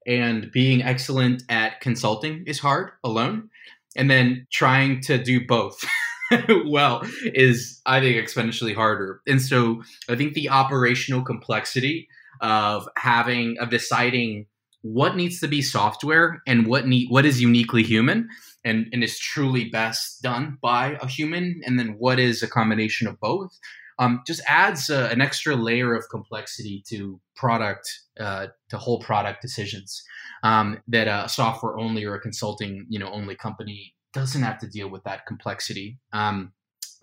and 0.08 0.52
being 0.52 0.82
excellent 0.82 1.44
at 1.50 1.80
consulting 1.82 2.44
is 2.48 2.60
hard 2.60 2.92
alone, 3.04 3.50
and 3.96 4.10
then 4.10 4.48
trying 4.52 5.02
to 5.02 5.22
do 5.22 5.46
both 5.46 5.84
well 6.66 7.04
is 7.24 7.82
I 7.86 8.00
think 8.00 8.16
exponentially 8.16 8.74
harder. 8.74 9.22
And 9.28 9.42
so 9.42 9.84
I 10.10 10.16
think 10.16 10.34
the 10.34 10.50
operational 10.50 11.24
complexity 11.24 12.08
of 12.42 12.88
having 12.98 13.58
of 13.60 13.70
deciding 13.70 14.48
what 14.82 15.16
needs 15.16 15.40
to 15.42 15.48
be 15.48 15.62
software 15.62 16.42
and 16.48 16.66
what 16.66 16.88
need 16.88 17.10
what 17.10 17.26
is 17.26 17.42
uniquely 17.42 17.84
human 17.84 18.28
and, 18.64 18.88
and 18.92 19.04
is 19.04 19.20
truly 19.20 19.70
best 19.70 20.22
done 20.22 20.58
by 20.62 20.98
a 21.02 21.08
human 21.08 21.62
and 21.66 21.78
then 21.78 21.96
what 21.98 22.20
is 22.20 22.42
a 22.42 22.48
combination 22.48 23.08
of 23.08 23.20
both 23.20 23.58
um, 24.00 24.22
just 24.26 24.42
adds 24.48 24.90
uh, 24.90 25.10
an 25.12 25.22
extra 25.22 25.56
layer 25.56 25.94
of 25.94 26.06
complexity 26.10 26.84
to 26.90 27.20
product 27.36 27.88
uh, 28.20 28.48
to 28.70 28.78
whole 28.78 29.00
product 29.00 29.42
decisions 29.42 30.02
um, 30.44 30.82
that 30.88 31.08
a 31.08 31.30
software 31.30 31.78
only 31.78 32.06
or 32.06 32.16
a 32.16 32.20
consulting 32.20 32.86
you 32.90 32.98
know 32.98 33.12
only 33.12 33.36
company 33.36 33.94
doesn't 34.14 34.42
have 34.42 34.58
to 34.58 34.68
deal 34.68 34.90
with 34.90 35.04
that 35.04 35.26
complexity 35.28 36.00
um, 36.14 36.52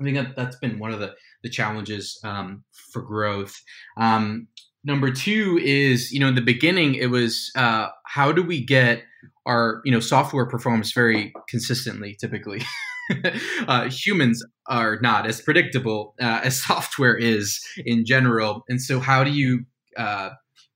I 0.01 0.05
think 0.05 0.17
that 0.17 0.37
that's 0.37 0.57
been 0.57 0.79
one 0.79 0.93
of 0.93 1.01
the 1.01 1.15
the 1.43 1.49
challenges 1.49 2.19
um, 2.25 2.65
for 2.93 3.03
growth. 3.03 3.61
Um, 3.97 4.49
number 4.85 5.11
two 5.11 5.59
is 5.63 6.13
you 6.13 6.21
know 6.21 6.29
in 6.29 6.35
the 6.35 6.41
beginning 6.41 6.95
it 6.95 7.11
was 7.11 7.51
uh, 7.57 7.89
how 8.07 8.33
do 8.33 8.43
we 8.43 8.65
get 8.65 9.03
our 9.47 9.81
you 9.85 9.93
know 9.93 10.01
software 10.01 10.47
performs 10.47 10.93
very 10.93 11.33
consistently 11.49 12.17
typically 12.21 12.63
uh, 13.69 13.89
humans 13.89 14.45
are 14.67 14.99
not 15.01 15.27
as 15.27 15.41
predictable 15.41 16.15
uh, 16.21 16.41
as 16.43 16.61
software 16.63 17.17
is 17.17 17.61
in 17.85 18.05
general 18.05 18.65
and 18.69 18.81
so 18.81 19.01
how 19.01 19.25
do 19.25 19.31
you 19.31 19.65
uh, 19.97 20.31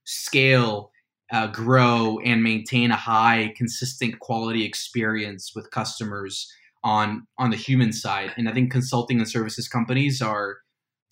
scale 0.05 0.91
uh, 1.33 1.47
grow 1.47 2.19
and 2.25 2.43
maintain 2.43 2.91
a 2.91 2.97
high 2.97 3.53
consistent 3.57 4.19
quality 4.21 4.65
experience 4.65 5.53
with 5.55 5.71
customers 5.71 6.51
on 6.83 7.27
on 7.39 7.51
the 7.51 7.57
human 7.57 7.93
side 7.93 8.33
and 8.37 8.49
i 8.49 8.53
think 8.53 8.71
consulting 8.71 9.19
and 9.19 9.29
services 9.29 9.69
companies 9.69 10.23
are 10.23 10.59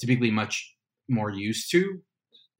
typically 0.00 0.30
much 0.30 0.74
more 1.08 1.30
used 1.30 1.70
to 1.70 2.00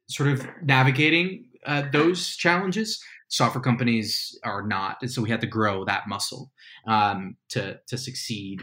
sort 0.09 0.29
of 0.29 0.47
navigating 0.63 1.45
uh, 1.67 1.85
those 1.93 2.37
challenges. 2.37 3.03
Software 3.29 3.63
companies 3.63 4.39
are 4.43 4.67
not, 4.67 4.97
and 5.03 5.11
so 5.11 5.21
we 5.21 5.31
had 5.31 5.41
to 5.43 5.47
grow 5.47 5.85
that 5.85 6.09
muscle 6.09 6.51
um, 6.87 7.37
to 7.51 7.79
to 7.87 7.99
succeed. 7.99 8.61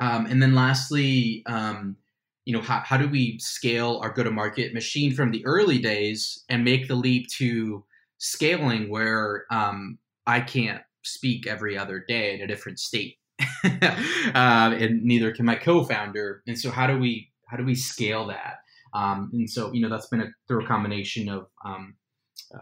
Um, 0.00 0.26
and 0.26 0.42
then 0.42 0.54
lastly, 0.54 1.42
um, 1.46 1.96
you 2.44 2.54
know, 2.54 2.60
how, 2.60 2.80
how 2.84 2.96
do 2.96 3.08
we 3.08 3.38
scale 3.38 4.00
our 4.02 4.10
go-to-market 4.10 4.74
machine 4.74 5.14
from 5.14 5.30
the 5.30 5.44
early 5.46 5.78
days 5.78 6.44
and 6.48 6.64
make 6.64 6.88
the 6.88 6.94
leap 6.94 7.28
to 7.38 7.84
scaling 8.18 8.90
where 8.90 9.44
um, 9.50 9.98
I 10.26 10.40
can't 10.40 10.82
speak 11.02 11.46
every 11.46 11.76
other 11.78 12.04
day 12.06 12.34
in 12.34 12.40
a 12.40 12.46
different 12.46 12.78
state, 12.78 13.16
uh, 13.64 13.94
and 14.34 15.02
neither 15.02 15.32
can 15.32 15.46
my 15.46 15.56
co-founder. 15.56 16.42
And 16.46 16.58
so, 16.58 16.70
how 16.70 16.86
do 16.86 16.98
we 16.98 17.30
how 17.46 17.56
do 17.56 17.64
we 17.64 17.74
scale 17.74 18.26
that? 18.28 18.56
Um, 18.94 19.30
and 19.32 19.50
so, 19.50 19.72
you 19.72 19.80
know, 19.80 19.88
that's 19.88 20.06
been 20.08 20.20
a 20.20 20.28
through 20.46 20.64
a 20.64 20.68
combination 20.68 21.28
of 21.28 21.48
um, 21.64 21.94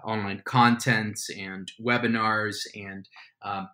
online 0.05 0.42
content 0.44 1.18
and 1.37 1.70
webinars 1.81 2.66
and 2.74 3.09
uh, 3.42 3.64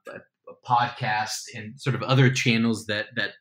podcasts 0.66 1.44
and 1.54 1.80
sort 1.80 1.94
of 1.94 2.02
other 2.02 2.30
channels 2.30 2.86
that 2.86 3.06
that 3.16 3.32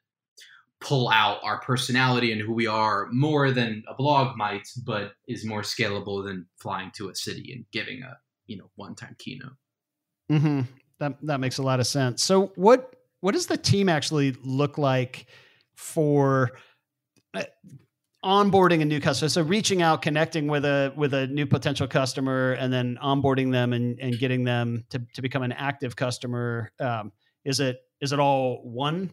pull 0.79 1.09
out 1.09 1.39
our 1.43 1.59
personality 1.61 2.31
and 2.31 2.39
who 2.39 2.53
we 2.53 2.67
are 2.67 3.07
more 3.11 3.51
than 3.51 3.83
a 3.87 3.95
blog 3.95 4.37
might, 4.37 4.67
but 4.85 5.13
is 5.27 5.43
more 5.43 5.61
scalable 5.61 6.23
than 6.23 6.45
flying 6.57 6.91
to 6.95 7.09
a 7.09 7.15
city 7.15 7.51
and 7.51 7.65
giving 7.71 8.03
a 8.03 8.17
you 8.45 8.57
know 8.57 8.69
one 8.75 8.95
time 8.95 9.15
keynote. 9.17 9.53
Mm-hmm. 10.31 10.61
That 10.99 11.17
that 11.23 11.39
makes 11.39 11.57
a 11.57 11.63
lot 11.63 11.79
of 11.79 11.87
sense. 11.87 12.23
So 12.23 12.51
what 12.55 12.95
what 13.21 13.33
does 13.33 13.47
the 13.47 13.57
team 13.57 13.89
actually 13.89 14.35
look 14.43 14.77
like 14.77 15.27
for? 15.75 16.51
Onboarding 18.27 18.81
a 18.81 18.85
new 18.85 18.99
customer. 18.99 19.29
So 19.29 19.41
reaching 19.41 19.81
out 19.81 20.01
connecting 20.01 20.47
with 20.47 20.65
a 20.65 20.91
with 20.97 21.13
a 21.13 21.27
new 21.27 21.45
potential 21.45 21.87
customer 21.87 22.51
and 22.53 22.73
then 22.73 22.97
onboarding 23.01 23.53
them 23.53 23.71
and, 23.71 23.97
and 24.01 24.19
getting 24.19 24.43
them 24.43 24.83
to, 24.89 25.01
to 25.13 25.21
become 25.21 25.43
an 25.43 25.53
active 25.53 25.95
customer 25.95 26.69
um, 26.81 27.13
is 27.45 27.61
it 27.61 27.77
is 28.01 28.11
it 28.11 28.19
all 28.19 28.59
one 28.63 29.11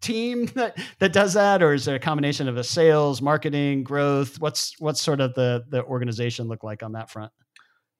team 0.00 0.46
that 0.54 0.78
that 0.98 1.12
does 1.12 1.34
that? 1.34 1.62
Or 1.62 1.74
is 1.74 1.84
there 1.84 1.96
a 1.96 2.00
combination 2.00 2.48
of 2.48 2.56
a 2.56 2.64
sales 2.64 3.20
marketing 3.20 3.84
growth? 3.84 4.40
What's 4.40 4.74
what's 4.80 5.02
sort 5.02 5.20
of 5.20 5.34
the 5.34 5.64
the 5.68 5.84
organization 5.84 6.48
look 6.48 6.64
like 6.64 6.82
on 6.82 6.92
that 6.92 7.10
front 7.10 7.30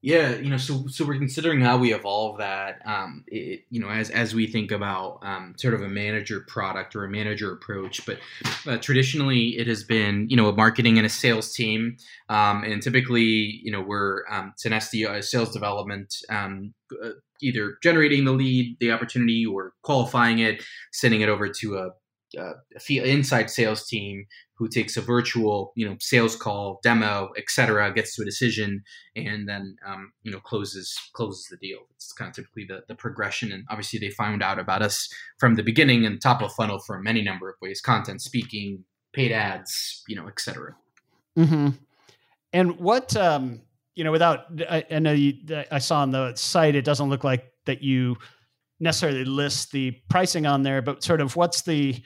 yeah, 0.01 0.37
you 0.37 0.49
know, 0.49 0.59
so 0.59 0.87
so 0.87 1.05
we're 1.05 1.19
considering 1.19 1.61
how 1.61 1.77
we 1.77 1.93
evolve 1.93 2.39
that. 2.39 2.81
Um, 2.87 3.25
it, 3.27 3.65
you 3.69 3.81
know, 3.81 3.89
as 3.89 4.11
as 4.11 4.33
we 4.33 4.47
think 4.47 4.71
about 4.71 5.19
um, 5.23 5.55
sort 5.59 5.75
of 5.75 5.83
a 5.83 5.89
manager 5.89 6.45
product 6.47 6.95
or 6.95 7.05
a 7.05 7.11
manager 7.11 7.53
approach, 7.53 8.07
but 8.07 8.19
uh, 8.67 8.77
traditionally 8.79 9.59
it 9.59 9.67
has 9.67 9.83
been 9.83 10.29
you 10.31 10.37
know 10.37 10.49
a 10.49 10.53
marketing 10.53 10.99
and 10.99 11.07
a 11.07 11.11
sales 11.11 11.53
team, 11.53 11.97
um, 12.29 12.63
and 12.63 12.81
typically 12.81 13.61
you 13.65 13.73
know 13.73 13.81
we're 13.81 14.23
um, 14.31 14.53
it's 14.55 14.65
an 14.67 15.21
sales 15.21 15.53
development, 15.53 16.15
um, 16.31 16.73
uh, 17.05 17.11
either 17.43 17.77
generating 17.83 18.25
the 18.25 18.33
lead, 18.33 18.77
the 18.79 18.93
opportunity, 18.93 19.45
or 19.45 19.73
qualifying 19.83 20.39
it, 20.39 20.63
sending 20.93 21.23
it 21.23 21.29
over 21.29 21.49
to 21.49 21.77
a 21.77 21.91
uh, 22.39 22.53
inside 22.89 23.51
sales 23.51 23.87
team 23.87 24.27
who 24.55 24.69
takes 24.69 24.97
a 24.97 25.01
virtual, 25.01 25.73
you 25.77 25.89
know, 25.89 25.97
sales 26.01 26.35
call, 26.35 26.81
demo, 26.83 27.31
etc., 27.37 27.93
gets 27.93 28.17
to 28.17 28.23
a 28.23 28.25
decision, 28.25 28.83
and 29.15 29.49
then 29.49 29.77
um, 29.87 30.13
you 30.23 30.33
know 30.33 30.41
closes 30.41 30.95
closes 31.15 31.47
the 31.51 31.57
deal. 31.57 31.79
It's 31.95 32.13
kind 32.13 32.29
of 32.29 32.35
typically 32.35 32.65
the, 32.69 32.83
the 32.89 32.95
progression, 32.95 33.53
and 33.53 33.65
obviously 33.71 33.99
they 33.99 34.11
found 34.11 34.43
out 34.43 34.59
about 34.59 34.83
us 34.83 35.09
from 35.39 35.55
the 35.55 35.63
beginning 35.63 36.05
and 36.05 36.21
top 36.21 36.43
of 36.43 36.53
funnel 36.53 36.81
from 36.81 37.05
many 37.05 37.23
number 37.23 37.49
of 37.49 37.55
ways: 37.63 37.81
content, 37.81 38.21
speaking, 38.21 38.85
paid 39.13 39.33
ads, 39.33 40.03
you 40.09 40.17
know, 40.17 40.27
etc. 40.27 40.75
Mm-hmm. 41.39 41.69
And 42.53 42.79
what 42.79 43.17
um, 43.17 43.61
you 43.95 44.05
know, 44.05 44.13
without 44.13 44.47
I, 44.69 44.85
I 44.91 44.99
know 44.99 45.13
you, 45.13 45.35
I 45.71 45.79
saw 45.79 46.01
on 46.01 46.11
the 46.11 46.35
site, 46.35 46.75
it 46.75 46.85
doesn't 46.85 47.09
look 47.09 47.25
like 47.25 47.53
that 47.67 47.83
you 47.83 48.17
necessarily 48.81 49.25
list 49.25 49.73
the 49.73 49.93
pricing 50.09 50.47
on 50.47 50.63
there, 50.63 50.83
but 50.83 51.03
sort 51.03 51.21
of 51.21 51.37
what's 51.37 51.63
the 51.63 52.01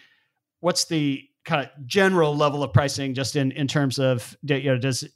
what's 0.62 0.86
the 0.86 1.22
kind 1.44 1.62
of 1.62 1.86
general 1.86 2.36
level 2.36 2.62
of 2.62 2.72
pricing 2.72 3.14
just 3.14 3.36
in 3.36 3.52
in 3.52 3.68
terms 3.68 3.98
of 3.98 4.36
you 4.42 4.64
know 4.64 4.78
does 4.78 5.06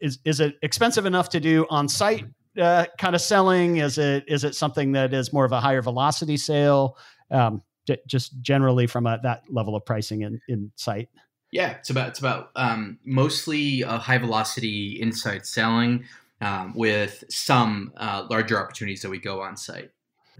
is 0.00 0.18
is 0.24 0.40
it 0.40 0.56
expensive 0.62 1.06
enough 1.06 1.28
to 1.28 1.40
do 1.40 1.66
on 1.70 1.88
site 1.88 2.24
uh, 2.60 2.86
kind 2.98 3.14
of 3.14 3.20
selling? 3.20 3.76
Is 3.78 3.98
it 3.98 4.24
is 4.26 4.44
it 4.44 4.54
something 4.54 4.92
that 4.92 5.12
is 5.12 5.32
more 5.32 5.44
of 5.44 5.52
a 5.52 5.60
higher 5.60 5.82
velocity 5.82 6.36
sale? 6.36 6.96
Um, 7.30 7.62
j- 7.86 8.00
just 8.06 8.40
generally 8.40 8.86
from 8.86 9.06
a, 9.06 9.18
that 9.22 9.42
level 9.48 9.76
of 9.76 9.84
pricing 9.84 10.22
in 10.22 10.40
in 10.48 10.72
site 10.76 11.08
yeah 11.50 11.70
it's 11.72 11.90
about 11.90 12.08
it's 12.08 12.18
about 12.18 12.50
um, 12.56 12.98
mostly 13.04 13.82
a 13.82 13.98
high 13.98 14.18
velocity 14.18 15.00
inside 15.00 15.46
selling 15.46 16.04
um, 16.40 16.72
with 16.74 17.24
some 17.28 17.92
uh, 17.96 18.26
larger 18.28 18.60
opportunities 18.60 19.02
that 19.02 19.10
we 19.10 19.18
go 19.18 19.40
on 19.40 19.56
site 19.56 19.90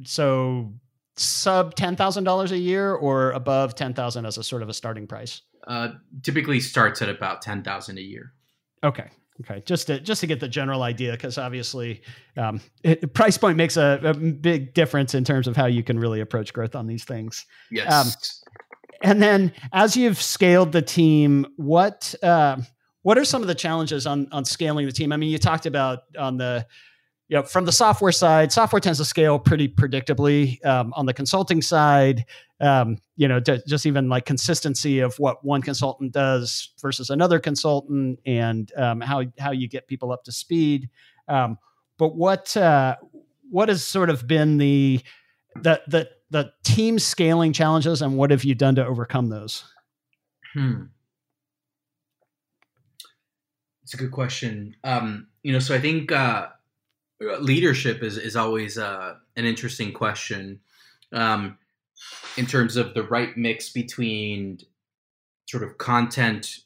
so 0.03 0.73
sub 1.17 1.75
ten 1.75 1.97
thousand 1.97 2.25
dollars 2.25 2.53
a 2.53 2.59
year 2.59 2.95
or 2.95 3.33
above 3.33 3.75
ten 3.75 3.95
thousand 3.95 4.27
as 4.27 4.39
a 4.39 4.43
sort 4.43 4.63
of 4.63 4.69
a 4.69 4.75
starting 4.75 5.07
price? 5.07 5.43
Uh, 5.67 5.91
typically 6.23 6.61
starts 6.61 7.03
at 7.03 7.09
about 7.09 7.43
ten 7.43 7.63
thousand 7.63 7.99
a 7.99 8.03
year. 8.03 8.33
Okay. 8.83 9.09
Okay, 9.41 9.61
just 9.67 9.89
to 9.89 9.99
just 9.99 10.21
to 10.21 10.29
get 10.29 10.39
the 10.39 10.47
general 10.47 10.85
idea, 10.85 11.11
because 11.11 11.39
obviously, 11.39 12.03
um, 12.37 12.61
it, 12.85 13.15
price 13.15 13.37
point 13.37 13.57
makes 13.57 13.77
a, 13.77 13.99
a, 14.05 14.15
big 14.15 14.75
difference 14.75 15.13
in 15.13 15.25
terms 15.25 15.49
of 15.49 15.57
how 15.57 15.67
you 15.67 15.83
can 15.83 15.99
really 15.99 16.21
approach 16.21 16.53
growth 16.53 16.77
on 16.77 16.87
these 16.87 17.03
things. 17.03 17.45
Yes. 17.69 17.93
Um, 17.93 18.13
and 19.03 19.21
then, 19.21 19.53
as 19.73 19.97
you've 19.97 20.23
scaled 20.23 20.71
the 20.71 20.83
team, 20.83 21.47
what 21.57 22.15
uh, 22.23 22.59
what 23.03 23.19
are 23.19 23.25
some 23.25 23.43
of 23.43 23.49
the 23.49 23.57
challenges 23.57 24.07
on 24.07 24.29
on 24.31 24.45
scaling 24.45 24.87
the 24.87 24.93
team? 24.93 25.11
I 25.11 25.17
mean, 25.17 25.31
you 25.31 25.39
talked 25.39 25.67
about 25.67 26.03
on 26.17 26.37
the 26.37 26.65
you 27.35 27.41
know, 27.41 27.47
from 27.47 27.65
the 27.65 27.73
software 27.73 28.13
side, 28.13 28.53
software 28.53 28.79
tends 28.79 29.01
to 29.01 29.05
scale 29.05 29.41
pretty 29.41 29.67
predictably. 29.67 30.65
Um, 30.65 30.93
on 30.95 31.05
the 31.05 31.13
consulting 31.13 31.63
side, 31.63 32.27
um, 32.61 32.99
you 33.17 33.27
know, 33.27 33.41
d- 33.41 33.61
just 33.67 33.87
even 33.87 34.09
like 34.09 34.25
consistency 34.25 35.01
of 35.01 35.19
what 35.19 35.45
one 35.45 35.61
consultant 35.61 36.13
does 36.13 36.71
versus 36.81 37.11
another 37.11 37.41
consultant, 37.41 38.21
and 38.25 38.71
um, 38.77 39.01
how 39.01 39.25
how 39.41 39.51
you 39.51 39.67
get 39.67 39.89
people 39.89 40.13
up 40.13 40.23
to 40.27 40.31
speed. 40.31 40.89
Um, 41.27 41.59
but 41.99 42.15
what 42.15 42.57
uh, 42.57 42.95
what 43.51 43.69
has 43.69 43.83
sort 43.85 44.11
of 44.11 44.29
been 44.29 44.59
the 44.59 45.01
the 45.57 45.83
the 45.89 46.09
the 46.31 46.53
team 46.63 47.01
scaling 47.01 47.53
challenges, 47.53 48.01
and 48.01 48.17
what 48.17 48.31
have 48.31 48.45
you 48.45 48.55
done 48.55 48.77
to 48.77 48.87
overcome 48.87 49.29
those? 49.29 49.65
Hmm. 50.53 50.83
It's 53.83 53.95
a 53.95 53.97
good 53.97 54.13
question. 54.13 54.77
Um, 54.85 55.27
you 55.43 55.53
know, 55.53 55.59
so 55.59 55.75
I 55.75 55.81
think 55.81 56.13
uh, 56.13 56.47
leadership 57.21 58.03
is 58.03 58.19
is 58.19 58.37
always 58.37 58.79
uh, 58.79 59.15
an 59.37 59.45
interesting 59.45 59.93
question 59.93 60.61
um, 61.13 61.59
in 62.37 62.47
terms 62.47 62.77
of 62.77 62.95
the 62.95 63.05
right 63.05 63.37
mix 63.37 63.71
between 63.71 64.59
sort 65.47 65.63
of 65.63 65.79
content 65.79 66.59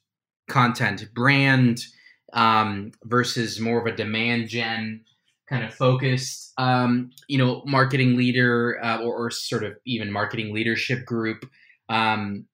content 0.48 1.06
brand 1.14 1.84
um, 2.32 2.92
versus 3.04 3.60
more 3.60 3.80
of 3.80 3.86
a 3.86 3.96
demand 3.96 4.48
gen 4.48 5.04
kind 5.48 5.64
of 5.64 5.74
focused 5.74 6.52
um, 6.58 7.10
you 7.28 7.38
know 7.38 7.62
marketing 7.66 8.16
leader 8.16 8.78
uh, 8.82 8.98
or, 9.02 9.26
or, 9.26 9.30
sort 9.30 9.64
of 9.64 9.72
even 9.86 10.10
marketing 10.12 10.52
leadership 10.52 11.04
group 11.06 11.44
um, 11.88 12.44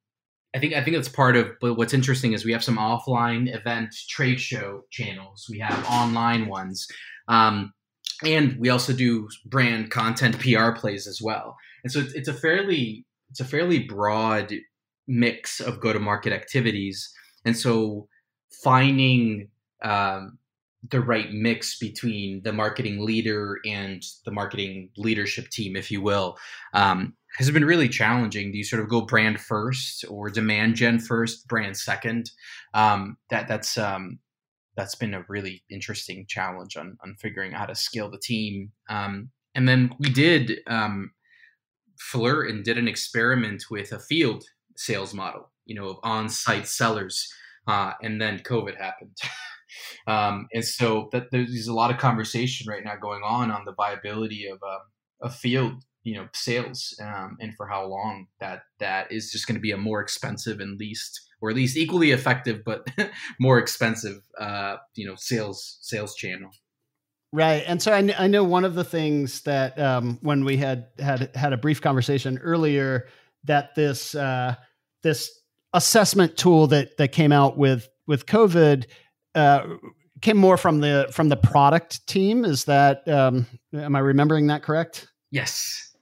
I 0.55 0.61
think 0.61 0.75
I 0.75 0.83
think 0.83 0.97
that's 0.97 1.09
part 1.09 1.37
of. 1.37 1.49
But 1.61 1.75
what's 1.75 1.93
interesting 1.93 2.33
is 2.33 2.45
we 2.45 2.53
have 2.53 2.63
some 2.63 2.77
offline 2.77 3.55
event 3.55 3.95
trade 4.09 4.41
show 4.41 4.85
channels. 4.91 5.47
We 5.51 5.59
have 5.59 5.85
online 5.87 6.47
ones, 6.47 6.87
um, 7.27 7.73
and 8.27 8.57
we 8.59 8.69
also 8.69 8.93
do 8.93 9.29
brand 9.47 9.91
content 9.91 10.39
PR 10.39 10.73
plays 10.73 11.07
as 11.07 11.21
well. 11.23 11.57
And 11.83 11.93
so 11.93 12.01
it's, 12.15 12.29
a 12.29 12.35
fairly 12.35 13.05
it's 13.31 13.41
a 13.41 13.45
fairly 13.45 13.81
broad 13.81 14.53
mix 15.07 15.61
of 15.61 15.81
go 15.81 15.93
to 15.93 15.99
market 15.99 16.33
activities. 16.33 17.13
And 17.45 17.57
so 17.57 18.09
finding 18.63 19.49
um, 19.83 20.39
the 20.91 21.01
right 21.01 21.33
mix 21.33 21.79
between 21.79 22.43
the 22.43 22.53
marketing 22.53 23.05
leader 23.05 23.59
and 23.67 24.03
the 24.25 24.31
marketing 24.31 24.91
leadership 24.97 25.49
team, 25.49 25.77
if 25.77 25.91
you 25.91 26.01
will, 26.01 26.37
um, 26.73 27.15
has 27.37 27.51
been 27.51 27.65
really 27.65 27.89
challenging. 27.89 28.53
Do 28.53 28.59
you 28.59 28.65
sort 28.65 28.83
of 28.83 28.89
go 28.89 29.03
brand 29.03 29.41
first 29.41 30.05
or 30.09 30.31
demand 30.31 30.77
gen 30.77 30.99
first, 30.99 31.49
brand 31.49 31.77
second? 31.77 32.31
Um, 32.75 33.17
that 33.31 33.49
that's 33.49 33.77
um, 33.77 34.19
that's 34.77 34.95
been 34.95 35.15
a 35.15 35.25
really 35.29 35.63
interesting 35.71 36.27
challenge 36.29 36.77
on 36.77 36.97
on 37.03 37.17
figuring 37.21 37.55
out 37.55 37.61
how 37.61 37.67
to 37.67 37.75
scale 37.75 38.11
the 38.11 38.19
team. 38.19 38.73
Um, 38.89 39.31
and 39.55 39.69
then 39.69 39.95
we 39.99 40.11
did 40.11 40.61
um, 40.67 41.13
flirt 41.99 42.51
and 42.51 42.65
did 42.65 42.79
an 42.79 42.89
experiment 42.89 43.65
with 43.71 43.93
a 43.93 43.99
field 43.99 44.45
sales 44.77 45.15
model, 45.15 45.51
you 45.65 45.75
know, 45.75 45.91
of 45.91 45.97
on-site 46.03 46.67
sellers, 46.67 47.29
uh, 47.69 47.93
and 48.03 48.21
then 48.21 48.41
COVID 48.41 48.77
happened. 48.77 49.17
um, 50.07 50.49
and 50.53 50.65
so 50.65 51.09
that 51.13 51.31
there's 51.31 51.69
a 51.69 51.75
lot 51.75 51.91
of 51.91 51.99
conversation 51.99 52.69
right 52.69 52.85
now 52.85 52.97
going 52.97 53.23
on 53.25 53.51
on 53.51 53.65
the 53.65 53.75
viability 53.75 54.47
of 54.47 54.59
a, 54.63 55.27
a 55.27 55.31
field 55.31 55.85
you 56.05 56.15
know 56.15 56.29
sales 56.35 56.95
um, 57.03 57.37
and 57.41 57.55
for 57.57 57.67
how 57.67 57.85
long 57.85 58.27
that 58.39 58.63
that 58.79 59.11
is 59.11 59.33
just 59.33 59.47
going 59.47 59.57
to 59.57 59.61
be 59.61 59.73
a 59.73 59.77
more 59.77 60.01
expensive 60.01 60.61
and 60.61 60.79
least 60.79 61.21
or 61.45 61.51
at 61.51 61.57
least 61.57 61.77
equally 61.77 62.11
effective 62.11 62.63
but 62.65 62.87
more 63.39 63.59
expensive 63.59 64.23
uh, 64.39 64.77
you 64.95 65.07
know 65.07 65.15
sales 65.17 65.79
sales 65.83 66.15
channel. 66.15 66.51
Right 67.33 67.65
and 67.67 67.83
so 67.83 67.93
I, 67.93 68.03
kn- 68.03 68.17
I 68.19 68.29
know 68.29 68.45
one 68.45 68.65
of 68.65 68.75
the 68.75 68.85
things 68.85 69.43
that 69.43 69.79
um, 69.79 70.19
when 70.23 70.45
we 70.45 70.57
had 70.57 70.87
had 70.99 71.35
had 71.35 71.53
a 71.53 71.57
brief 71.57 71.81
conversation 71.83 72.39
earlier 72.39 73.09
that 73.45 73.75
this 73.75 74.15
uh, 74.15 74.55
this 75.03 75.31
assessment 75.73 76.37
tool 76.37 76.69
that 76.69 76.97
that 76.97 77.13
came 77.13 77.33
out 77.33 77.59
with 77.59 77.89
with 78.07 78.27
covid 78.27 78.87
uh, 79.35 79.67
came 80.23 80.37
more 80.37 80.57
from 80.57 80.81
the 80.81 81.09
from 81.11 81.29
the 81.29 81.37
product 81.37 82.07
team. 82.07 82.45
Is 82.45 82.65
that 82.65 83.07
um, 83.07 83.47
am 83.75 83.95
i 83.95 83.99
remembering 83.99 84.47
that 84.47 84.63
correct? 84.63 85.09
Yes. 85.31 85.95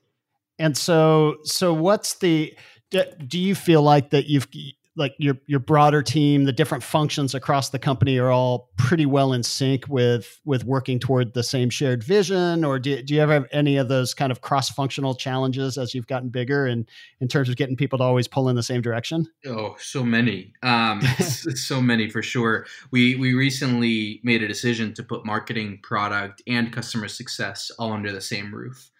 And 0.58 0.76
so, 0.76 1.36
so 1.44 1.74
what's 1.74 2.18
the? 2.18 2.56
Do 2.90 3.38
you 3.38 3.54
feel 3.54 3.82
like 3.82 4.10
that 4.10 4.26
you've 4.26 4.48
like 4.96 5.14
your 5.18 5.38
your 5.46 5.60
broader 5.60 6.02
team, 6.02 6.44
the 6.44 6.52
different 6.52 6.84
functions 6.84 7.34
across 7.34 7.70
the 7.70 7.78
company 7.78 8.18
are 8.18 8.30
all 8.30 8.70
pretty 8.76 9.06
well 9.06 9.32
in 9.32 9.42
sync 9.42 9.88
with 9.88 10.40
with 10.44 10.64
working 10.64 10.98
toward 10.98 11.32
the 11.32 11.42
same 11.42 11.70
shared 11.70 12.04
vision, 12.04 12.64
or 12.64 12.78
do, 12.78 13.02
do 13.02 13.14
you 13.14 13.20
ever 13.20 13.32
have 13.32 13.46
any 13.52 13.76
of 13.76 13.88
those 13.88 14.12
kind 14.12 14.30
of 14.30 14.42
cross 14.42 14.68
functional 14.68 15.14
challenges 15.14 15.78
as 15.78 15.94
you've 15.94 16.06
gotten 16.06 16.28
bigger 16.28 16.66
and 16.66 16.88
in 17.20 17.28
terms 17.28 17.48
of 17.48 17.56
getting 17.56 17.76
people 17.76 17.98
to 17.98 18.04
always 18.04 18.28
pull 18.28 18.48
in 18.48 18.56
the 18.56 18.62
same 18.62 18.82
direction? 18.82 19.26
Oh, 19.46 19.76
so 19.78 20.04
many, 20.04 20.52
um, 20.62 21.00
so 21.20 21.80
many 21.80 22.10
for 22.10 22.22
sure. 22.22 22.66
We 22.90 23.14
we 23.16 23.32
recently 23.32 24.20
made 24.22 24.42
a 24.42 24.48
decision 24.48 24.92
to 24.94 25.02
put 25.02 25.24
marketing, 25.24 25.80
product, 25.82 26.42
and 26.46 26.72
customer 26.72 27.08
success 27.08 27.70
all 27.78 27.92
under 27.92 28.12
the 28.12 28.20
same 28.20 28.54
roof 28.54 28.90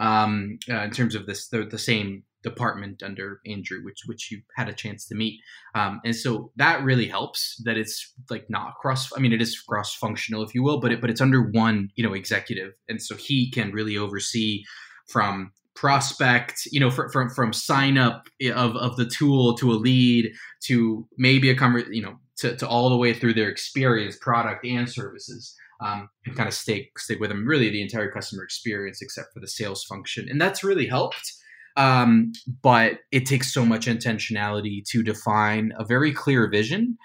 um, 0.00 0.58
uh, 0.68 0.80
in 0.80 0.90
terms 0.90 1.14
of 1.14 1.26
this 1.26 1.48
the, 1.48 1.64
the, 1.64 1.78
same 1.78 2.24
department 2.42 3.02
under 3.02 3.40
Andrew, 3.46 3.82
which 3.84 4.02
which 4.06 4.30
you 4.30 4.42
had 4.56 4.68
a 4.68 4.72
chance 4.72 5.06
to 5.06 5.14
meet, 5.14 5.40
um, 5.74 6.00
and 6.04 6.14
so 6.14 6.52
that 6.56 6.82
really 6.82 7.06
helps. 7.06 7.60
That 7.64 7.76
it's 7.76 8.12
like 8.30 8.48
not 8.48 8.74
cross. 8.80 9.10
I 9.16 9.20
mean, 9.20 9.32
it 9.32 9.42
is 9.42 9.58
cross 9.60 9.94
functional, 9.94 10.42
if 10.42 10.54
you 10.54 10.62
will, 10.62 10.80
but 10.80 10.92
it 10.92 11.00
but 11.00 11.10
it's 11.10 11.20
under 11.20 11.42
one 11.42 11.90
you 11.96 12.06
know 12.06 12.14
executive, 12.14 12.72
and 12.88 13.02
so 13.02 13.16
he 13.16 13.50
can 13.50 13.72
really 13.72 13.96
oversee 13.96 14.62
from 15.08 15.52
prospect 15.76 16.62
you 16.72 16.80
know 16.80 16.90
from 16.90 17.08
from, 17.10 17.30
from 17.30 17.52
sign 17.52 17.96
up 17.96 18.28
of, 18.54 18.76
of 18.76 18.96
the 18.96 19.06
tool 19.06 19.54
to 19.54 19.70
a 19.70 19.74
lead 19.74 20.30
to 20.62 21.06
maybe 21.16 21.48
a 21.48 21.54
conver- 21.54 21.94
you 21.94 22.02
know 22.02 22.16
to, 22.36 22.56
to 22.56 22.68
all 22.68 22.90
the 22.90 22.96
way 22.96 23.14
through 23.14 23.32
their 23.32 23.48
experience 23.48 24.16
product 24.20 24.64
and 24.66 24.90
services 24.90 25.56
um, 25.80 26.08
and 26.26 26.36
kind 26.36 26.48
of 26.48 26.54
stay 26.54 26.90
stay 26.96 27.16
with 27.16 27.30
them 27.30 27.46
really 27.46 27.70
the 27.70 27.82
entire 27.82 28.10
customer 28.10 28.44
experience 28.44 29.00
except 29.02 29.32
for 29.32 29.40
the 29.40 29.48
sales 29.48 29.84
function, 29.84 30.28
and 30.28 30.40
that's 30.40 30.64
really 30.64 30.86
helped. 30.86 31.32
Um, 31.76 32.32
but 32.62 33.00
it 33.12 33.26
takes 33.26 33.52
so 33.52 33.64
much 33.64 33.86
intentionality 33.86 34.84
to 34.88 35.02
define 35.02 35.72
a 35.78 35.84
very 35.84 36.12
clear 36.12 36.48
vision 36.48 36.98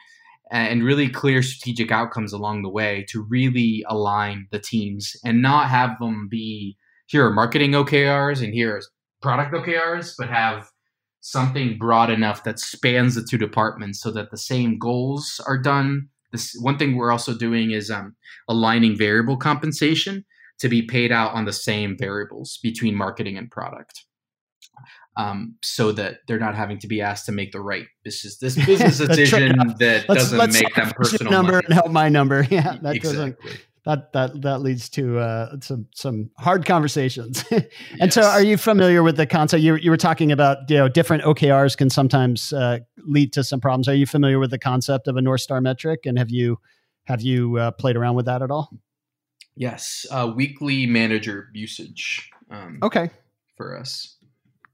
and 0.52 0.84
really 0.84 1.10
clear 1.10 1.42
strategic 1.42 1.92
outcomes 1.92 2.34
along 2.34 2.62
the 2.62 2.70
way 2.70 3.06
to 3.10 3.22
really 3.22 3.84
align 3.88 4.48
the 4.52 4.60
teams 4.60 5.16
and 5.24 5.42
not 5.42 5.70
have 5.70 5.98
them 6.00 6.28
be 6.30 6.78
here 7.08 7.26
are 7.26 7.32
marketing 7.32 7.72
OKRs 7.72 8.44
and 8.44 8.54
here 8.54 8.78
are 8.78 8.82
product 9.22 9.54
OKRs, 9.54 10.16
but 10.18 10.30
have 10.30 10.70
something 11.22 11.78
broad 11.78 12.10
enough 12.10 12.44
that 12.44 12.60
spans 12.60 13.16
the 13.16 13.26
two 13.28 13.38
departments 13.38 14.02
so 14.02 14.12
that 14.12 14.32
the 14.32 14.38
same 14.38 14.78
goals 14.78 15.40
are 15.48 15.58
done 15.58 16.10
this 16.36 16.54
one 16.60 16.78
thing 16.78 16.98
we're 16.98 17.12
also 17.12 17.34
doing 17.34 17.72
is 17.72 17.90
um, 17.90 18.16
aligning 18.50 18.98
variable 18.98 19.38
compensation 19.38 20.26
to 20.60 20.68
be 20.68 20.82
paid 20.82 21.12
out 21.12 21.34
on 21.34 21.46
the 21.46 21.54
same 21.54 21.98
variables 21.98 22.60
between 22.62 22.94
marketing 22.94 23.38
and 23.38 23.50
product. 23.50 24.06
Um, 25.18 25.56
so 25.62 25.94
that 25.94 26.20
they're 26.28 26.40
not 26.40 26.56
having 26.56 26.78
to 26.80 26.88
be 26.88 27.02
asked 27.02 27.26
to 27.28 27.32
make 27.32 27.54
the 27.54 27.62
right 27.62 27.86
business 28.04 28.38
this 28.38 28.56
business 28.66 28.98
decision 28.98 29.56
that 29.80 30.10
let's, 30.10 30.24
doesn't 30.24 30.38
let's 30.38 30.62
make 30.62 30.76
them 30.76 30.90
personal 30.96 31.32
number 31.32 31.54
money. 31.54 31.66
and 31.66 31.74
help 31.74 31.92
my 31.92 32.10
number. 32.10 32.46
Yeah, 32.52 32.78
that 32.82 32.96
exactly. 32.96 33.00
doesn't 33.02 33.38
that 33.86 34.12
that 34.14 34.42
that 34.42 34.62
leads 34.62 34.90
to 34.90 35.20
uh, 35.20 35.56
some 35.62 35.88
some 35.94 36.32
hard 36.38 36.66
conversations. 36.66 37.46
and 37.52 37.68
yes. 38.00 38.16
so, 38.16 38.24
are 38.24 38.44
you 38.44 38.58
familiar 38.58 39.04
with 39.04 39.16
the 39.16 39.28
concept? 39.28 39.62
You 39.62 39.76
you 39.76 39.92
were 39.92 39.98
talking 39.98 40.32
about 40.32 40.70
you 40.70 40.78
know 40.78 40.88
different 40.88 41.24
OKRs 41.24 41.78
can 41.78 41.90
sometimes 41.90 42.52
uh, 42.52 42.80
lead 42.98 43.32
to 43.34 43.44
some 43.44 43.62
problems. 43.62 43.88
Are 43.88 43.94
you 43.94 44.08
familiar 44.08 44.40
with 44.40 44.50
the 44.50 44.60
concept 44.60 45.08
of 45.08 45.18
a 45.18 45.22
North 45.22 45.42
Star 45.42 45.62
metric? 45.62 46.02
And 46.06 46.18
have 46.18 46.32
you 46.32 46.58
have 47.06 47.22
you 47.22 47.58
uh, 47.58 47.72
played 47.72 47.96
around 47.96 48.16
with 48.16 48.26
that 48.26 48.42
at 48.42 48.50
all? 48.50 48.72
Yes, 49.56 50.06
uh, 50.12 50.32
weekly 50.36 50.86
manager 50.88 51.50
usage. 51.54 52.30
Um, 52.50 52.80
okay, 52.82 53.10
for 53.56 53.78
us. 53.78 54.15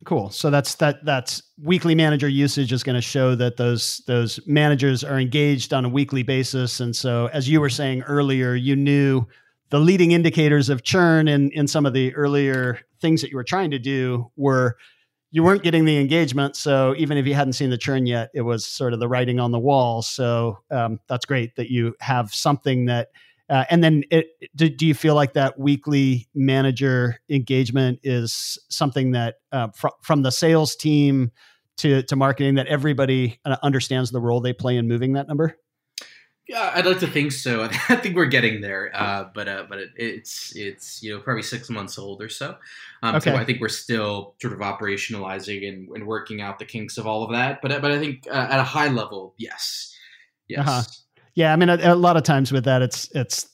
Cool. 0.03 0.31
So 0.31 0.49
that's 0.49 0.75
that 0.75 1.05
that's 1.05 1.43
weekly 1.61 1.93
manager 1.93 2.27
usage 2.27 2.73
is 2.73 2.81
going 2.81 2.95
to 2.95 3.01
show 3.01 3.35
that 3.35 3.57
those 3.57 4.01
those 4.07 4.39
managers 4.47 5.03
are 5.03 5.19
engaged 5.19 5.73
on 5.73 5.85
a 5.85 5.89
weekly 5.89 6.23
basis. 6.23 6.79
And 6.79 6.95
so 6.95 7.27
as 7.27 7.47
you 7.47 7.61
were 7.61 7.69
saying 7.69 8.01
earlier, 8.03 8.55
you 8.55 8.75
knew 8.75 9.27
the 9.69 9.79
leading 9.79 10.11
indicators 10.11 10.69
of 10.69 10.81
churn 10.81 11.27
in 11.27 11.51
in 11.51 11.67
some 11.67 11.85
of 11.85 11.93
the 11.93 12.15
earlier 12.15 12.79
things 12.99 13.21
that 13.21 13.29
you 13.29 13.37
were 13.37 13.43
trying 13.43 13.69
to 13.71 13.79
do 13.79 14.31
were 14.35 14.75
you 15.29 15.43
weren't 15.43 15.63
getting 15.63 15.85
the 15.85 15.97
engagement. 15.99 16.55
So 16.55 16.95
even 16.97 17.17
if 17.17 17.27
you 17.27 17.35
hadn't 17.35 17.53
seen 17.53 17.69
the 17.69 17.77
churn 17.77 18.07
yet, 18.07 18.31
it 18.33 18.41
was 18.41 18.65
sort 18.65 18.93
of 18.93 18.99
the 18.99 19.07
writing 19.07 19.39
on 19.39 19.51
the 19.51 19.59
wall. 19.59 20.01
So 20.01 20.57
um, 20.71 20.99
that's 21.07 21.25
great 21.25 21.55
that 21.55 21.69
you 21.69 21.95
have 21.99 22.33
something 22.33 22.85
that 22.85 23.09
uh, 23.51 23.65
and 23.69 23.83
then, 23.83 24.03
it, 24.09 24.27
do, 24.55 24.69
do, 24.69 24.87
you 24.87 24.93
feel 24.93 25.13
like 25.13 25.33
that 25.33 25.59
weekly 25.59 26.29
manager 26.33 27.19
engagement 27.29 27.99
is 28.01 28.57
something 28.69 29.11
that 29.11 29.35
uh, 29.51 29.67
fr- 29.75 29.89
from 30.01 30.21
the 30.21 30.31
sales 30.31 30.73
team 30.73 31.31
to 31.77 32.01
to 32.03 32.15
marketing 32.15 32.55
that 32.55 32.67
everybody 32.67 33.39
uh, 33.43 33.57
understands 33.61 34.11
the 34.11 34.21
role 34.21 34.39
they 34.39 34.53
play 34.53 34.77
in 34.77 34.87
moving 34.87 35.13
that 35.13 35.27
number? 35.27 35.57
Yeah, 36.47 36.71
I'd 36.73 36.85
like 36.85 36.99
to 36.99 37.07
think 37.07 37.33
so. 37.33 37.63
I 37.89 37.95
think 37.95 38.15
we're 38.15 38.25
getting 38.25 38.61
there, 38.61 38.89
uh, 38.93 39.25
but 39.33 39.49
uh, 39.49 39.65
but 39.67 39.79
it, 39.79 39.89
it's 39.97 40.55
it's 40.55 41.03
you 41.03 41.13
know 41.13 41.21
probably 41.21 41.43
six 41.43 41.69
months 41.69 41.97
old 41.97 42.21
or 42.21 42.29
so. 42.29 42.55
Um, 43.03 43.15
okay. 43.15 43.31
So 43.31 43.35
I 43.35 43.43
think 43.43 43.59
we're 43.59 43.67
still 43.67 44.35
sort 44.41 44.53
of 44.53 44.59
operationalizing 44.59 45.67
and, 45.67 45.89
and, 45.89 46.07
working 46.07 46.41
out 46.41 46.57
the 46.57 46.65
kinks 46.65 46.97
of 46.97 47.05
all 47.05 47.23
of 47.23 47.31
that. 47.31 47.61
But 47.61 47.81
but 47.81 47.91
I 47.91 47.99
think 47.99 48.27
uh, 48.29 48.47
at 48.49 48.59
a 48.59 48.63
high 48.63 48.87
level, 48.87 49.33
yes, 49.37 49.93
yes. 50.47 50.59
Uh-huh. 50.59 50.83
Yeah, 51.35 51.53
I 51.53 51.55
mean, 51.55 51.69
a, 51.69 51.93
a, 51.93 51.95
lot 51.95 52.17
of 52.17 52.23
times 52.23 52.51
with 52.51 52.65
that, 52.65 52.81
it's 52.81 53.09
it's. 53.15 53.47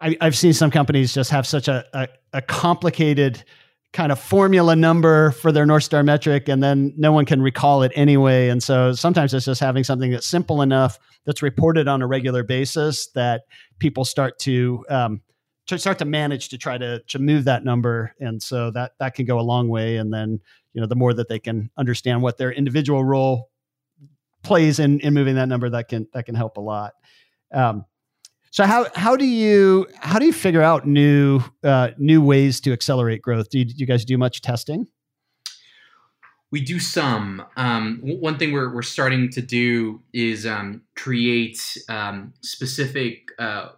I, 0.00 0.16
have 0.20 0.36
seen 0.36 0.52
some 0.52 0.70
companies 0.70 1.14
just 1.14 1.30
have 1.30 1.46
such 1.46 1.68
a, 1.68 1.84
a, 1.92 2.08
a 2.32 2.42
complicated 2.42 3.44
kind 3.92 4.10
of 4.10 4.18
formula 4.18 4.74
number 4.74 5.32
for 5.32 5.52
their 5.52 5.66
North 5.66 5.84
Star 5.84 6.02
metric, 6.02 6.48
and 6.48 6.62
then 6.62 6.92
no 6.96 7.12
one 7.12 7.24
can 7.24 7.42
recall 7.42 7.82
it 7.82 7.92
anyway. 7.94 8.48
And 8.48 8.62
so 8.62 8.92
sometimes 8.92 9.34
it's 9.34 9.44
just 9.44 9.60
having 9.60 9.84
something 9.84 10.10
that's 10.10 10.26
simple 10.26 10.62
enough 10.62 10.98
that's 11.24 11.42
reported 11.42 11.88
on 11.88 12.02
a 12.02 12.06
regular 12.06 12.42
basis 12.42 13.08
that 13.08 13.42
people 13.78 14.04
start 14.04 14.38
to 14.40 14.84
um, 14.88 15.20
to 15.66 15.78
start 15.78 15.98
to 15.98 16.04
manage 16.04 16.48
to 16.48 16.58
try 16.58 16.78
to 16.78 17.00
to 17.08 17.18
move 17.18 17.44
that 17.44 17.64
number, 17.64 18.14
and 18.18 18.42
so 18.42 18.70
that 18.72 18.92
that 18.98 19.14
can 19.14 19.26
go 19.26 19.38
a 19.38 19.42
long 19.42 19.68
way. 19.68 19.96
And 19.98 20.12
then 20.12 20.40
you 20.72 20.80
know 20.80 20.86
the 20.86 20.96
more 20.96 21.14
that 21.14 21.28
they 21.28 21.38
can 21.38 21.70
understand 21.76 22.22
what 22.22 22.38
their 22.38 22.50
individual 22.50 23.04
role 23.04 23.50
plays 24.42 24.78
in 24.78 25.00
in 25.00 25.14
moving 25.14 25.36
that 25.36 25.48
number, 25.48 25.70
that 25.70 25.88
can 25.88 26.08
that 26.12 26.26
can 26.26 26.34
help 26.34 26.56
a 26.56 26.60
lot. 26.60 26.92
Um, 27.52 27.84
so 28.50 28.64
how 28.64 28.86
how 28.94 29.16
do 29.16 29.24
you 29.24 29.86
how 29.94 30.18
do 30.18 30.26
you 30.26 30.32
figure 30.32 30.62
out 30.62 30.86
new 30.86 31.40
uh, 31.64 31.90
new 31.96 32.20
ways 32.20 32.60
to 32.62 32.72
accelerate 32.72 33.22
growth? 33.22 33.48
Do 33.48 33.58
you, 33.58 33.64
do 33.64 33.74
you 33.76 33.86
guys 33.86 34.04
do 34.04 34.18
much 34.18 34.42
testing? 34.42 34.86
We 36.50 36.60
do 36.60 36.78
some. 36.78 37.42
Um, 37.56 38.00
one 38.02 38.36
thing 38.36 38.52
we're, 38.52 38.74
we're 38.74 38.82
starting 38.82 39.30
to 39.30 39.40
do 39.40 40.02
is 40.12 40.44
um, 40.44 40.82
create 40.96 41.78
um, 41.88 42.34
specific, 42.42 43.30
uh, 43.38 43.70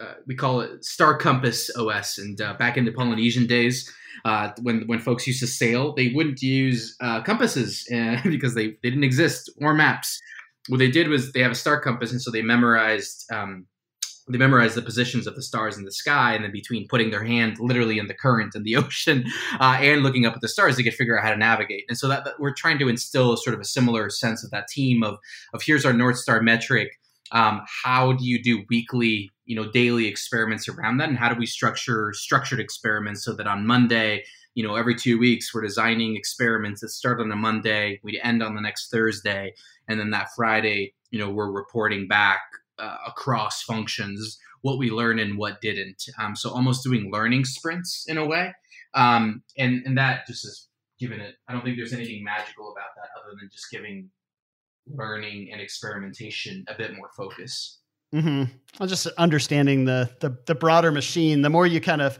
uh, 0.00 0.14
we 0.26 0.34
call 0.34 0.60
it 0.60 0.84
Star 0.84 1.16
Compass 1.16 1.70
OS. 1.76 2.18
And 2.18 2.40
uh, 2.40 2.54
back 2.54 2.76
in 2.76 2.84
the 2.84 2.92
Polynesian 2.92 3.46
days, 3.46 3.90
uh, 4.24 4.50
when 4.62 4.86
when 4.86 4.98
folks 4.98 5.26
used 5.26 5.40
to 5.40 5.46
sail, 5.46 5.94
they 5.94 6.08
wouldn't 6.08 6.42
use 6.42 6.96
uh, 7.00 7.22
compasses 7.22 7.86
because 8.24 8.54
they, 8.54 8.68
they 8.82 8.90
didn't 8.90 9.04
exist 9.04 9.50
or 9.60 9.74
maps. 9.74 10.20
What 10.68 10.78
they 10.78 10.90
did 10.90 11.08
was 11.08 11.32
they 11.32 11.40
have 11.40 11.52
a 11.52 11.56
star 11.56 11.80
compass, 11.80 12.12
and 12.12 12.20
so 12.20 12.30
they 12.30 12.42
memorized 12.42 13.24
um, 13.32 13.66
they 14.28 14.38
memorize 14.38 14.74
the 14.74 14.82
positions 14.82 15.26
of 15.26 15.34
the 15.34 15.42
stars 15.42 15.76
in 15.76 15.84
the 15.84 15.92
sky, 15.92 16.34
and 16.34 16.44
then 16.44 16.52
between 16.52 16.86
putting 16.88 17.10
their 17.10 17.24
hand 17.24 17.56
literally 17.58 17.98
in 17.98 18.06
the 18.06 18.14
current 18.14 18.54
in 18.54 18.62
the 18.62 18.76
ocean 18.76 19.24
uh, 19.58 19.78
and 19.80 20.02
looking 20.02 20.26
up 20.26 20.34
at 20.34 20.40
the 20.40 20.48
stars, 20.48 20.76
they 20.76 20.82
could 20.82 20.94
figure 20.94 21.18
out 21.18 21.24
how 21.24 21.30
to 21.30 21.38
navigate. 21.38 21.84
And 21.88 21.98
so 21.98 22.08
that, 22.08 22.24
that, 22.24 22.34
we're 22.38 22.54
trying 22.54 22.78
to 22.78 22.88
instill 22.88 23.36
sort 23.36 23.54
of 23.54 23.60
a 23.60 23.64
similar 23.64 24.10
sense 24.10 24.44
of 24.44 24.50
that 24.50 24.68
team 24.68 25.02
of 25.02 25.18
of 25.54 25.62
here's 25.62 25.84
our 25.84 25.92
north 25.92 26.18
star 26.18 26.42
metric. 26.42 26.98
Um, 27.32 27.62
how 27.84 28.12
do 28.12 28.24
you 28.24 28.42
do 28.42 28.64
weekly, 28.68 29.30
you 29.44 29.56
know, 29.56 29.70
daily 29.70 30.06
experiments 30.06 30.68
around 30.68 30.98
that, 30.98 31.08
and 31.08 31.18
how 31.18 31.32
do 31.32 31.38
we 31.38 31.46
structure 31.46 32.12
structured 32.12 32.60
experiments 32.60 33.24
so 33.24 33.34
that 33.34 33.46
on 33.46 33.66
Monday, 33.66 34.24
you 34.54 34.66
know, 34.66 34.74
every 34.74 34.94
two 34.94 35.18
weeks 35.18 35.54
we're 35.54 35.62
designing 35.62 36.16
experiments 36.16 36.80
that 36.80 36.88
start 36.88 37.20
on 37.20 37.30
a 37.30 37.36
Monday, 37.36 38.00
we 38.02 38.20
end 38.20 38.42
on 38.42 38.54
the 38.54 38.60
next 38.60 38.90
Thursday, 38.90 39.54
and 39.88 39.98
then 39.98 40.10
that 40.10 40.28
Friday, 40.34 40.94
you 41.10 41.18
know, 41.18 41.30
we're 41.30 41.50
reporting 41.50 42.08
back 42.08 42.40
uh, 42.78 42.96
across 43.06 43.62
functions 43.62 44.38
what 44.62 44.78
we 44.78 44.90
learned 44.90 45.20
and 45.20 45.38
what 45.38 45.60
didn't. 45.60 46.04
Um, 46.18 46.36
so 46.36 46.50
almost 46.50 46.84
doing 46.84 47.10
learning 47.10 47.44
sprints 47.44 48.04
in 48.08 48.18
a 48.18 48.26
way, 48.26 48.52
um, 48.94 49.42
and 49.56 49.82
and 49.86 49.96
that 49.98 50.26
just 50.26 50.44
is 50.44 50.68
giving 50.98 51.20
it. 51.20 51.36
I 51.48 51.52
don't 51.52 51.64
think 51.64 51.76
there's 51.76 51.92
anything 51.92 52.22
magical 52.22 52.72
about 52.72 52.94
that 52.96 53.08
other 53.18 53.36
than 53.38 53.48
just 53.50 53.70
giving 53.70 54.10
learning 54.94 55.50
and 55.52 55.60
experimentation 55.60 56.64
a 56.68 56.74
bit 56.76 56.94
more 56.96 57.10
focus. 57.16 57.80
Mm-hmm. 58.14 58.52
Well, 58.78 58.88
just 58.88 59.06
understanding 59.18 59.84
the, 59.84 60.10
the 60.20 60.36
the 60.46 60.54
broader 60.54 60.90
machine. 60.90 61.42
The 61.42 61.50
more 61.50 61.66
you 61.66 61.80
kind 61.80 62.02
of 62.02 62.18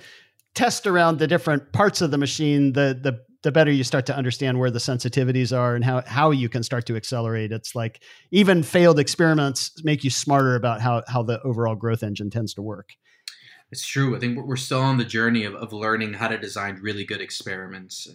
test 0.54 0.86
around 0.86 1.18
the 1.18 1.26
different 1.26 1.72
parts 1.72 2.00
of 2.00 2.10
the 2.10 2.18
machine, 2.18 2.72
the 2.72 2.98
the 3.00 3.20
the 3.42 3.50
better 3.50 3.70
you 3.70 3.84
start 3.84 4.06
to 4.06 4.16
understand 4.16 4.58
where 4.58 4.70
the 4.70 4.78
sensitivities 4.78 5.56
are 5.56 5.74
and 5.74 5.84
how 5.84 6.02
how 6.06 6.30
you 6.30 6.48
can 6.48 6.62
start 6.62 6.86
to 6.86 6.96
accelerate. 6.96 7.50
It's 7.50 7.74
like 7.74 8.02
even 8.30 8.62
failed 8.62 8.98
experiments 8.98 9.72
make 9.82 10.04
you 10.04 10.10
smarter 10.10 10.54
about 10.54 10.80
how 10.80 11.02
how 11.08 11.22
the 11.22 11.40
overall 11.42 11.74
growth 11.74 12.02
engine 12.02 12.30
tends 12.30 12.54
to 12.54 12.62
work. 12.62 12.90
It's 13.72 13.86
true. 13.86 14.16
I 14.16 14.18
think 14.18 14.38
we're 14.44 14.56
still 14.56 14.80
on 14.80 14.98
the 14.98 15.04
journey 15.04 15.44
of, 15.44 15.54
of 15.54 15.72
learning 15.72 16.14
how 16.14 16.28
to 16.28 16.36
design 16.36 16.80
really 16.82 17.04
good 17.04 17.20
experiments. 17.20 18.08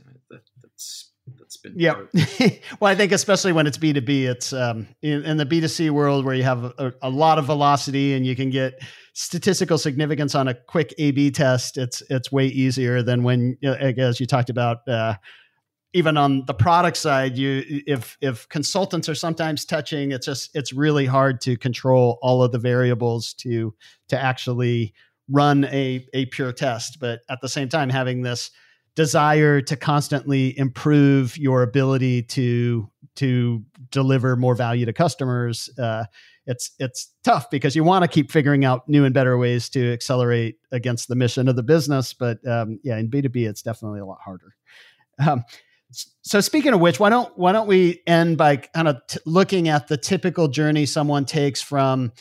That's 0.61 1.11
that's 1.39 1.57
been 1.57 1.73
yeah. 1.75 2.01
well, 2.79 2.91
I 2.91 2.95
think 2.95 3.11
especially 3.11 3.51
when 3.51 3.65
it's 3.65 3.77
B 3.77 3.93
two 3.93 4.01
B, 4.01 4.25
it's 4.25 4.53
um, 4.53 4.87
in, 5.01 5.23
in, 5.23 5.37
the 5.37 5.45
B 5.45 5.59
two 5.59 5.67
C 5.67 5.89
world 5.89 6.23
where 6.23 6.35
you 6.35 6.43
have 6.43 6.63
a, 6.63 6.93
a, 7.01 7.09
lot 7.09 7.39
of 7.39 7.45
velocity 7.45 8.13
and 8.13 8.25
you 8.25 8.35
can 8.35 8.51
get 8.51 8.79
statistical 9.13 9.77
significance 9.77 10.35
on 10.35 10.47
a 10.47 10.53
quick 10.53 10.93
A 10.99 11.11
B 11.11 11.31
test. 11.31 11.77
It's 11.77 12.03
it's 12.09 12.31
way 12.31 12.45
easier 12.47 13.01
than 13.01 13.23
when, 13.23 13.57
as 13.63 14.19
you 14.19 14.27
talked 14.27 14.49
about. 14.49 14.87
Uh, 14.87 15.15
even 15.93 16.17
on 16.17 16.43
the 16.45 16.53
product 16.53 16.97
side, 16.97 17.37
you 17.37 17.63
if 17.87 18.17
if 18.21 18.47
consultants 18.49 19.09
are 19.09 19.15
sometimes 19.15 19.65
touching, 19.65 20.11
it's 20.11 20.25
just 20.25 20.55
it's 20.55 20.73
really 20.73 21.05
hard 21.05 21.41
to 21.41 21.57
control 21.57 22.19
all 22.21 22.43
of 22.43 22.51
the 22.51 22.59
variables 22.59 23.33
to 23.35 23.73
to 24.09 24.19
actually 24.19 24.93
run 25.29 25.63
a 25.65 26.05
a 26.13 26.25
pure 26.27 26.51
test. 26.51 26.99
But 26.99 27.21
at 27.29 27.39
the 27.41 27.49
same 27.49 27.69
time, 27.69 27.89
having 27.89 28.21
this 28.21 28.51
desire 28.95 29.61
to 29.61 29.75
constantly 29.75 30.57
improve 30.57 31.37
your 31.37 31.63
ability 31.63 32.23
to 32.23 32.89
to 33.15 33.63
deliver 33.91 34.35
more 34.35 34.55
value 34.55 34.85
to 34.85 34.93
customers 34.93 35.69
uh, 35.79 36.05
it's 36.47 36.71
it's 36.79 37.11
tough 37.23 37.49
because 37.49 37.75
you 37.75 37.83
want 37.83 38.03
to 38.03 38.07
keep 38.07 38.31
figuring 38.31 38.65
out 38.65 38.87
new 38.87 39.03
and 39.03 39.13
better 39.13 39.37
ways 39.37 39.69
to 39.69 39.93
accelerate 39.93 40.57
against 40.71 41.07
the 41.07 41.15
mission 41.15 41.47
of 41.47 41.55
the 41.55 41.63
business 41.63 42.13
but 42.13 42.45
um, 42.47 42.79
yeah 42.83 42.97
in 42.97 43.09
b2b 43.09 43.47
it's 43.47 43.61
definitely 43.61 43.99
a 43.99 44.05
lot 44.05 44.19
harder. 44.23 44.55
Um, 45.25 45.45
so 46.21 46.41
speaking 46.41 46.73
of 46.73 46.79
which 46.79 46.99
why 46.99 47.09
don't 47.09 47.37
why 47.37 47.51
don't 47.51 47.67
we 47.67 48.01
end 48.07 48.37
by 48.37 48.57
kind 48.57 48.87
of 48.87 48.97
t- 49.07 49.19
looking 49.25 49.69
at 49.69 49.87
the 49.87 49.97
typical 49.97 50.47
journey 50.47 50.85
someone 50.85 51.25
takes 51.25 51.61
from 51.61 52.11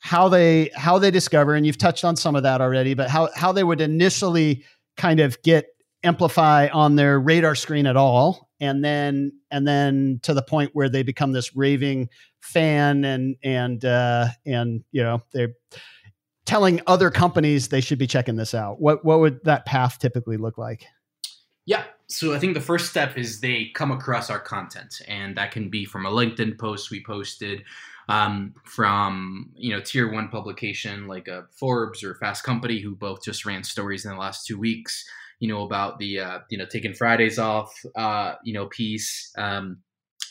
how 0.00 0.28
they 0.28 0.70
how 0.74 0.98
they 0.98 1.10
discover 1.10 1.54
and 1.54 1.66
you've 1.66 1.78
touched 1.78 2.04
on 2.04 2.16
some 2.16 2.34
of 2.34 2.42
that 2.44 2.60
already 2.60 2.94
but 2.94 3.10
how 3.10 3.28
how 3.34 3.52
they 3.52 3.64
would 3.64 3.80
initially 3.80 4.64
kind 4.96 5.20
of 5.20 5.40
get 5.42 5.66
Emplify 6.02 6.68
on 6.68 6.96
their 6.96 7.20
radar 7.20 7.54
screen 7.54 7.86
at 7.86 7.96
all. 7.96 8.48
And 8.60 8.84
then 8.84 9.32
and 9.50 9.66
then 9.66 10.20
to 10.22 10.34
the 10.34 10.42
point 10.42 10.70
where 10.74 10.88
they 10.88 11.02
become 11.02 11.32
this 11.32 11.56
raving 11.56 12.08
fan 12.40 13.04
and 13.04 13.36
and 13.42 13.84
uh 13.84 14.28
and 14.46 14.84
you 14.92 15.02
know 15.02 15.22
they're 15.32 15.54
telling 16.44 16.80
other 16.86 17.10
companies 17.10 17.68
they 17.68 17.80
should 17.80 17.98
be 17.98 18.06
checking 18.06 18.36
this 18.36 18.54
out. 18.54 18.80
What 18.80 19.04
what 19.04 19.20
would 19.20 19.44
that 19.44 19.66
path 19.66 19.98
typically 19.98 20.36
look 20.36 20.58
like? 20.58 20.84
Yeah. 21.64 21.84
So 22.08 22.34
i 22.34 22.38
think 22.40 22.54
the 22.54 22.60
first 22.60 22.90
step 22.90 23.16
is 23.16 23.40
they 23.40 23.70
come 23.74 23.92
across 23.92 24.30
our 24.30 24.40
content 24.40 25.00
and 25.06 25.36
that 25.36 25.52
can 25.52 25.68
be 25.68 25.84
from 25.84 26.04
a 26.04 26.10
linkedin 26.10 26.58
post 26.58 26.90
we 26.90 27.04
posted 27.04 27.62
um, 28.08 28.54
from 28.64 29.50
you 29.54 29.70
know 29.70 29.80
tier 29.80 30.10
one 30.10 30.28
publication 30.28 31.06
like 31.06 31.28
a 31.28 31.46
forbes 31.52 32.02
or 32.02 32.16
fast 32.16 32.42
company 32.42 32.80
who 32.80 32.96
both 32.96 33.22
just 33.22 33.46
ran 33.46 33.62
stories 33.62 34.04
in 34.04 34.10
the 34.10 34.18
last 34.18 34.44
two 34.46 34.58
weeks 34.58 35.08
you 35.40 35.48
know 35.48 35.62
about 35.62 35.98
the 35.98 36.20
uh, 36.20 36.38
you 36.50 36.58
know 36.58 36.66
taking 36.66 36.94
Fridays 36.94 37.38
off 37.38 37.72
uh, 37.96 38.34
you 38.44 38.52
know 38.52 38.66
piece, 38.66 39.32
um, 39.36 39.78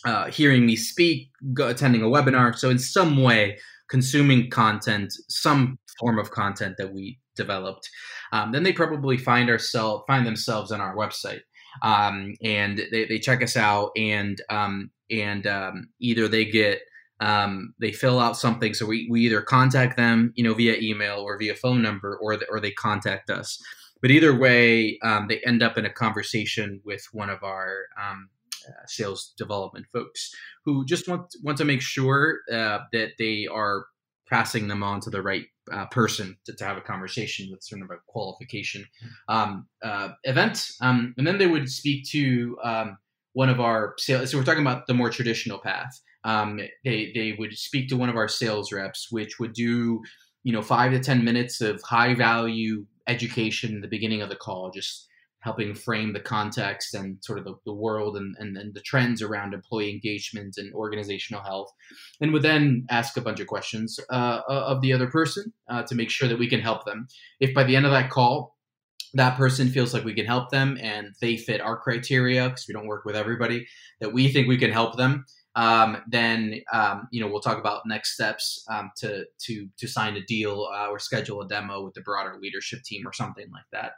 uh, 0.06 0.32
hearing 0.32 0.66
me 0.66 0.76
speak, 0.76 1.32
go, 1.54 1.68
attending 1.68 2.02
a 2.02 2.06
webinar. 2.06 2.56
So 2.56 2.70
in 2.70 2.80
some 2.80 3.22
way, 3.22 3.58
consuming 3.90 4.50
content, 4.50 5.14
some 5.28 5.78
form 6.00 6.20
of 6.20 6.32
content 6.32 6.76
that 6.78 6.94
we 6.94 7.20
developed, 7.36 7.90
um, 8.32 8.52
then 8.52 8.64
they 8.64 8.72
probably 8.72 9.18
find 9.18 9.50
ourselves 9.50 10.04
find 10.08 10.26
themselves 10.26 10.72
on 10.72 10.80
our 10.80 10.96
website. 10.96 11.42
Um, 11.84 12.34
and 12.44 12.82
they, 12.92 13.06
they 13.06 13.20
check 13.20 13.44
us 13.44 13.58
out 13.58 13.92
and 13.96 14.40
um, 14.50 14.92
and 15.12 15.46
um, 15.48 15.90
either 16.00 16.28
they 16.28 16.46
get 16.46 16.82
um, 17.20 17.74
they 17.80 17.92
fill 17.92 18.20
out 18.20 18.38
something 18.38 18.74
so 18.74 18.86
we, 18.86 19.08
we 19.10 19.22
either 19.22 19.42
contact 19.42 19.98
them 19.98 20.32
you 20.36 20.44
know 20.44 20.54
via 20.54 20.78
email 20.80 21.18
or 21.20 21.38
via 21.38 21.54
phone 21.54 21.82
number 21.82 22.18
or 22.22 22.38
the, 22.38 22.46
or 22.50 22.60
they 22.60 22.72
contact 22.72 23.30
us 23.30 23.62
but 24.02 24.12
either 24.12 24.38
way, 24.38 24.98
um, 25.04 25.28
they 25.28 25.40
end 25.46 25.62
up 25.62 25.78
in 25.78 25.86
a 25.86 25.90
conversation 25.90 26.82
with 26.86 27.06
one 27.12 27.30
of 27.30 27.44
our 27.44 27.86
um, 28.02 28.30
uh, 28.68 28.86
sales 28.88 29.34
development 29.38 29.86
folks 29.92 30.34
who 30.66 30.86
just 30.86 31.08
want 31.08 31.34
want 31.44 31.58
to 31.58 31.66
make 31.66 31.82
sure 31.82 32.40
uh, 32.52 32.80
that 32.92 33.12
they 33.18 33.48
are 33.48 33.86
passing 34.30 34.68
them 34.68 34.84
on 34.84 35.00
to 35.02 35.10
the 35.10 35.22
right 35.22 35.46
uh, 35.72 35.86
person 35.88 36.38
to, 36.46 36.54
to, 36.56 36.64
have 36.64 36.78
a 36.78 36.82
conversation 36.82 37.48
with 37.52 37.64
sort 37.64 37.82
of 37.82 37.90
a 37.90 37.98
qualification 38.08 38.86
um, 39.28 39.68
uh, 39.84 40.10
event, 40.24 40.70
um, 40.82 41.14
and 41.18 41.26
then 41.26 41.38
they 41.38 41.48
would 41.48 41.70
speak 41.70 42.06
to 42.08 42.58
um, 42.64 42.98
one 43.34 43.50
of 43.50 43.60
our 43.60 43.96
sales. 43.98 44.32
So 44.32 44.38
we're 44.38 44.44
talking 44.44 44.62
about 44.62 44.88
the 44.88 44.94
more 44.94 45.10
traditional 45.10 45.60
path. 45.60 46.00
Um, 46.24 46.60
they 46.84 47.12
they 47.16 47.36
would 47.40 47.54
speak 47.58 47.90
to 47.90 47.98
one 47.98 48.10
of 48.10 48.16
our 48.16 48.28
sales 48.28 48.72
reps, 48.72 49.08
which 49.10 49.40
would 49.40 49.54
do 49.54 50.02
you 50.44 50.54
know 50.54 50.62
five 50.62 50.92
to 50.92 51.00
ten 51.00 51.24
minutes 51.24 51.62
of 51.62 51.82
high 51.82 52.14
value 52.14 52.86
education 53.10 53.76
in 53.76 53.82
the 53.82 53.88
beginning 53.88 54.22
of 54.22 54.30
the 54.30 54.36
call, 54.36 54.72
just 54.72 55.08
helping 55.42 55.74
frame 55.74 56.14
the 56.14 56.20
context 56.20 56.94
and 56.94 57.18
sort 57.24 57.40
of 57.40 57.46
the, 57.46 57.54
the 57.66 57.74
world 57.74 58.18
and, 58.18 58.36
and, 58.40 58.58
and, 58.58 58.74
the 58.74 58.82
trends 58.82 59.22
around 59.22 59.54
employee 59.54 59.90
engagement 59.90 60.56
and 60.58 60.74
organizational 60.74 61.42
health. 61.42 61.72
And 62.20 62.34
would 62.34 62.42
then 62.42 62.86
ask 62.90 63.16
a 63.16 63.22
bunch 63.22 63.40
of 63.40 63.48
questions 63.48 64.00
uh, 64.10 64.42
of 64.48 64.82
the 64.82 64.92
other 64.92 65.08
person 65.08 65.54
uh, 65.70 65.84
to 65.84 65.96
make 65.96 66.10
sure 66.10 66.28
that 66.28 66.40
we 66.40 66.50
can 66.50 66.60
help 66.60 66.86
them. 66.86 67.08
If 67.40 67.54
by 67.54 67.64
the 67.64 67.78
end 67.78 67.86
of 67.86 67.94
that 67.94 68.10
call, 68.10 68.58
that 69.14 69.38
person 69.38 69.70
feels 69.70 69.94
like 69.94 70.04
we 70.04 70.14
can 70.14 70.26
help 70.26 70.52
them 70.52 70.78
and 70.82 71.16
they 71.22 71.38
fit 71.38 71.62
our 71.62 71.78
criteria 71.78 72.50
because 72.50 72.66
we 72.68 72.74
don't 72.74 72.88
work 72.88 73.06
with 73.06 73.16
everybody 73.16 73.66
that 74.02 74.14
we 74.14 74.32
think 74.32 74.48
we 74.48 74.58
can 74.58 74.72
help 74.72 74.98
them 74.98 75.26
um, 75.56 75.98
then 76.08 76.62
um, 76.72 77.08
you 77.12 77.22
know 77.22 77.28
we'll 77.28 77.42
talk 77.42 77.58
about 77.58 77.82
next 77.86 78.14
steps 78.14 78.64
um, 78.70 78.92
to 78.98 79.26
to 79.40 79.68
to 79.78 79.88
sign 79.88 80.16
a 80.16 80.22
deal 80.22 80.68
uh, 80.74 80.88
or 80.88 81.00
schedule 81.00 81.42
a 81.42 81.48
demo 81.48 81.84
with 81.84 81.94
the 81.94 82.02
broader 82.02 82.38
leadership 82.40 82.84
team 82.84 83.08
or 83.08 83.14
something 83.14 83.50
like 83.52 83.66
that. 83.72 83.94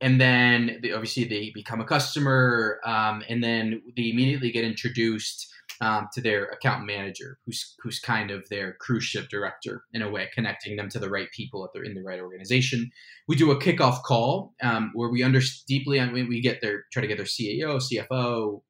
And 0.00 0.20
then 0.20 0.80
they, 0.82 0.92
obviously 0.92 1.24
they 1.24 1.52
become 1.54 1.80
a 1.80 1.84
customer, 1.84 2.80
um, 2.84 3.22
and 3.28 3.42
then 3.42 3.80
they 3.96 4.10
immediately 4.10 4.50
get 4.50 4.64
introduced 4.64 5.46
um, 5.80 6.08
to 6.12 6.20
their 6.20 6.46
account 6.46 6.86
manager, 6.86 7.38
who's 7.44 7.74
who's 7.82 8.00
kind 8.00 8.30
of 8.30 8.48
their 8.48 8.74
cruise 8.80 9.04
ship 9.04 9.28
director 9.28 9.84
in 9.92 10.02
a 10.02 10.10
way, 10.10 10.28
connecting 10.34 10.76
them 10.76 10.88
to 10.88 10.98
the 10.98 11.10
right 11.10 11.30
people 11.32 11.64
if 11.64 11.72
they're 11.72 11.84
in 11.84 11.94
the 11.94 12.02
right 12.02 12.20
organization. 12.20 12.90
We 13.28 13.36
do 13.36 13.50
a 13.50 13.60
kickoff 13.60 14.02
call 14.02 14.54
um, 14.62 14.90
where 14.94 15.10
we 15.10 15.22
under 15.22 15.40
deeply 15.68 16.00
we 16.12 16.40
get 16.40 16.60
their 16.60 16.84
try 16.92 17.02
to 17.02 17.08
get 17.08 17.18
their 17.18 17.26
CEO, 17.26 17.80
CFO, 17.80 18.62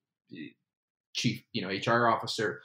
chief, 1.15 1.43
you 1.53 1.63
know, 1.63 1.69
HR 1.69 2.09
officer 2.09 2.61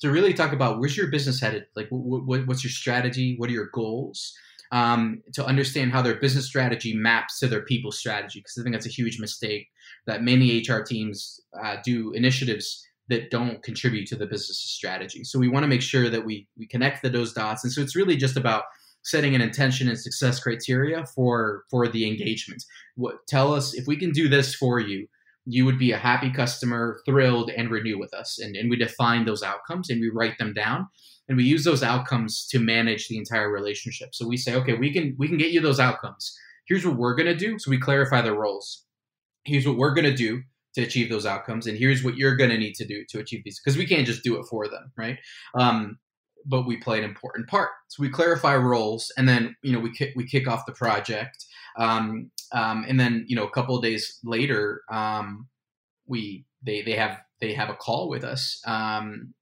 to 0.00 0.10
really 0.10 0.34
talk 0.34 0.52
about 0.52 0.80
where's 0.80 0.96
your 0.96 1.08
business 1.08 1.40
headed? 1.40 1.66
Like, 1.76 1.88
what's 1.90 2.64
your 2.64 2.70
strategy? 2.70 3.36
What 3.38 3.50
are 3.50 3.52
your 3.52 3.70
goals? 3.72 4.34
um, 4.72 5.22
to 5.34 5.44
understand 5.44 5.92
how 5.92 6.02
their 6.02 6.14
business 6.14 6.46
strategy 6.46 6.94
maps 6.94 7.38
to 7.40 7.48
their 7.48 7.62
people 7.62 7.90
strategy. 7.90 8.40
Because 8.40 8.58
I 8.58 8.62
think 8.62 8.74
that's 8.74 8.86
a 8.86 8.90
huge 8.90 9.18
mistake 9.18 9.68
that 10.06 10.22
many 10.22 10.64
HR 10.66 10.80
teams 10.80 11.40
uh, 11.62 11.76
do 11.84 12.12
initiatives 12.12 12.86
that 13.08 13.30
don't 13.30 13.62
contribute 13.64 14.06
to 14.06 14.16
the 14.16 14.26
business 14.26 14.58
strategy. 14.58 15.24
So 15.24 15.38
we 15.38 15.48
want 15.48 15.64
to 15.64 15.68
make 15.68 15.82
sure 15.82 16.08
that 16.08 16.24
we 16.24 16.46
we 16.56 16.66
connect 16.66 17.02
the, 17.02 17.10
those 17.10 17.32
dots. 17.32 17.64
And 17.64 17.72
so 17.72 17.80
it's 17.80 17.96
really 17.96 18.16
just 18.16 18.36
about 18.36 18.64
setting 19.02 19.34
an 19.34 19.40
intention 19.40 19.88
and 19.88 19.98
success 19.98 20.38
criteria 20.38 21.04
for 21.06 21.64
for 21.70 21.88
the 21.88 22.06
engagement. 22.06 22.62
What 22.94 23.26
tell 23.26 23.52
us 23.52 23.74
if 23.74 23.88
we 23.88 23.96
can 23.96 24.12
do 24.12 24.28
this 24.28 24.54
for 24.54 24.78
you, 24.78 25.08
you 25.46 25.64
would 25.64 25.78
be 25.78 25.92
a 25.92 25.98
happy 25.98 26.30
customer, 26.30 27.00
thrilled, 27.06 27.50
and 27.50 27.70
renew 27.70 27.98
with 27.98 28.12
us. 28.14 28.38
And, 28.38 28.56
and 28.56 28.70
we 28.70 28.76
define 28.76 29.24
those 29.24 29.42
outcomes 29.42 29.90
and 29.90 30.00
we 30.00 30.10
write 30.10 30.38
them 30.38 30.52
down 30.52 30.86
and 31.30 31.36
we 31.36 31.44
use 31.44 31.62
those 31.62 31.84
outcomes 31.84 32.44
to 32.48 32.58
manage 32.58 33.06
the 33.06 33.16
entire 33.16 33.50
relationship. 33.50 34.16
So 34.16 34.26
we 34.26 34.36
say, 34.36 34.56
okay, 34.56 34.74
we 34.74 34.92
can 34.92 35.14
we 35.16 35.28
can 35.28 35.38
get 35.38 35.52
you 35.52 35.60
those 35.60 35.78
outcomes. 35.78 36.36
Here's 36.66 36.84
what 36.84 36.96
we're 36.96 37.14
gonna 37.14 37.36
do. 37.36 37.56
So 37.56 37.70
we 37.70 37.78
clarify 37.78 38.20
the 38.20 38.36
roles. 38.36 38.84
Here's 39.44 39.64
what 39.66 39.76
we're 39.76 39.94
gonna 39.94 40.14
do 40.14 40.42
to 40.74 40.82
achieve 40.82 41.08
those 41.08 41.26
outcomes, 41.26 41.68
and 41.68 41.78
here's 41.78 42.02
what 42.02 42.16
you're 42.16 42.36
gonna 42.36 42.58
need 42.58 42.74
to 42.74 42.84
do 42.84 43.04
to 43.10 43.20
achieve 43.20 43.42
these. 43.44 43.60
Because 43.60 43.78
we 43.78 43.86
can't 43.86 44.06
just 44.06 44.24
do 44.24 44.40
it 44.40 44.46
for 44.50 44.66
them, 44.66 44.90
right? 44.98 45.18
Um, 45.54 46.00
but 46.46 46.66
we 46.66 46.78
play 46.78 46.98
an 46.98 47.04
important 47.04 47.48
part. 47.48 47.70
So 47.88 48.02
we 48.02 48.08
clarify 48.08 48.56
roles, 48.56 49.12
and 49.16 49.28
then 49.28 49.54
you 49.62 49.72
know 49.72 49.78
we 49.78 49.92
kick, 49.92 50.12
we 50.16 50.26
kick 50.26 50.48
off 50.48 50.66
the 50.66 50.72
project, 50.72 51.46
um, 51.78 52.32
um, 52.52 52.84
and 52.88 52.98
then 52.98 53.24
you 53.28 53.36
know 53.36 53.46
a 53.46 53.50
couple 53.50 53.76
of 53.76 53.82
days 53.82 54.18
later, 54.24 54.82
um, 54.90 55.48
we 56.06 56.44
they 56.62 56.82
they 56.82 56.94
have 56.94 57.18
they 57.40 57.54
have 57.54 57.70
a 57.70 57.74
call 57.74 58.08
with 58.08 58.24
us 58.24 58.60
um, 58.66 59.34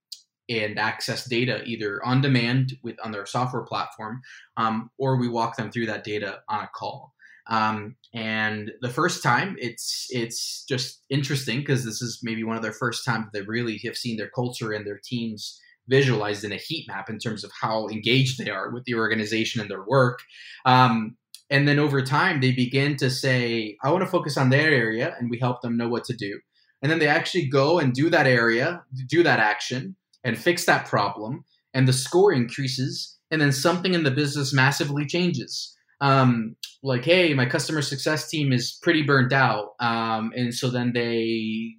and 0.49 0.79
access 0.79 1.25
data 1.25 1.63
either 1.65 2.03
on 2.05 2.21
demand 2.21 2.73
with 2.83 2.95
on 3.03 3.11
their 3.11 3.25
software 3.25 3.63
platform, 3.63 4.21
um, 4.57 4.89
or 4.97 5.17
we 5.17 5.27
walk 5.27 5.57
them 5.57 5.71
through 5.71 5.85
that 5.87 6.03
data 6.03 6.39
on 6.49 6.63
a 6.63 6.69
call. 6.73 7.13
Um, 7.49 7.95
and 8.13 8.71
the 8.81 8.89
first 8.89 9.23
time, 9.23 9.55
it's 9.59 10.07
it's 10.09 10.63
just 10.69 11.03
interesting 11.09 11.59
because 11.59 11.83
this 11.83 12.01
is 12.01 12.19
maybe 12.23 12.43
one 12.43 12.55
of 12.55 12.61
their 12.61 12.73
first 12.73 13.03
times 13.03 13.27
they 13.33 13.41
really 13.41 13.79
have 13.85 13.97
seen 13.97 14.17
their 14.17 14.29
culture 14.29 14.71
and 14.71 14.85
their 14.85 14.99
teams 15.03 15.59
visualized 15.87 16.43
in 16.43 16.51
a 16.51 16.57
heat 16.57 16.87
map 16.87 17.09
in 17.09 17.17
terms 17.17 17.43
of 17.43 17.51
how 17.59 17.87
engaged 17.89 18.37
they 18.37 18.51
are 18.51 18.69
with 18.69 18.83
the 18.85 18.93
organization 18.93 19.59
and 19.59 19.69
their 19.69 19.83
work. 19.83 20.19
Um, 20.65 21.17
and 21.49 21.67
then 21.67 21.79
over 21.79 22.01
time, 22.01 22.41
they 22.41 22.51
begin 22.51 22.95
to 22.97 23.09
say, 23.09 23.77
I 23.83 23.91
want 23.91 24.03
to 24.03 24.09
focus 24.09 24.37
on 24.37 24.49
their 24.49 24.71
area, 24.71 25.15
and 25.19 25.29
we 25.29 25.39
help 25.39 25.61
them 25.61 25.77
know 25.77 25.89
what 25.89 26.03
to 26.05 26.15
do. 26.15 26.39
And 26.81 26.91
then 26.91 26.99
they 26.99 27.07
actually 27.07 27.47
go 27.47 27.79
and 27.79 27.93
do 27.93 28.09
that 28.09 28.27
area, 28.27 28.83
do 29.07 29.23
that 29.23 29.39
action, 29.39 29.95
and 30.23 30.37
fix 30.37 30.65
that 30.65 30.85
problem, 30.85 31.43
and 31.73 31.87
the 31.87 31.93
score 31.93 32.31
increases, 32.31 33.17
and 33.31 33.41
then 33.41 33.51
something 33.51 33.93
in 33.93 34.03
the 34.03 34.11
business 34.11 34.53
massively 34.53 35.05
changes. 35.05 35.75
Um, 36.01 36.55
like, 36.83 37.03
hey, 37.03 37.33
my 37.33 37.45
customer 37.45 37.81
success 37.81 38.29
team 38.29 38.53
is 38.53 38.77
pretty 38.81 39.01
burnt 39.01 39.33
out, 39.33 39.73
um, 39.79 40.31
and 40.35 40.53
so 40.53 40.69
then 40.69 40.93
they 40.93 41.75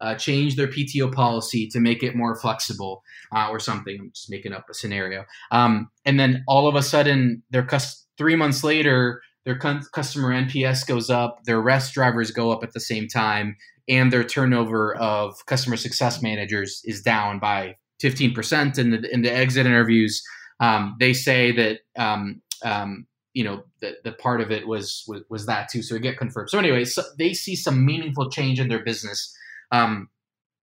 uh, 0.00 0.14
change 0.14 0.56
their 0.56 0.68
PTO 0.68 1.12
policy 1.12 1.66
to 1.68 1.80
make 1.80 2.02
it 2.02 2.14
more 2.14 2.36
flexible 2.36 3.02
uh, 3.34 3.48
or 3.50 3.58
something. 3.58 3.98
I'm 3.98 4.10
just 4.14 4.30
making 4.30 4.52
up 4.52 4.66
a 4.70 4.74
scenario. 4.74 5.24
Um, 5.50 5.90
and 6.04 6.20
then 6.20 6.44
all 6.46 6.68
of 6.68 6.74
a 6.74 6.82
sudden, 6.82 7.42
their 7.50 7.64
cus- 7.64 8.03
three 8.18 8.36
months 8.36 8.64
later, 8.64 9.22
their 9.44 9.56
customer 9.56 10.30
NPS 10.30 10.86
goes 10.86 11.10
up, 11.10 11.44
their 11.44 11.60
rest 11.60 11.94
drivers 11.94 12.30
go 12.30 12.50
up 12.50 12.64
at 12.64 12.72
the 12.72 12.80
same 12.80 13.08
time, 13.08 13.56
and 13.88 14.12
their 14.12 14.24
turnover 14.24 14.96
of 14.96 15.34
customer 15.46 15.76
success 15.76 16.22
managers 16.22 16.80
is 16.84 17.02
down 17.02 17.38
by 17.38 17.76
15%. 18.02 18.78
In 18.78 18.90
the, 18.90 19.12
in 19.12 19.22
the 19.22 19.32
exit 19.32 19.66
interviews, 19.66 20.22
um, 20.60 20.96
they 20.98 21.12
say 21.12 21.52
that 21.52 21.80
um, 21.96 22.40
um, 22.64 23.06
you 23.34 23.44
know 23.44 23.64
the, 23.80 23.96
the 24.04 24.12
part 24.12 24.40
of 24.40 24.50
it 24.50 24.66
was, 24.66 25.04
was 25.06 25.22
was 25.28 25.46
that 25.46 25.68
too 25.68 25.82
so 25.82 25.96
it 25.96 26.02
get 26.02 26.16
confirmed 26.16 26.48
so 26.48 26.58
anyway 26.58 26.84
so 26.84 27.02
they 27.18 27.34
see 27.34 27.56
some 27.56 27.84
meaningful 27.84 28.30
change 28.30 28.60
in 28.60 28.68
their 28.68 28.82
business 28.82 29.36
um, 29.72 30.08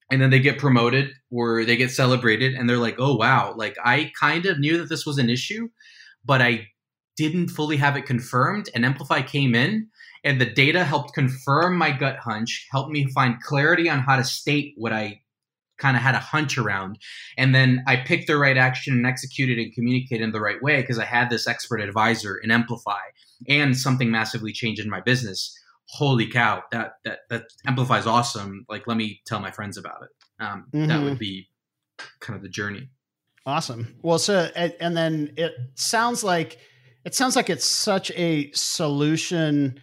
and 0.09 0.21
then 0.21 0.29
they 0.29 0.39
get 0.39 0.57
promoted 0.57 1.11
or 1.29 1.63
they 1.65 1.75
get 1.75 1.91
celebrated 1.91 2.53
and 2.53 2.69
they're 2.69 2.77
like 2.77 2.95
oh 2.97 3.15
wow 3.15 3.53
like 3.57 3.75
i 3.83 4.11
kind 4.19 4.45
of 4.45 4.57
knew 4.57 4.77
that 4.77 4.89
this 4.89 5.05
was 5.05 5.17
an 5.17 5.29
issue 5.29 5.67
but 6.25 6.41
i 6.41 6.65
didn't 7.29 7.49
fully 7.49 7.77
have 7.77 7.95
it 7.95 8.05
confirmed 8.05 8.69
and 8.73 8.83
Emplify 8.83 9.21
came 9.21 9.55
in 9.55 9.87
and 10.23 10.39
the 10.39 10.45
data 10.45 10.83
helped 10.83 11.13
confirm 11.13 11.77
my 11.77 11.91
gut 11.91 12.17
hunch 12.17 12.67
helped 12.71 12.91
me 12.91 13.05
find 13.11 13.41
clarity 13.41 13.89
on 13.89 13.99
how 13.99 14.15
to 14.15 14.23
state 14.23 14.73
what 14.77 14.93
i 14.93 15.21
kind 15.81 15.97
of 15.97 16.03
had 16.03 16.15
a 16.15 16.19
hunch 16.19 16.57
around. 16.57 16.99
And 17.37 17.53
then 17.53 17.83
I 17.87 17.97
picked 17.97 18.27
the 18.27 18.37
right 18.37 18.55
action 18.55 18.93
and 18.93 19.05
executed 19.05 19.57
and 19.57 19.73
communicated 19.73 20.23
in 20.23 20.31
the 20.31 20.39
right 20.39 20.61
way 20.61 20.79
because 20.79 20.99
I 20.99 21.05
had 21.05 21.29
this 21.29 21.47
expert 21.47 21.81
advisor 21.81 22.37
in 22.37 22.51
Emplify 22.51 23.01
and 23.49 23.75
something 23.75 24.11
massively 24.11 24.53
changed 24.53 24.79
in 24.79 24.89
my 24.89 25.01
business. 25.01 25.57
Holy 25.87 26.27
cow, 26.27 26.63
that 26.71 26.93
that 27.03 27.19
that 27.29 27.45
Emplify 27.67 27.97
is 27.97 28.07
awesome. 28.07 28.65
Like, 28.69 28.87
let 28.87 28.95
me 28.95 29.21
tell 29.25 29.41
my 29.41 29.51
friends 29.51 29.77
about 29.77 30.03
it. 30.03 30.09
Um, 30.39 30.67
mm-hmm. 30.71 30.87
That 30.87 31.01
would 31.01 31.19
be 31.19 31.49
kind 32.19 32.37
of 32.37 32.43
the 32.43 32.49
journey. 32.49 32.87
Awesome. 33.45 33.95
Well, 34.03 34.19
so 34.19 34.49
and 34.55 34.95
then 34.95 35.33
it 35.35 35.53
sounds 35.75 36.23
like 36.23 36.59
it 37.05 37.15
sounds 37.15 37.35
like 37.35 37.49
it's 37.49 37.65
such 37.65 38.11
a 38.11 38.51
solution 38.51 39.79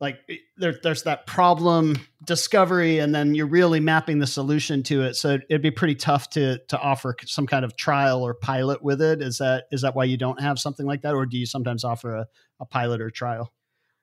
like 0.00 0.18
eh, 0.28 0.36
there, 0.58 0.74
there's 0.82 1.04
that 1.04 1.26
problem 1.26 1.96
discovery 2.24 2.98
and 2.98 3.14
then 3.14 3.34
you're 3.34 3.46
really 3.46 3.80
mapping 3.80 4.18
the 4.18 4.26
solution 4.26 4.82
to 4.82 5.02
it. 5.02 5.14
So 5.14 5.38
it'd 5.48 5.62
be 5.62 5.70
pretty 5.70 5.94
tough 5.94 6.28
to 6.30 6.58
to 6.68 6.78
offer 6.78 7.16
some 7.24 7.46
kind 7.46 7.64
of 7.64 7.76
trial 7.76 8.22
or 8.22 8.34
pilot 8.34 8.82
with 8.82 9.00
it. 9.00 9.22
Is 9.22 9.38
that 9.38 9.64
is 9.70 9.82
that 9.82 9.94
why 9.94 10.04
you 10.04 10.18
don't 10.18 10.40
have 10.40 10.58
something 10.58 10.84
like 10.84 11.02
that 11.02 11.14
or 11.14 11.24
do 11.24 11.38
you 11.38 11.46
sometimes 11.46 11.84
offer 11.84 12.14
a, 12.14 12.26
a 12.60 12.66
pilot 12.66 13.00
or 13.00 13.10
trial? 13.10 13.52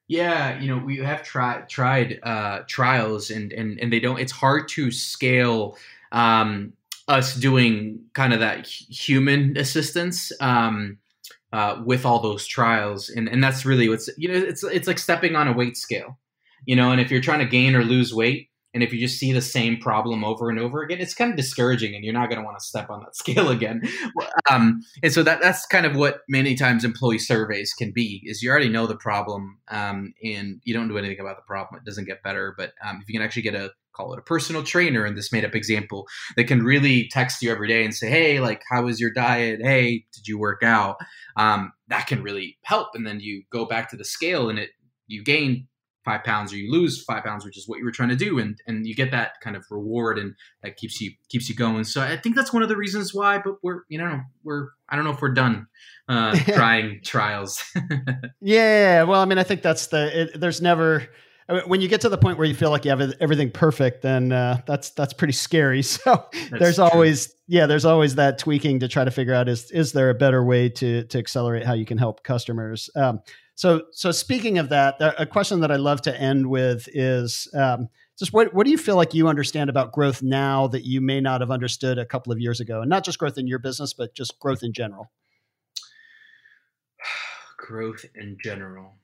Yeah 0.07 0.60
you 0.60 0.68
know 0.68 0.84
we 0.84 0.97
have 0.97 1.22
tried 1.22 1.70
tried 1.70 2.20
uh, 2.24 2.62
trials 2.68 3.30
and, 3.30 3.51
and 3.51 3.80
and 3.80 3.93
they 3.93 3.99
don't 3.99 4.20
it's 4.20 4.32
hard 4.32 4.68
to 4.70 4.89
scale 4.91 5.78
um, 6.12 6.74
us 7.07 7.36
doing 7.36 7.99
kind 8.14 8.34
of 8.34 8.39
that 8.39 8.66
human 8.68 9.57
assistance. 9.57 10.32
Um, 10.39 10.97
uh, 11.52 11.82
with 11.86 12.06
all 12.06 12.20
those 12.20 12.45
trials, 12.45 13.10
and 13.10 13.28
and 13.28 13.43
that's 13.43 13.66
really 13.66 13.89
what's 13.89 14.10
you 14.18 14.28
know 14.28 14.36
it's 14.36 14.64
it's 14.64 14.88
like 14.88 15.00
stepping 15.00 15.36
on 15.36 15.47
a 15.47 15.54
weight 15.54 15.78
scale, 15.78 16.20
you 16.66 16.76
know. 16.76 16.91
And 16.91 17.02
if 17.02 17.10
you're 17.10 17.22
trying 17.22 17.39
to 17.39 17.45
gain 17.45 17.76
or 17.76 17.84
lose 17.84 18.14
weight, 18.14 18.50
and 18.74 18.84
if 18.84 18.93
you 18.93 19.00
just 19.00 19.18
see 19.18 19.32
the 19.32 19.41
same 19.41 19.78
problem 19.78 20.24
over 20.24 20.50
and 20.50 20.60
over 20.60 20.84
again, 20.84 21.00
it's 21.00 21.16
kind 21.16 21.32
of 21.32 21.38
discouraging, 21.38 21.95
and 21.95 22.04
you're 22.04 22.14
not 22.14 22.30
going 22.30 22.39
to 22.39 22.45
want 22.45 22.60
to 22.60 22.64
step 22.66 22.89
on 22.89 23.00
that 23.02 23.16
scale 23.16 23.50
again. 23.50 23.82
Um, 24.50 24.82
and 25.02 25.12
so 25.12 25.24
that 25.24 25.41
that's 25.41 25.66
kind 25.66 25.86
of 25.86 25.95
what 25.95 26.22
many 26.30 26.56
times 26.56 26.86
employee 26.86 27.20
surveys 27.20 27.74
can 27.74 27.91
be: 27.91 28.22
is 28.26 28.43
you 28.43 28.52
already 28.52 28.70
know 28.70 28.86
the 28.86 28.97
problem, 28.97 29.58
um, 29.70 30.14
and 30.24 30.62
you 30.64 30.74
don't 30.74 30.88
do 30.88 30.97
anything 30.97 31.20
about 31.20 31.38
the 31.38 31.47
problem. 31.47 31.80
It 31.80 31.86
doesn't 31.86 32.06
get 32.06 32.24
better, 32.24 32.54
but 32.58 32.74
um, 32.86 33.00
if 33.02 33.10
you 33.10 33.14
can 33.14 33.26
actually 33.26 33.43
get 33.43 33.56
a 33.56 33.72
call 33.94 34.14
it 34.14 34.20
a 34.20 34.24
personal 34.24 34.64
trainer 34.64 35.06
in 35.06 35.16
this 35.16 35.32
made 35.32 35.46
up 35.46 35.56
example 35.56 36.08
that 36.36 36.46
can 36.46 36.64
really 36.64 37.08
text 37.10 37.42
you 37.42 37.52
every 37.52 37.68
day 37.68 37.84
and 37.84 37.94
say, 37.94 38.10
Hey, 38.10 38.40
like, 38.40 38.62
how 38.70 38.84
was 38.84 39.00
your 39.00 39.12
diet? 39.12 39.60
Hey, 39.62 40.06
did 40.14 40.28
you 40.28 40.40
work 40.40 40.64
out? 40.64 40.98
Um, 41.36 41.74
that 41.88 42.08
can 42.08 42.24
really 42.24 42.58
help. 42.64 42.90
And 42.94 43.06
then 43.06 43.20
you 43.20 43.44
go 43.52 43.66
back 43.66 43.90
to 43.90 43.98
the 43.98 44.06
scale 44.06 44.50
and 44.50 44.60
it, 44.60 44.70
you 45.08 45.24
gain 45.24 45.68
five 46.06 46.24
pounds 46.24 46.54
or 46.54 46.58
you 46.58 46.72
lose 46.72 47.04
five 47.04 47.24
pounds, 47.24 47.46
which 47.46 47.58
is 47.58 47.68
what 47.68 47.80
you 47.80 47.86
were 47.86 47.92
trying 47.92 48.10
to 48.10 48.16
do. 48.16 48.40
And, 48.40 48.58
and 48.66 48.88
you 48.88 48.96
get 48.96 49.12
that 49.12 49.34
kind 49.42 49.56
of 49.56 49.66
reward 49.70 50.18
and 50.18 50.34
that 50.64 50.78
keeps 50.78 51.00
you, 51.02 51.12
keeps 51.30 51.50
you 51.50 51.56
going. 51.56 51.84
So 51.84 52.02
I 52.02 52.18
think 52.18 52.36
that's 52.36 52.54
one 52.54 52.64
of 52.64 52.70
the 52.70 52.78
reasons 52.78 53.14
why, 53.14 53.40
but 53.40 53.56
we're, 53.62 53.82
you 53.90 53.98
know, 53.98 54.22
we're, 54.44 54.70
I 54.88 54.96
don't 54.96 55.06
know 55.06 55.12
if 55.12 55.22
we're 55.22 55.34
done 55.34 55.68
uh, 56.08 56.36
trying 56.54 57.02
trials. 57.04 57.64
yeah. 58.42 59.04
Well, 59.04 59.22
I 59.22 59.26
mean, 59.26 59.38
I 59.38 59.44
think 59.44 59.62
that's 59.62 59.88
the, 59.88 60.22
it, 60.22 60.40
there's 60.40 60.62
never, 60.62 61.08
when 61.66 61.82
you 61.82 61.88
get 61.88 62.02
to 62.02 62.10
the 62.10 62.18
point 62.18 62.38
where 62.38 62.47
you 62.47 62.54
feel 62.54 62.70
like 62.70 62.86
you 62.86 62.91
have 62.91 63.14
everything 63.20 63.50
perfect, 63.50 64.04
then 64.04 64.32
uh, 64.32 64.62
that's 64.68 64.91
that's 64.91 65.14
pretty 65.14 65.34
scary. 65.34 65.84
So 65.89 66.26
that's 66.32 66.60
there's 66.60 66.76
true. 66.76 66.86
always 66.86 67.34
yeah, 67.47 67.66
there's 67.66 67.86
always 67.86 68.16
that 68.16 68.38
tweaking 68.38 68.80
to 68.82 68.88
try 68.88 69.04
to 69.04 69.12
figure 69.12 69.34
out 69.34 69.50
is 69.50 69.72
is 69.72 69.91
there 69.91 70.10
a 70.10 70.14
better 70.14 70.43
way 70.43 70.70
to 70.70 71.04
to 71.06 71.18
accelerate 71.18 71.66
how 71.66 71.74
you 71.74 71.86
can 71.86 71.97
help 71.97 72.24
customers. 72.24 72.89
Um, 72.95 73.22
so 73.56 73.84
so 73.91 74.12
speaking 74.12 74.60
of 74.60 74.70
that, 74.70 74.97
a 75.00 75.26
question 75.26 75.62
that 75.62 75.72
I 75.72 75.78
love 75.78 76.02
to 76.04 76.20
end 76.20 76.47
with 76.47 76.88
is. 76.93 77.47
Um, 77.54 77.89
just 78.18 78.34
what, 78.34 78.54
what 78.54 78.66
do 78.66 78.72
you 78.72 78.78
feel 78.78 78.97
like 78.97 79.14
you 79.14 79.30
understand 79.30 79.70
about 79.70 79.93
growth 79.93 80.22
now 80.22 80.68
that 80.68 80.84
you 80.84 81.00
may 81.00 81.22
not 81.22 81.39
have 81.39 81.52
understood 81.52 81.97
a 81.97 82.06
couple 82.06 82.34
of 82.34 82.39
years 82.41 82.60
ago 82.60 82.82
and 82.82 82.89
not 82.89 83.06
just 83.06 83.18
growth 83.18 83.38
in 83.38 83.47
your 83.47 83.60
business 83.60 83.93
but 83.93 84.14
just 84.14 84.38
growth 84.39 84.62
in 84.62 84.74
general 84.74 85.10
growth 87.58 88.04
in 88.16 88.38
general 88.43 88.97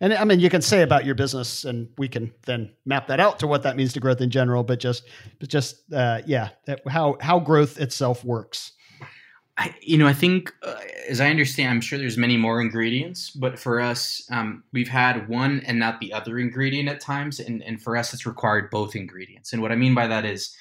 and 0.00 0.14
I 0.14 0.24
mean, 0.24 0.40
you 0.40 0.50
can 0.50 0.62
say 0.62 0.82
about 0.82 1.04
your 1.04 1.14
business, 1.14 1.64
and 1.64 1.88
we 1.98 2.08
can 2.08 2.32
then 2.46 2.70
map 2.84 3.08
that 3.08 3.20
out 3.20 3.38
to 3.40 3.46
what 3.46 3.62
that 3.64 3.76
means 3.76 3.92
to 3.94 4.00
growth 4.00 4.20
in 4.20 4.30
general. 4.30 4.62
But 4.62 4.80
just, 4.80 5.04
but 5.40 5.48
just, 5.48 5.92
uh, 5.92 6.22
yeah, 6.26 6.50
how 6.88 7.16
how 7.20 7.40
growth 7.40 7.80
itself 7.80 8.24
works. 8.24 8.72
I, 9.56 9.74
you 9.80 9.98
know, 9.98 10.06
I 10.06 10.12
think, 10.12 10.54
uh, 10.62 10.76
as 11.08 11.20
I 11.20 11.30
understand, 11.30 11.70
I'm 11.70 11.80
sure 11.80 11.98
there's 11.98 12.16
many 12.16 12.36
more 12.36 12.60
ingredients, 12.60 13.30
but 13.30 13.58
for 13.58 13.80
us, 13.80 14.22
um, 14.30 14.62
we've 14.72 14.88
had 14.88 15.28
one 15.28 15.62
and 15.66 15.80
not 15.80 15.98
the 15.98 16.12
other 16.12 16.38
ingredient 16.38 16.88
at 16.88 17.00
times, 17.00 17.40
and 17.40 17.62
and 17.64 17.82
for 17.82 17.96
us, 17.96 18.14
it's 18.14 18.24
required 18.24 18.70
both 18.70 18.94
ingredients. 18.94 19.52
And 19.52 19.60
what 19.60 19.72
I 19.72 19.76
mean 19.76 19.94
by 19.94 20.06
that 20.06 20.24
is 20.24 20.54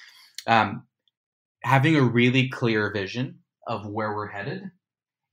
um, 0.47 0.83
having 1.63 1.95
a 1.95 2.01
really 2.01 2.49
clear 2.49 2.91
vision 2.91 3.39
of 3.67 3.85
where 3.85 4.15
we're 4.15 4.27
headed, 4.27 4.63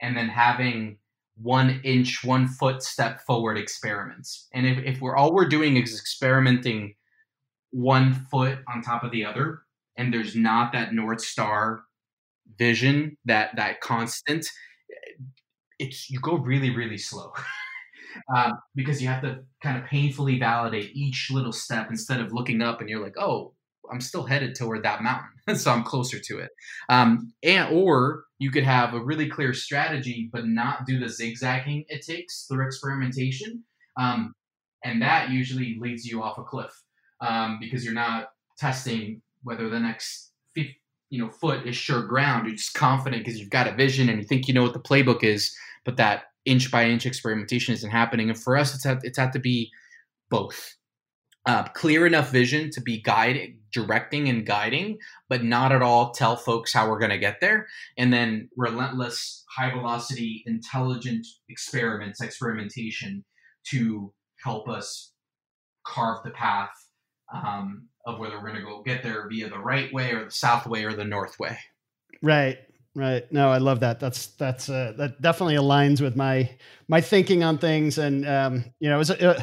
and 0.02 0.14
then 0.14 0.28
having 0.28 0.98
one 1.40 1.80
inch, 1.84 2.24
one 2.24 2.46
foot 2.46 2.82
step 2.82 3.20
forward 3.22 3.58
experiments. 3.58 4.48
And 4.52 4.66
if, 4.66 4.78
if 4.78 5.00
we're 5.00 5.16
all 5.16 5.34
we're 5.34 5.48
doing 5.48 5.76
is 5.76 5.98
experimenting 5.98 6.94
one 7.70 8.26
foot 8.30 8.58
on 8.72 8.82
top 8.82 9.02
of 9.02 9.10
the 9.10 9.24
other, 9.24 9.62
and 9.96 10.12
there's 10.12 10.36
not 10.36 10.72
that 10.72 10.92
North 10.92 11.20
Star 11.20 11.82
vision, 12.56 13.16
that 13.24 13.56
that 13.56 13.80
constant, 13.80 14.46
it's 15.78 16.10
you 16.10 16.20
go 16.20 16.36
really, 16.36 16.70
really 16.70 16.98
slow. 16.98 17.32
um, 18.34 18.52
because 18.74 19.02
you 19.02 19.08
have 19.08 19.22
to 19.22 19.40
kind 19.62 19.78
of 19.78 19.84
painfully 19.84 20.38
validate 20.38 20.94
each 20.94 21.30
little 21.30 21.52
step 21.52 21.88
instead 21.90 22.20
of 22.20 22.32
looking 22.32 22.62
up 22.62 22.80
and 22.80 22.88
you're 22.88 23.02
like, 23.02 23.18
oh, 23.18 23.53
I'm 23.92 24.00
still 24.00 24.24
headed 24.24 24.54
toward 24.54 24.82
that 24.84 25.02
mountain, 25.02 25.56
so 25.56 25.70
I'm 25.70 25.84
closer 25.84 26.18
to 26.18 26.38
it. 26.38 26.50
Um, 26.88 27.32
and 27.42 27.74
or 27.74 28.24
you 28.38 28.50
could 28.50 28.64
have 28.64 28.94
a 28.94 29.04
really 29.04 29.28
clear 29.28 29.52
strategy, 29.52 30.28
but 30.32 30.46
not 30.46 30.86
do 30.86 30.98
the 30.98 31.08
zigzagging 31.08 31.84
it 31.88 32.04
takes 32.04 32.46
through 32.46 32.66
experimentation, 32.66 33.64
um, 33.98 34.34
and 34.84 35.00
that 35.02 35.30
usually 35.30 35.76
leads 35.80 36.04
you 36.04 36.22
off 36.22 36.38
a 36.38 36.42
cliff 36.42 36.72
um, 37.20 37.58
because 37.60 37.84
you're 37.84 37.94
not 37.94 38.28
testing 38.58 39.22
whether 39.42 39.68
the 39.68 39.80
next 39.80 40.30
you 41.14 41.22
know 41.22 41.30
foot 41.30 41.64
is 41.66 41.76
sure 41.76 42.02
ground. 42.02 42.46
You're 42.46 42.56
just 42.56 42.74
confident 42.74 43.24
because 43.24 43.38
you've 43.38 43.50
got 43.50 43.68
a 43.68 43.74
vision 43.74 44.08
and 44.08 44.18
you 44.18 44.24
think 44.24 44.48
you 44.48 44.54
know 44.54 44.62
what 44.62 44.72
the 44.72 44.80
playbook 44.80 45.22
is, 45.22 45.56
but 45.84 45.96
that 45.96 46.24
inch 46.44 46.70
by 46.72 46.86
inch 46.86 47.06
experimentation 47.06 47.72
isn't 47.72 47.90
happening. 47.90 48.30
And 48.30 48.38
for 48.38 48.56
us, 48.56 48.74
it's 48.74 49.04
it's 49.04 49.18
had 49.18 49.32
to 49.32 49.38
be 49.38 49.70
both 50.28 50.74
uh, 51.46 51.64
clear 51.74 52.06
enough 52.06 52.30
vision 52.30 52.70
to 52.70 52.80
be 52.80 53.00
guiding, 53.02 53.58
directing, 53.72 54.28
and 54.28 54.46
guiding, 54.46 54.98
but 55.28 55.44
not 55.44 55.72
at 55.72 55.82
all 55.82 56.12
tell 56.12 56.36
folks 56.36 56.72
how 56.72 56.88
we're 56.88 56.98
going 56.98 57.10
to 57.10 57.18
get 57.18 57.40
there. 57.40 57.66
And 57.98 58.12
then 58.12 58.48
relentless, 58.56 59.44
high 59.54 59.70
velocity, 59.70 60.42
intelligent 60.46 61.26
experiments, 61.48 62.20
experimentation 62.20 63.24
to 63.70 64.12
help 64.42 64.68
us 64.68 65.12
carve 65.86 66.22
the 66.24 66.30
path 66.30 66.72
um, 67.34 67.88
of 68.06 68.18
whether 68.18 68.36
we're 68.36 68.50
going 68.50 68.60
to 68.60 68.62
go 68.62 68.82
get 68.82 69.02
there 69.02 69.28
via 69.28 69.48
the 69.48 69.58
right 69.58 69.92
way 69.92 70.12
or 70.12 70.24
the 70.24 70.30
south 70.30 70.66
way 70.66 70.84
or 70.84 70.94
the 70.94 71.04
north 71.04 71.38
way. 71.38 71.58
Right. 72.22 72.58
Right. 72.96 73.30
No, 73.32 73.50
I 73.50 73.58
love 73.58 73.80
that. 73.80 73.98
That's 73.98 74.28
that's 74.28 74.68
uh, 74.68 74.92
that 74.98 75.20
definitely 75.20 75.56
aligns 75.56 76.00
with 76.00 76.14
my 76.14 76.48
my 76.86 77.00
thinking 77.00 77.42
on 77.42 77.58
things. 77.58 77.98
And 77.98 78.24
um, 78.26 78.64
you 78.78 78.88
know, 78.88 78.94
it 78.94 78.98
was, 78.98 79.10
uh, 79.10 79.42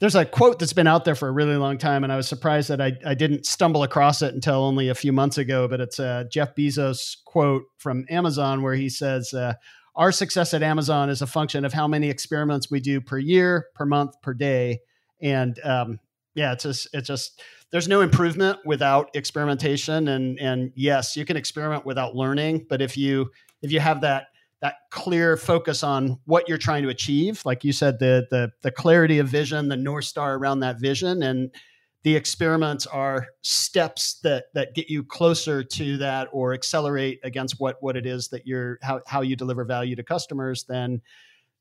there's 0.00 0.14
a 0.14 0.24
quote 0.24 0.58
that's 0.58 0.72
been 0.72 0.86
out 0.86 1.04
there 1.04 1.16
for 1.16 1.28
a 1.28 1.32
really 1.32 1.56
long 1.56 1.76
time, 1.76 2.04
and 2.04 2.12
I 2.12 2.16
was 2.16 2.28
surprised 2.28 2.68
that 2.70 2.80
I, 2.80 2.92
I 3.04 3.14
didn't 3.14 3.46
stumble 3.46 3.82
across 3.82 4.22
it 4.22 4.32
until 4.32 4.62
only 4.62 4.88
a 4.88 4.94
few 4.94 5.12
months 5.12 5.38
ago. 5.38 5.66
But 5.66 5.80
it's 5.80 5.98
a 5.98 6.26
Jeff 6.30 6.54
Bezos 6.54 7.16
quote 7.24 7.64
from 7.78 8.04
Amazon 8.08 8.62
where 8.62 8.74
he 8.74 8.88
says, 8.88 9.34
uh, 9.34 9.54
"Our 9.96 10.12
success 10.12 10.54
at 10.54 10.62
Amazon 10.62 11.10
is 11.10 11.20
a 11.20 11.26
function 11.26 11.64
of 11.64 11.72
how 11.72 11.88
many 11.88 12.10
experiments 12.10 12.70
we 12.70 12.80
do 12.80 13.00
per 13.00 13.18
year, 13.18 13.66
per 13.74 13.86
month, 13.86 14.14
per 14.22 14.34
day." 14.34 14.80
And 15.20 15.58
um, 15.64 15.98
yeah, 16.34 16.52
it's 16.52 16.62
just 16.62 16.88
it's 16.92 17.08
just 17.08 17.42
there's 17.72 17.88
no 17.88 18.00
improvement 18.00 18.60
without 18.64 19.10
experimentation. 19.14 20.06
And 20.06 20.38
and 20.38 20.72
yes, 20.76 21.16
you 21.16 21.24
can 21.24 21.36
experiment 21.36 21.84
without 21.84 22.14
learning, 22.14 22.66
but 22.68 22.80
if 22.80 22.96
you 22.96 23.30
if 23.62 23.72
you 23.72 23.80
have 23.80 24.02
that 24.02 24.26
that 24.60 24.74
clear 24.90 25.36
focus 25.36 25.82
on 25.82 26.18
what 26.24 26.48
you're 26.48 26.58
trying 26.58 26.82
to 26.82 26.88
achieve. 26.88 27.42
Like 27.44 27.64
you 27.64 27.72
said 27.72 27.98
the 27.98 28.26
the 28.30 28.50
the 28.62 28.70
clarity 28.70 29.18
of 29.18 29.28
vision 29.28 29.68
the 29.68 29.76
north 29.76 30.04
star 30.04 30.34
around 30.36 30.60
that 30.60 30.80
vision 30.80 31.22
and 31.22 31.50
the 32.04 32.16
experiments 32.16 32.86
are 32.86 33.26
steps 33.42 34.20
that 34.22 34.46
that 34.54 34.74
get 34.74 34.88
you 34.88 35.04
closer 35.04 35.62
to 35.62 35.96
that 35.98 36.28
or 36.32 36.54
accelerate 36.54 37.20
against 37.24 37.56
what 37.58 37.76
what 37.80 37.96
it 37.96 38.06
is 38.06 38.28
that 38.28 38.46
you're 38.46 38.78
how, 38.82 39.00
how 39.06 39.20
you 39.20 39.36
deliver 39.36 39.64
value 39.64 39.96
to 39.96 40.02
customers 40.02 40.64
then 40.68 41.00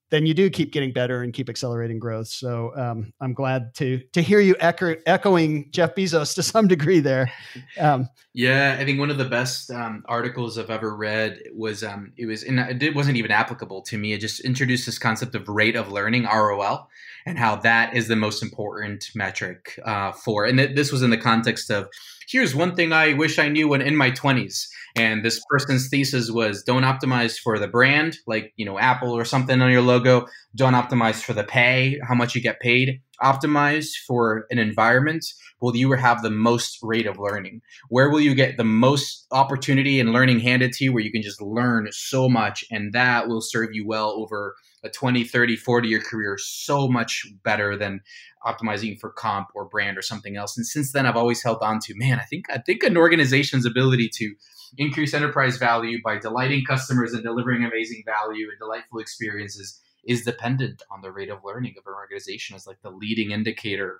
then 0.09 0.25
you 0.25 0.33
do 0.33 0.49
keep 0.49 0.71
getting 0.71 0.93
better 0.93 1.21
and 1.21 1.33
keep 1.33 1.49
accelerating 1.49 1.99
growth. 1.99 2.27
So 2.27 2.71
um, 2.75 3.13
I'm 3.19 3.33
glad 3.33 3.75
to 3.75 3.99
to 4.13 4.21
hear 4.21 4.39
you 4.39 4.55
echo, 4.59 4.95
echoing 5.05 5.69
Jeff 5.71 5.95
Bezos 5.95 6.35
to 6.35 6.43
some 6.43 6.67
degree 6.67 6.99
there. 6.99 7.31
Um, 7.79 8.09
yeah, 8.33 8.77
I 8.79 8.85
think 8.85 8.99
one 8.99 9.09
of 9.09 9.17
the 9.17 9.25
best 9.25 9.71
um, 9.71 10.03
articles 10.07 10.57
I've 10.57 10.69
ever 10.69 10.95
read 10.95 11.39
was 11.53 11.83
um, 11.83 12.13
it 12.17 12.25
was 12.25 12.43
and 12.43 12.81
it 12.81 12.95
wasn't 12.95 13.17
even 13.17 13.31
applicable 13.31 13.81
to 13.83 13.97
me. 13.97 14.13
It 14.13 14.19
just 14.19 14.39
introduced 14.41 14.85
this 14.85 14.99
concept 14.99 15.35
of 15.35 15.47
rate 15.49 15.75
of 15.75 15.91
learning 15.91 16.23
(ROL) 16.23 16.89
and 17.25 17.37
how 17.37 17.57
that 17.57 17.95
is 17.95 18.07
the 18.07 18.15
most 18.15 18.41
important 18.41 19.09
metric 19.13 19.79
uh, 19.83 20.13
for. 20.13 20.45
And 20.45 20.57
th- 20.57 20.75
this 20.75 20.91
was 20.91 21.03
in 21.03 21.09
the 21.09 21.17
context 21.17 21.69
of 21.69 21.89
here's 22.29 22.55
one 22.55 22.75
thing 22.75 22.93
I 22.93 23.13
wish 23.13 23.39
I 23.39 23.49
knew 23.49 23.67
when 23.67 23.81
in 23.81 23.95
my 23.95 24.11
20s. 24.11 24.67
And 24.97 25.23
this 25.23 25.39
person's 25.49 25.89
thesis 25.89 26.31
was 26.31 26.63
don't 26.63 26.83
optimize 26.83 27.37
for 27.37 27.59
the 27.59 27.67
brand, 27.67 28.17
like, 28.25 28.51
you 28.57 28.65
know, 28.65 28.79
Apple 28.79 29.11
or 29.13 29.25
something 29.25 29.61
on 29.61 29.71
your 29.71 29.81
logo. 29.81 30.25
Don't 30.55 30.73
optimize 30.73 31.21
for 31.21 31.33
the 31.33 31.43
pay, 31.43 31.99
how 32.07 32.15
much 32.15 32.33
you 32.33 32.41
get 32.41 32.59
paid. 32.59 33.01
Optimize 33.21 33.89
for 34.05 34.45
an 34.49 34.59
environment 34.59 35.25
will 35.59 35.75
you 35.75 35.91
have 35.93 36.21
the 36.21 36.29
most 36.29 36.77
rate 36.81 37.07
of 37.07 37.19
learning? 37.19 37.61
Where 37.89 38.09
will 38.09 38.21
you 38.21 38.35
get 38.35 38.57
the 38.57 38.63
most 38.63 39.25
opportunity 39.31 39.99
and 39.99 40.11
learning 40.11 40.39
handed 40.39 40.73
to 40.73 40.83
you 40.83 40.93
where 40.93 41.03
you 41.03 41.11
can 41.11 41.21
just 41.21 41.41
learn 41.41 41.87
so 41.91 42.29
much 42.29 42.63
and 42.71 42.93
that 42.93 43.27
will 43.27 43.41
serve 43.41 43.69
you 43.73 43.87
well 43.87 44.11
over 44.11 44.55
a 44.83 44.89
20, 44.89 45.23
30, 45.23 45.55
40 45.55 45.87
year 45.87 45.99
career 45.99 46.37
so 46.39 46.87
much 46.87 47.25
better 47.43 47.75
than 47.75 48.01
optimizing 48.45 48.99
for 48.99 49.09
comp 49.09 49.47
or 49.55 49.65
brand 49.65 49.97
or 49.97 50.01
something 50.01 50.37
else. 50.37 50.55
And 50.55 50.65
since 50.65 50.91
then 50.91 51.05
I've 51.05 51.17
always 51.17 51.43
held 51.43 51.57
on 51.61 51.79
to, 51.79 51.93
man, 51.95 52.19
I 52.19 52.23
think 52.23 52.45
I 52.51 52.59
think 52.59 52.83
an 52.83 52.97
organization's 52.97 53.65
ability 53.65 54.09
to 54.15 54.35
increase 54.77 55.13
enterprise 55.13 55.57
value 55.57 55.99
by 56.03 56.17
delighting 56.17 56.63
customers 56.65 57.13
and 57.13 57.23
delivering 57.23 57.63
amazing 57.63 58.03
value 58.05 58.47
and 58.49 58.59
delightful 58.59 58.99
experiences 58.99 59.81
is 60.07 60.23
dependent 60.23 60.81
on 60.89 61.01
the 61.01 61.11
rate 61.11 61.29
of 61.29 61.39
learning 61.43 61.75
of 61.77 61.85
an 61.85 61.93
organization 61.93 62.55
as 62.55 62.65
like 62.65 62.81
the 62.81 62.89
leading 62.89 63.31
indicator 63.31 63.99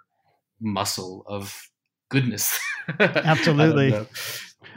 muscle 0.59 1.23
of 1.27 1.69
goodness. 2.09 2.57
Absolutely. 2.99 3.93
I, 3.93 4.05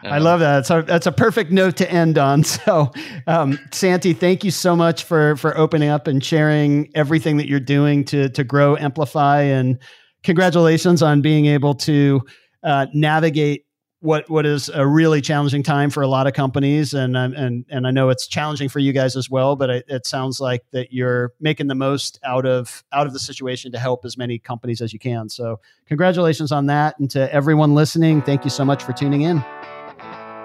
I 0.02 0.18
love 0.18 0.40
that. 0.40 0.66
So 0.66 0.82
that's 0.82 1.06
a 1.06 1.12
perfect 1.12 1.52
note 1.52 1.76
to 1.76 1.90
end 1.90 2.18
on. 2.18 2.44
So, 2.50 2.90
um, 3.26 3.58
Santi, 3.70 4.12
thank 4.12 4.44
you 4.44 4.50
so 4.50 4.74
much 4.74 5.04
for 5.04 5.36
for 5.36 5.56
opening 5.56 5.88
up 5.88 6.06
and 6.06 6.22
sharing 6.22 6.90
everything 6.94 7.36
that 7.36 7.48
you're 7.48 7.60
doing 7.60 8.04
to 8.06 8.28
to 8.30 8.44
grow 8.44 8.74
Emplify, 8.74 9.42
and 9.42 9.78
congratulations 10.24 11.02
on 11.02 11.22
being 11.22 11.46
able 11.46 11.74
to 11.74 12.22
uh, 12.64 12.86
navigate 12.92 13.64
what 14.00 14.28
what 14.30 14.46
is 14.46 14.70
a 14.70 14.86
really 14.86 15.20
challenging 15.20 15.62
time 15.62 15.90
for 15.90 16.02
a 16.02 16.08
lot 16.08 16.26
of 16.26 16.32
companies, 16.32 16.94
and 16.94 17.16
and 17.16 17.64
and 17.68 17.86
I 17.86 17.90
know 17.90 18.08
it's 18.08 18.26
challenging 18.26 18.68
for 18.68 18.78
you 18.78 18.92
guys 18.92 19.14
as 19.14 19.28
well. 19.30 19.56
But 19.56 19.70
it, 19.70 19.84
it, 19.88 20.06
sounds 20.06 20.40
like 20.40 20.64
that 20.72 20.92
you're 20.92 21.32
making 21.38 21.66
the 21.66 21.74
most 21.74 22.18
out 22.24 22.46
of 22.46 22.82
out 22.92 23.06
of 23.06 23.12
the 23.12 23.18
situation 23.18 23.72
to 23.72 23.78
help 23.78 24.04
as 24.04 24.16
many 24.16 24.38
companies 24.38 24.80
as 24.80 24.92
you 24.92 24.98
can. 24.98 25.28
So 25.28 25.60
congratulations 25.86 26.50
on 26.50 26.66
that, 26.66 26.98
and 26.98 27.10
to 27.10 27.32
everyone 27.32 27.74
listening, 27.74 28.22
thank 28.22 28.42
you 28.44 28.50
so 28.50 28.64
much 28.64 28.82
for 28.82 28.92
tuning 28.92 29.22
in. 29.22 29.44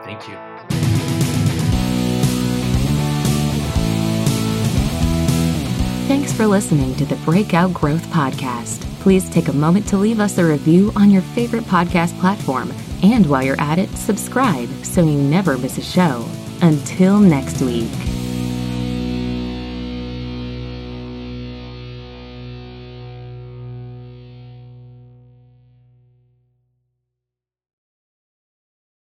Thank 0.03 0.27
you. 0.27 0.35
Thanks 6.07 6.33
for 6.33 6.45
listening 6.45 6.93
to 6.95 7.05
the 7.05 7.15
Breakout 7.17 7.73
Growth 7.73 8.05
Podcast. 8.07 8.81
Please 8.99 9.29
take 9.29 9.47
a 9.47 9.53
moment 9.53 9.87
to 9.87 9.97
leave 9.97 10.19
us 10.19 10.37
a 10.37 10.45
review 10.45 10.91
on 10.95 11.09
your 11.09 11.21
favorite 11.21 11.63
podcast 11.63 12.19
platform 12.19 12.71
and 13.13 13.25
while 13.27 13.43
you're 13.43 13.59
at 13.61 13.77
it, 13.77 13.89
subscribe 13.95 14.69
so 14.83 15.03
you 15.03 15.21
never 15.21 15.57
miss 15.57 15.77
a 15.77 15.81
show. 15.81 16.25
Until 16.61 17.19
next 17.19 17.61
week. 17.61 17.91